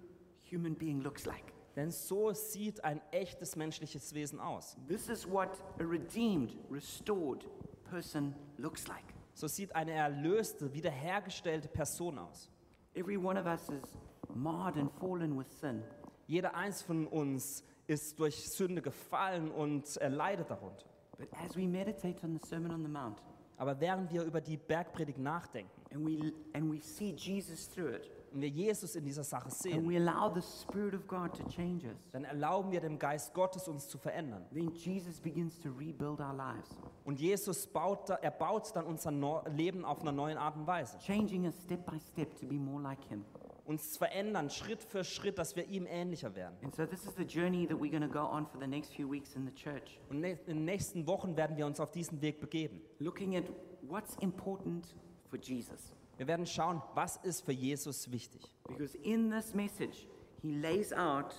human 0.50 0.74
being 0.74 1.00
looks 1.00 1.24
like. 1.24 1.52
Denn 1.74 1.90
so 1.90 2.32
sieht 2.32 2.84
ein 2.84 3.00
echtes 3.12 3.56
menschliches 3.56 4.12
Wesen 4.14 4.40
aus. 4.40 4.76
This 4.88 5.08
is 5.08 5.28
what 5.28 5.50
a 5.80 5.84
redeemed, 5.84 6.54
restored 6.70 7.46
person 7.88 8.34
looks 8.58 8.86
like. 8.88 9.04
So 9.34 9.48
sieht 9.48 9.74
eine 9.74 9.92
erlöste, 9.92 10.72
wiederhergestellte 10.72 11.68
Person 11.68 12.18
aus. 12.18 12.50
Every 12.94 13.16
one 13.16 13.40
of 13.40 13.46
us 13.46 13.68
is 13.70 13.96
marred 14.34 14.76
and 14.76 14.90
fallen 15.00 15.38
with 15.38 15.48
sin. 15.60 15.82
Jeder 16.26 16.54
eins 16.54 16.82
von 16.82 17.06
uns 17.06 17.64
ist 17.86 18.18
durch 18.18 18.48
Sünde 18.50 18.82
gefallen 18.82 19.50
und 19.50 19.96
er 19.96 20.10
leidet 20.10 20.50
darunter. 20.50 20.86
But 21.18 21.28
as 21.44 21.56
we 21.56 21.66
meditate 21.66 22.24
on 22.24 22.38
the 22.38 22.46
Sermon 22.46 22.72
on 22.72 22.82
the 22.82 22.88
Mount 22.88 23.22
Aber 23.56 23.78
während 23.80 24.10
wir 24.10 24.24
über 24.24 24.40
die 24.40 24.56
Bergpredigt 24.56 25.18
nachdenken 25.18 25.70
and 25.92 26.04
we, 26.04 26.32
and 26.52 26.72
we 26.72 26.80
see 26.80 27.10
Jesus 27.10 27.68
through 27.68 27.94
it, 27.94 28.10
und 28.32 28.40
wir 28.40 28.48
Jesus 28.48 28.94
in 28.96 29.04
dieser 29.04 29.24
Sache 29.24 29.44
and 29.44 29.52
sehen, 29.54 29.88
we 29.88 29.96
allow 29.96 30.32
the 30.34 30.40
Spirit 30.42 30.94
of 30.94 31.06
God 31.06 31.32
to 31.36 31.44
change 31.48 31.86
us, 31.86 31.96
dann 32.12 32.24
erlauben 32.24 32.70
wir 32.72 32.80
dem 32.80 32.98
Geist 32.98 33.32
Gottes 33.34 33.68
uns 33.68 33.88
zu 33.88 33.98
verändern. 33.98 34.44
then 34.52 34.70
Jesus 34.74 35.20
begins 35.20 35.58
to 35.60 35.68
rebuild 35.70 36.20
our 36.20 36.32
lives, 36.34 36.68
Und 37.04 37.20
Jesus 37.20 37.66
baut, 37.66 38.08
da- 38.08 38.14
er 38.16 38.30
baut 38.30 38.74
dann 38.74 38.86
unser 38.86 39.10
Neu- 39.10 39.42
Leben 39.50 39.84
auf 39.84 40.00
einer 40.02 40.12
neuen 40.12 40.38
Art 40.38 40.56
und 40.56 40.66
Weise. 40.66 40.98
changing 40.98 41.44
us 41.46 41.54
step 41.62 41.84
by 41.84 41.98
step 41.98 42.34
to 42.40 42.46
be 42.46 42.54
more 42.56 42.82
like 42.82 43.02
Him. 43.04 43.24
Uns 43.64 43.96
verändern 43.96 44.50
Schritt 44.50 44.82
für 44.82 45.04
Schritt, 45.04 45.38
dass 45.38 45.54
wir 45.54 45.64
ihm 45.68 45.86
ähnlicher 45.86 46.34
werden. 46.34 46.56
And 46.64 46.74
so, 46.74 46.84
this 46.84 47.04
is 47.06 47.14
the 47.16 47.22
journey 47.22 47.64
that 47.68 47.78
we're 47.78 47.90
going 47.96 48.02
to 48.02 48.08
go 48.08 48.26
on 48.26 48.44
for 48.44 48.60
the 48.60 48.66
next 48.66 48.92
few 48.92 49.08
weeks 49.08 49.36
in 49.36 49.46
the 49.46 49.54
church, 49.54 50.00
Und 50.10 50.20
ne- 50.20 50.32
in 50.46 50.56
den 50.56 50.64
nächsten 50.64 51.06
Wochen 51.06 51.36
werden 51.36 51.56
wir 51.56 51.64
uns 51.66 51.78
auf 51.78 51.92
diesen 51.92 52.20
Weg 52.20 52.40
begeben. 52.40 52.80
looking 52.98 53.36
at 53.36 53.44
what's 53.82 54.16
important 54.16 54.96
for 55.30 55.38
Jesus. 55.38 55.92
Wir 56.22 56.28
werden 56.28 56.46
schauen, 56.46 56.80
was 56.94 57.16
ist 57.24 57.44
für 57.44 57.50
Jesus 57.50 58.08
wichtig. 58.12 58.42
Because 58.68 58.96
in 58.98 59.28
this 59.28 59.54
message, 59.54 60.06
He 60.40 60.52
lays 60.52 60.92
out 60.92 61.34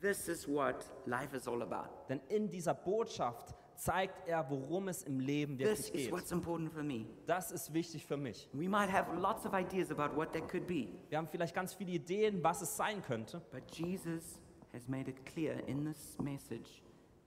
this 0.00 0.26
is 0.26 0.48
what 0.48 0.90
life 1.04 1.36
is 1.36 1.46
all 1.46 1.60
about. 1.60 1.90
Denn 2.08 2.22
in 2.30 2.48
dieser 2.48 2.72
Botschaft 2.72 3.54
zeigt 3.74 4.26
er, 4.26 4.48
worum 4.48 4.88
es 4.88 5.02
im 5.02 5.20
Leben 5.20 5.58
wirklich 5.58 5.80
is 5.80 5.92
geht. 5.92 6.12
what's 6.12 6.32
important 6.32 6.72
for 6.72 6.82
me. 6.82 7.04
Das 7.26 7.52
ist 7.52 7.74
wichtig 7.74 8.06
für 8.06 8.16
mich. 8.16 8.48
We 8.54 8.70
might 8.70 8.90
have 8.90 9.14
lots 9.20 9.44
of 9.44 9.52
ideas 9.52 9.90
about 9.90 10.16
what 10.16 10.32
that 10.32 10.48
could 10.48 10.66
be, 10.66 10.88
Wir 11.10 11.18
haben 11.18 11.28
vielleicht 11.28 11.54
ganz 11.54 11.74
viele 11.74 11.90
Ideen, 11.90 12.42
was 12.42 12.62
es 12.62 12.74
sein 12.74 13.02
könnte. 13.02 13.42
but 13.52 13.64
Jesus 13.70 14.40
has 14.72 14.88
made 14.88 15.10
it 15.10 15.26
clear 15.26 15.62
in 15.68 15.84
this 15.84 16.16
message 16.18 16.82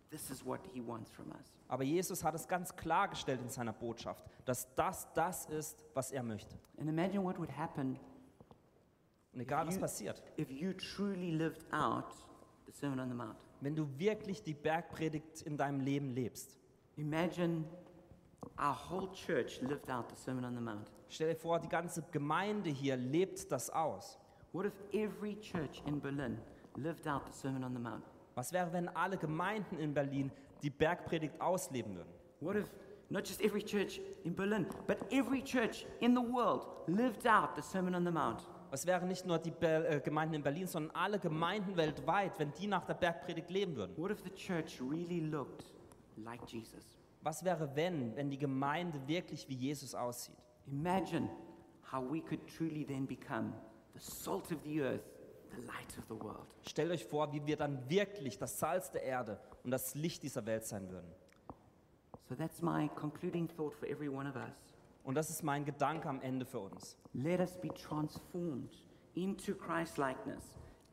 this 0.10 0.30
is 0.30 0.46
what 0.46 0.60
He 0.74 0.82
wants 0.86 1.12
from 1.12 1.30
us. 1.32 1.54
Aber 1.68 1.84
Jesus 1.84 2.24
hat 2.24 2.34
es 2.36 2.48
ganz 2.48 2.76
klargestellt 2.76 3.42
in 3.42 3.50
seiner 3.50 3.74
Botschaft, 3.74 4.24
dass 4.46 4.74
das 4.76 5.12
das 5.14 5.46
ist, 5.48 5.84
was 5.94 6.12
er 6.12 6.24
möchte. 6.24 6.56
And 6.80 6.90
imagine 6.90 7.24
what 7.24 7.38
would 7.38 7.56
happen 7.56 7.98
Und 9.34 9.42
egal 9.42 9.68
was 9.68 9.78
passiert, 9.78 10.22
if 10.38 10.50
you 10.50 10.74
truly 10.74 11.32
lived 11.32 11.64
out 11.72 12.12
the 12.66 12.72
Sermon 12.72 13.00
on 13.00 13.10
the 13.10 13.16
Mount. 13.16 13.38
wenn 13.62 13.76
du 13.76 13.88
wirklich 14.00 14.42
die 14.44 14.54
Bergpredigt 14.54 15.42
in 15.44 15.58
deinem 15.58 15.82
Leben 15.82 16.10
lebst, 16.14 16.58
Imagine 16.98 17.64
our 18.60 18.76
whole 18.90 19.10
church 19.14 19.62
lived 19.62 19.90
out 19.90 20.10
the 20.10 20.16
Sermon 20.22 20.44
on 20.44 20.56
the 20.56 20.62
Mount. 20.62 20.92
stell 21.08 21.30
dir 21.30 21.36
vor, 21.40 21.60
die 21.60 21.70
ganze 21.70 22.02
Gemeinde 22.12 22.70
hier 22.72 22.98
lebt 22.98 23.52
das 23.52 23.70
aus. 23.70 24.18
What 24.52 24.66
if 24.66 24.74
every 24.92 25.40
church 25.40 25.82
in 25.86 26.02
Berlin 26.02 26.40
lived 26.76 27.08
out 27.08 27.22
the 27.28 27.32
Sermon 27.34 27.64
on 27.64 27.74
the 27.74 27.80
Mount? 27.80 28.04
Was 28.40 28.54
wäre, 28.54 28.72
wenn 28.72 28.88
alle 28.96 29.18
Gemeinden 29.18 29.78
in 29.80 29.94
Berlin 29.94 30.32
die 30.64 30.70
Bergpredigt 30.70 31.42
ausleben 31.42 31.94
würden? 31.94 32.14
What 32.40 32.56
if 32.56 32.72
not 33.10 33.28
just 33.28 33.42
every 33.42 33.62
church 33.62 34.00
in 34.24 34.34
Berlin, 34.34 34.66
but 34.88 34.98
every 35.12 35.44
church 35.44 35.86
in 36.00 36.16
the 36.16 36.22
world 36.22 36.66
lived 36.88 37.28
out 37.28 37.58
the 37.58 37.62
Sermon 37.62 37.94
on 37.96 38.06
the 38.06 38.12
Mount? 38.12 38.48
Was 38.72 38.86
wären 38.86 39.10
nicht 39.10 39.26
nur 39.26 39.40
die 39.40 39.52
Be 39.52 39.86
äh, 39.86 40.00
Gemeinden 40.00 40.36
in 40.36 40.42
Berlin, 40.42 40.68
sondern 40.68 40.96
alle 40.96 41.20
Gemeinden 41.20 41.76
weltweit, 41.76 42.40
wenn 42.40 42.54
die 42.54 42.68
nach 42.68 42.86
der 42.86 42.94
Bergpredigt 42.94 43.50
leben 43.50 43.76
würden? 43.76 43.98
What 43.98 44.10
if 44.10 44.24
the 44.24 44.30
church 44.30 44.80
really 44.80 45.20
looked 45.20 45.66
like 46.16 46.40
Jesus? 46.50 46.98
Was 47.22 47.44
wäre, 47.44 47.70
wenn, 47.76 48.16
wenn 48.16 48.30
die 48.30 48.40
Gemeinde 48.40 49.06
wirklich 49.06 49.50
wie 49.50 49.56
Jesus 49.56 49.94
aussieht? 49.94 50.38
Imagine 50.66 51.30
how 51.92 52.02
we 52.02 52.22
could 52.22 52.40
truly 52.48 52.86
then 52.86 53.06
become 53.06 53.52
the 53.96 54.00
salt 54.00 54.50
of 54.54 54.60
the 54.64 54.82
earth, 54.82 55.19
Stellt 56.64 56.92
euch 56.92 57.06
vor, 57.06 57.32
wie 57.34 57.46
wir 57.46 57.58
dann 57.58 57.90
wirklich 57.90 58.38
das 58.38 58.60
Salz 58.60 58.92
der 58.92 59.04
Erde 59.04 59.40
und 59.64 59.72
das 59.72 59.96
Licht 59.96 60.24
dieser 60.24 60.46
Welt 60.46 60.66
sein 60.66 60.90
würden. 60.90 61.12
So 62.28 62.36
that's 62.36 62.62
my 62.62 62.88
concluding 62.90 63.48
thought 63.48 63.74
for 63.74 63.88
every 63.88 64.08
one 64.08 64.30
of 64.30 64.36
us. 64.36 64.76
Und 65.04 65.16
das 65.16 65.30
ist 65.30 65.44
mein 65.44 65.66
Gedanke 65.66 66.08
am 66.08 66.22
Ende 66.22 66.46
für 66.46 66.60
uns. 66.60 66.96
Let 67.14 67.40
us 67.40 67.58
be 67.60 67.70
transformed 67.70 68.84
into 69.16 69.56
Christ 69.56 69.98
likeness 69.98 70.44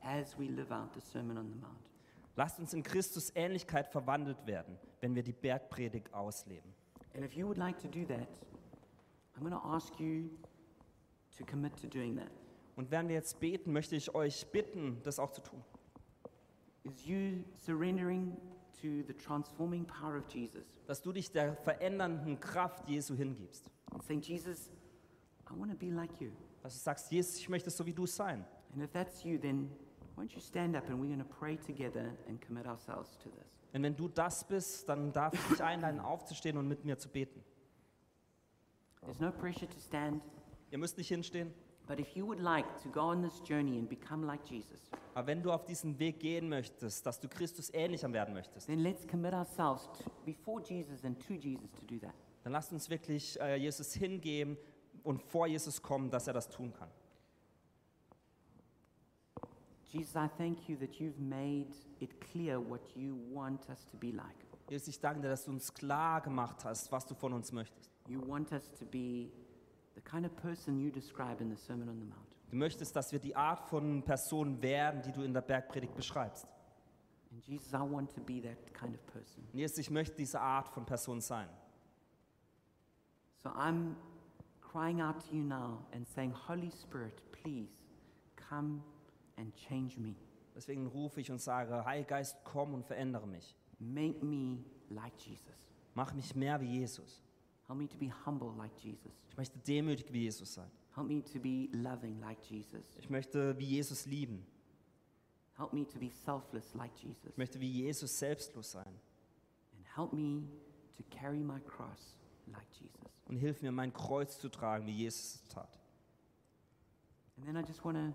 as 0.01 0.39
we 0.39 0.47
live 0.47 0.73
out 0.73 0.95
the 0.95 1.01
Sermon 1.01 1.37
on 1.37 1.49
the 1.49 1.57
Mount. 1.57 1.77
Lasst 2.37 2.59
uns 2.59 2.73
in 2.73 2.83
Christus 2.83 3.31
Ähnlichkeit 3.35 3.89
verwandelt 3.89 4.47
werden, 4.47 4.79
wenn 5.01 5.15
wir 5.15 5.23
die 5.23 5.33
Bergpredigt 5.33 6.13
ausleben. 6.15 6.75
And 7.15 7.25
if 7.25 7.35
you 7.35 7.47
would 7.47 7.59
like 7.59 7.79
to 7.81 7.89
do 7.89 8.05
that, 8.07 8.29
I'm 9.37 9.41
going 9.41 9.53
to 9.53 9.69
ask 9.69 9.99
you 10.01 10.31
to 11.37 11.45
commit 11.45 11.77
to 11.83 11.87
doing 11.87 12.17
that. 12.17 12.31
Und 12.77 12.91
während 12.91 13.09
wir 13.09 13.17
jetzt 13.17 13.41
beten, 13.41 13.73
möchte 13.73 13.97
ich 13.97 14.15
euch 14.15 14.47
bitten, 14.53 15.01
das 15.03 15.19
auch 15.19 15.31
zu 15.33 15.41
tun. 15.41 15.63
Is 16.85 17.05
you 17.07 17.43
surrendering 17.57 18.37
to 18.81 19.03
the 19.07 19.15
transforming 19.15 19.85
power 19.87 20.19
of 20.19 20.29
Jesus 20.29 20.65
Dass 20.87 21.03
du 21.03 21.13
dich 21.13 21.33
der 21.33 21.57
verändernden 21.57 22.39
Kraft 22.39 22.89
Jesu 22.89 23.15
hingibst. 23.17 23.71
and 23.93 24.03
saying, 24.05 24.21
Jesus, 24.21 24.71
I 25.51 25.59
want 25.59 25.71
to 25.73 25.77
be 25.77 25.91
like 25.91 26.21
you. 26.21 26.31
Dass 26.63 26.75
du 26.75 26.81
sagst, 26.81 27.11
Jesus, 27.11 27.39
ich 27.39 27.49
möchte 27.49 27.71
so 27.71 27.85
wie 27.87 27.93
du 27.95 28.07
sein. 28.07 28.45
And 28.75 28.83
if 28.83 28.93
that's 28.93 29.25
you, 29.25 29.39
then 29.39 29.71
why 30.15 30.25
don't 30.25 30.35
you 30.35 30.41
stand 30.41 30.77
up 30.77 30.89
and 30.89 31.01
we're 31.01 31.07
going 31.09 31.19
to 31.19 31.25
pray 31.25 31.57
together 31.57 32.13
and 32.29 32.41
commit 32.41 32.67
ourselves 32.67 33.17
to 33.19 33.31
this. 33.31 33.47
Und 33.73 33.83
wenn 33.83 33.97
du 33.97 34.09
das 34.09 34.47
bist, 34.47 34.89
dann 34.89 35.13
darf 35.13 35.35
ich 35.35 35.41
dich 35.49 35.63
einladen, 35.63 35.99
aufzustehen 36.01 36.57
und 36.57 36.69
mit 36.69 36.85
mir 36.85 36.99
zu 36.99 37.09
beten. 37.09 37.43
There's 39.01 39.21
no 39.21 39.31
pressure 39.31 39.69
to 39.69 39.79
stand, 39.79 40.23
Ihr 40.71 40.79
müsst 40.79 40.99
nicht 40.99 41.09
hinstehen, 41.09 41.53
but 41.87 42.01
if 42.01 42.17
you 42.17 42.27
would 42.27 42.41
like 42.41 42.67
to 42.83 42.89
go 42.89 43.01
on 43.01 43.23
this 43.23 43.41
journey 43.41 43.79
and 43.79 43.89
become 43.89 44.27
like 44.27 44.45
Jesus, 44.45 44.91
aber 45.15 45.29
wenn 45.29 45.43
du 45.43 45.53
auf 45.53 45.65
diesen 45.65 45.99
Weg 45.99 46.21
gehen 46.21 46.49
möchtest, 46.49 47.07
dass 47.07 47.21
du 47.21 47.29
Christus 47.29 47.73
ähnlicher 47.73 48.13
werden 48.13 48.35
möchtest, 48.35 48.67
then 48.67 48.81
let's 48.81 49.07
commit 49.07 49.33
ourselves 49.33 49.89
to, 49.99 50.11
before 50.25 50.61
Jesus 50.63 51.05
and 51.05 51.19
to 51.27 51.35
Jesus 51.35 51.71
to 51.73 51.85
do 51.87 51.99
that. 51.99 52.15
dann 52.45 52.53
lasst 52.53 52.73
uns 52.73 52.89
wirklich 52.91 53.41
äh, 53.41 53.57
Jesus 53.57 53.93
hingeben 53.95 54.57
und 55.03 55.23
vor 55.23 55.47
Jesus 55.47 55.81
kommen, 55.81 56.11
dass 56.11 56.27
er 56.27 56.33
das 56.33 56.49
tun 56.49 56.73
kann. 56.73 56.91
Jesus, 59.93 60.15
I 60.15 60.29
thank 60.37 60.69
you 60.69 60.77
that 60.77 61.01
you've 61.01 61.19
made 61.19 61.69
it 62.01 62.21
clear 62.21 62.59
what 62.59 62.81
you 62.95 63.17
want 63.33 63.69
us 63.71 63.87
to 63.87 63.97
be 63.97 64.11
like. 64.11 64.37
Jesus, 64.69 64.89
ich 64.89 65.01
danke 65.01 65.23
dir, 65.23 65.29
dass 65.29 65.45
du 65.45 65.53
uns 65.53 65.73
klar 65.73 66.21
gemacht 66.21 66.65
hast, 66.65 66.91
was 66.91 67.07
du 67.07 67.15
von 67.15 67.33
uns 67.33 67.53
möchtest. 67.53 67.91
You 68.09 68.21
want 68.27 68.53
us 68.53 68.71
to 68.79 68.85
be 68.85 69.31
Du 72.51 72.57
möchtest, 72.57 72.97
dass 72.97 73.13
wir 73.13 73.19
die 73.19 73.35
Art 73.35 73.69
von 73.69 74.03
Person 74.03 74.63
werden, 74.63 75.03
die 75.03 75.13
du 75.13 75.23
in 75.23 75.33
der 75.33 75.41
Bergpredigt 75.41 75.95
beschreibst. 75.95 76.47
And 77.33 77.45
Jesus, 77.47 77.73
I 77.73 77.81
want 77.81 78.15
to 78.15 78.21
be 78.21 78.41
that 78.41 78.73
kind 78.73 78.95
of 78.95 79.05
person. 79.07 79.45
Und 79.53 79.59
Jesus, 79.59 79.79
ich 79.79 79.91
möchte 79.91 80.17
diese 80.17 80.41
Art 80.41 80.69
von 80.69 80.87
Person 80.87 81.21
sein. 81.21 81.49
So 83.43 83.51
I'm 83.51 83.95
crying 84.61 85.01
out 85.01 85.21
to 85.29 85.35
you 85.35 85.43
now 85.43 85.85
and 85.93 86.07
saying, 86.09 86.33
Holy 86.49 86.71
Spirit, 86.71 87.23
please 87.33 87.71
come 88.37 88.83
and 89.37 89.55
change 89.55 89.99
me. 89.99 90.15
Deswegen 90.55 90.87
rufe 90.87 91.21
ich 91.21 91.31
und 91.31 91.41
sage, 91.41 91.85
Heiliger 91.85 92.17
Geist, 92.17 92.37
komm 92.45 92.75
und 92.75 92.87
verändere 92.87 93.27
mich. 93.27 93.55
Make 93.79 94.25
me 94.25 94.65
like 94.89 95.19
Jesus. 95.19 95.55
Mach 95.95 96.15
mich 96.15 96.35
mehr 96.35 96.61
wie 96.61 96.79
Jesus. 96.79 97.23
Help 97.67 97.79
me 97.79 97.89
to 97.89 97.97
be 97.97 98.13
humble 98.25 98.53
like 98.57 98.73
Jesus. 98.83 99.13
Ich 99.29 99.37
möchte 99.37 99.59
demütig 99.59 100.13
wie 100.13 100.23
Jesus 100.23 100.55
sein. 100.55 100.71
Help 100.95 101.09
me 101.09 101.23
to 101.23 101.41
be 101.41 101.69
loving 101.73 102.21
like 102.21 102.39
Jesus. 102.49 102.97
Ich 102.99 103.11
möchte 103.11 103.59
wie 103.59 103.65
Jesus 103.65 104.07
lieben. 104.07 104.47
Help 105.57 105.73
me 105.73 105.85
to 105.87 105.99
be 105.99 106.11
selfless 106.11 106.75
like 106.75 106.93
Jesus. 107.03 107.31
Ich 107.31 107.37
möchte 107.37 107.61
wie 107.61 107.71
Jesus 107.71 108.19
selbstlos 108.19 108.71
sein. 108.71 108.87
And 108.87 109.85
help 109.95 110.13
me 110.13 110.47
to 110.97 111.03
carry 111.11 111.43
my 111.43 111.61
cross 111.61 112.17
like 112.47 112.69
Jesus. 112.79 113.25
Und 113.27 113.39
hilf 113.39 113.61
mir, 113.63 113.73
mein 113.73 113.93
Kreuz 113.93 114.39
zu 114.39 114.49
tragen, 114.49 114.87
wie 114.87 114.93
Jesus 114.93 115.35
es 115.35 115.49
tat. 115.49 115.79
And 117.37 117.47
then 117.47 117.57
I 117.57 117.63
just 117.67 117.85
want 117.85 117.97
to 117.97 118.13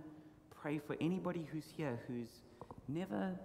pray 0.49 0.79
for 0.79 0.95
anybody 0.99 1.45
who's 1.51 1.69
here 1.75 1.99
who's 2.07 2.43
never 2.87 3.37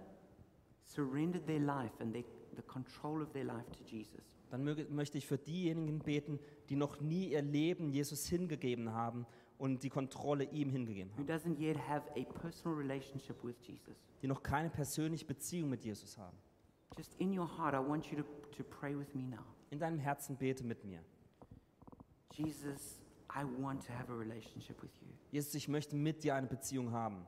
surrendered 0.85 1.45
their 1.45 1.59
life 1.59 1.91
and 1.99 2.13
their, 2.13 2.23
the 2.55 2.63
control 2.63 3.21
of 3.21 3.33
their 3.33 3.45
life 3.45 3.69
to 3.71 3.83
Jesus. 3.83 4.36
Dann 4.49 4.63
möchte 4.89 5.17
ich 5.17 5.27
für 5.27 5.37
diejenigen 5.37 5.99
beten, 5.99 6.39
die 6.69 6.75
noch 6.75 7.01
nie 7.01 7.31
ihr 7.31 7.41
Leben 7.41 7.89
Jesus 7.89 8.27
hingegeben 8.27 8.93
haben 8.93 9.25
und 9.57 9.83
die 9.83 9.89
Kontrolle 9.89 10.45
ihm 10.45 10.69
hingegeben 10.69 11.11
Who 11.15 11.21
haben. 11.21 11.27
doesn't 11.27 11.59
yet 11.59 11.77
have 11.77 12.03
a 12.15 12.23
personal 12.39 12.77
relationship 12.77 13.43
with 13.43 13.55
Jesus. 13.65 13.95
Die 14.21 14.27
noch 14.27 14.41
keine 14.41 14.69
persönliche 14.69 15.25
Beziehung 15.25 15.69
mit 15.69 15.83
Jesus 15.83 16.17
haben. 16.17 16.37
Just 16.95 17.13
in 17.19 17.37
your 17.37 17.47
heart, 17.57 17.73
I 17.73 17.77
want 17.77 18.05
you 18.11 18.17
to, 18.17 18.23
to 18.55 18.63
pray 18.63 18.97
with 18.97 19.13
me 19.13 19.23
now. 19.23 19.43
In 19.69 19.79
deinem 19.79 19.99
Herzen 19.99 20.37
bete 20.37 20.63
mit 20.63 20.83
mir. 20.85 21.01
Jesus, 22.31 23.01
I 23.29 23.43
want 23.43 23.85
to 23.85 23.93
have 23.93 24.09
a 24.11 24.15
relationship 24.15 24.81
with 24.81 24.91
you. 25.01 25.07
Jesus, 25.31 25.53
ich 25.55 25.67
möchte 25.67 25.95
mit 25.95 26.23
dir 26.23 26.35
eine 26.35 26.47
Beziehung 26.47 26.91
haben. 26.91 27.25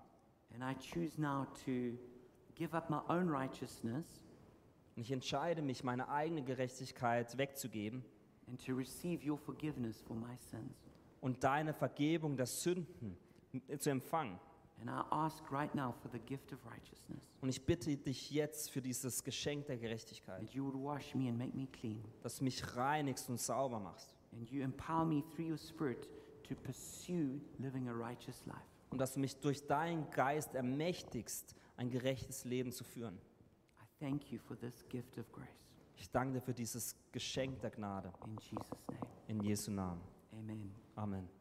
And 0.54 0.64
I 0.64 0.76
choose 0.80 1.20
now 1.20 1.46
to 1.66 1.98
give 2.56 2.76
up 2.76 2.90
my 2.90 3.02
own 3.10 3.30
righteousness 3.30 4.22
Und 5.00 5.04
ich 5.06 5.14
entscheide 5.14 5.62
mich, 5.62 5.82
meine 5.82 6.10
eigene 6.10 6.44
Gerechtigkeit 6.44 7.38
wegzugeben 7.38 8.04
and 8.50 8.62
to 8.66 8.74
receive 8.76 9.26
your 9.26 9.38
forgiveness 9.38 10.02
for 10.02 10.14
my 10.14 10.36
sins. 10.52 10.76
und 11.22 11.42
deine 11.42 11.74
Vergebung 11.74 12.36
der 12.36 12.46
Sünden 12.46 13.16
zu 13.78 13.92
empfangen. 13.92 14.38
And 14.82 14.90
I 14.90 15.02
ask 15.10 15.42
right 15.54 15.74
now 15.74 15.94
for 15.94 16.12
the 16.12 16.20
gift 16.20 16.52
of 16.52 16.60
righteousness, 16.66 17.32
Und 17.40 17.48
ich 17.48 17.66
bitte 17.66 17.96
dich 17.96 18.30
jetzt 18.32 18.72
für 18.72 18.82
dieses 18.82 19.24
Geschenk 19.24 19.68
der 19.68 19.78
Gerechtigkeit, 19.78 20.42
that 20.42 20.54
you 20.54 20.66
would 20.66 20.76
wash 20.76 21.16
me 21.16 21.30
and 21.30 21.38
make 21.38 21.56
me 21.56 21.68
clean. 21.68 22.04
dass 22.22 22.40
du 22.40 22.44
mich 22.44 22.76
reinigst 22.76 23.30
und 23.30 23.40
sauber 23.40 23.80
machst. 23.80 24.14
And 24.34 24.50
you 24.52 24.62
empower 24.62 25.06
me 25.06 25.24
through 25.34 25.52
your 25.52 25.58
Spirit 25.58 26.10
to 26.44 26.56
pursue 26.56 27.40
living 27.58 27.88
a 27.88 27.94
righteous 27.94 28.46
life. 28.46 28.60
Und 28.90 28.98
dass 28.98 29.14
du 29.14 29.22
mich 29.22 29.38
durch 29.38 29.66
deinen 29.66 30.10
Geist 30.12 30.56
ermächtigst, 30.56 31.56
ein 31.78 31.90
gerechtes 31.90 32.44
Leben 32.44 32.74
zu 32.74 32.84
führen. 32.84 33.18
Thank 34.00 34.32
you 34.32 34.40
for 34.40 34.56
this 34.58 34.84
gift 34.90 35.18
of 35.18 35.30
grace. 35.32 35.48
Ich 35.98 36.10
danke 36.10 36.36
dir 36.36 36.42
für 36.42 36.54
dieses 36.54 36.96
Geschenk 37.12 37.60
der 37.62 37.72
Gnade. 37.72 38.12
In 38.26 38.38
Jesus' 38.40 38.70
name, 38.88 39.00
In 39.28 39.42
Jesu 39.44 39.72
Namen. 39.72 40.02
amen. 40.32 40.72
Amen. 40.96 41.39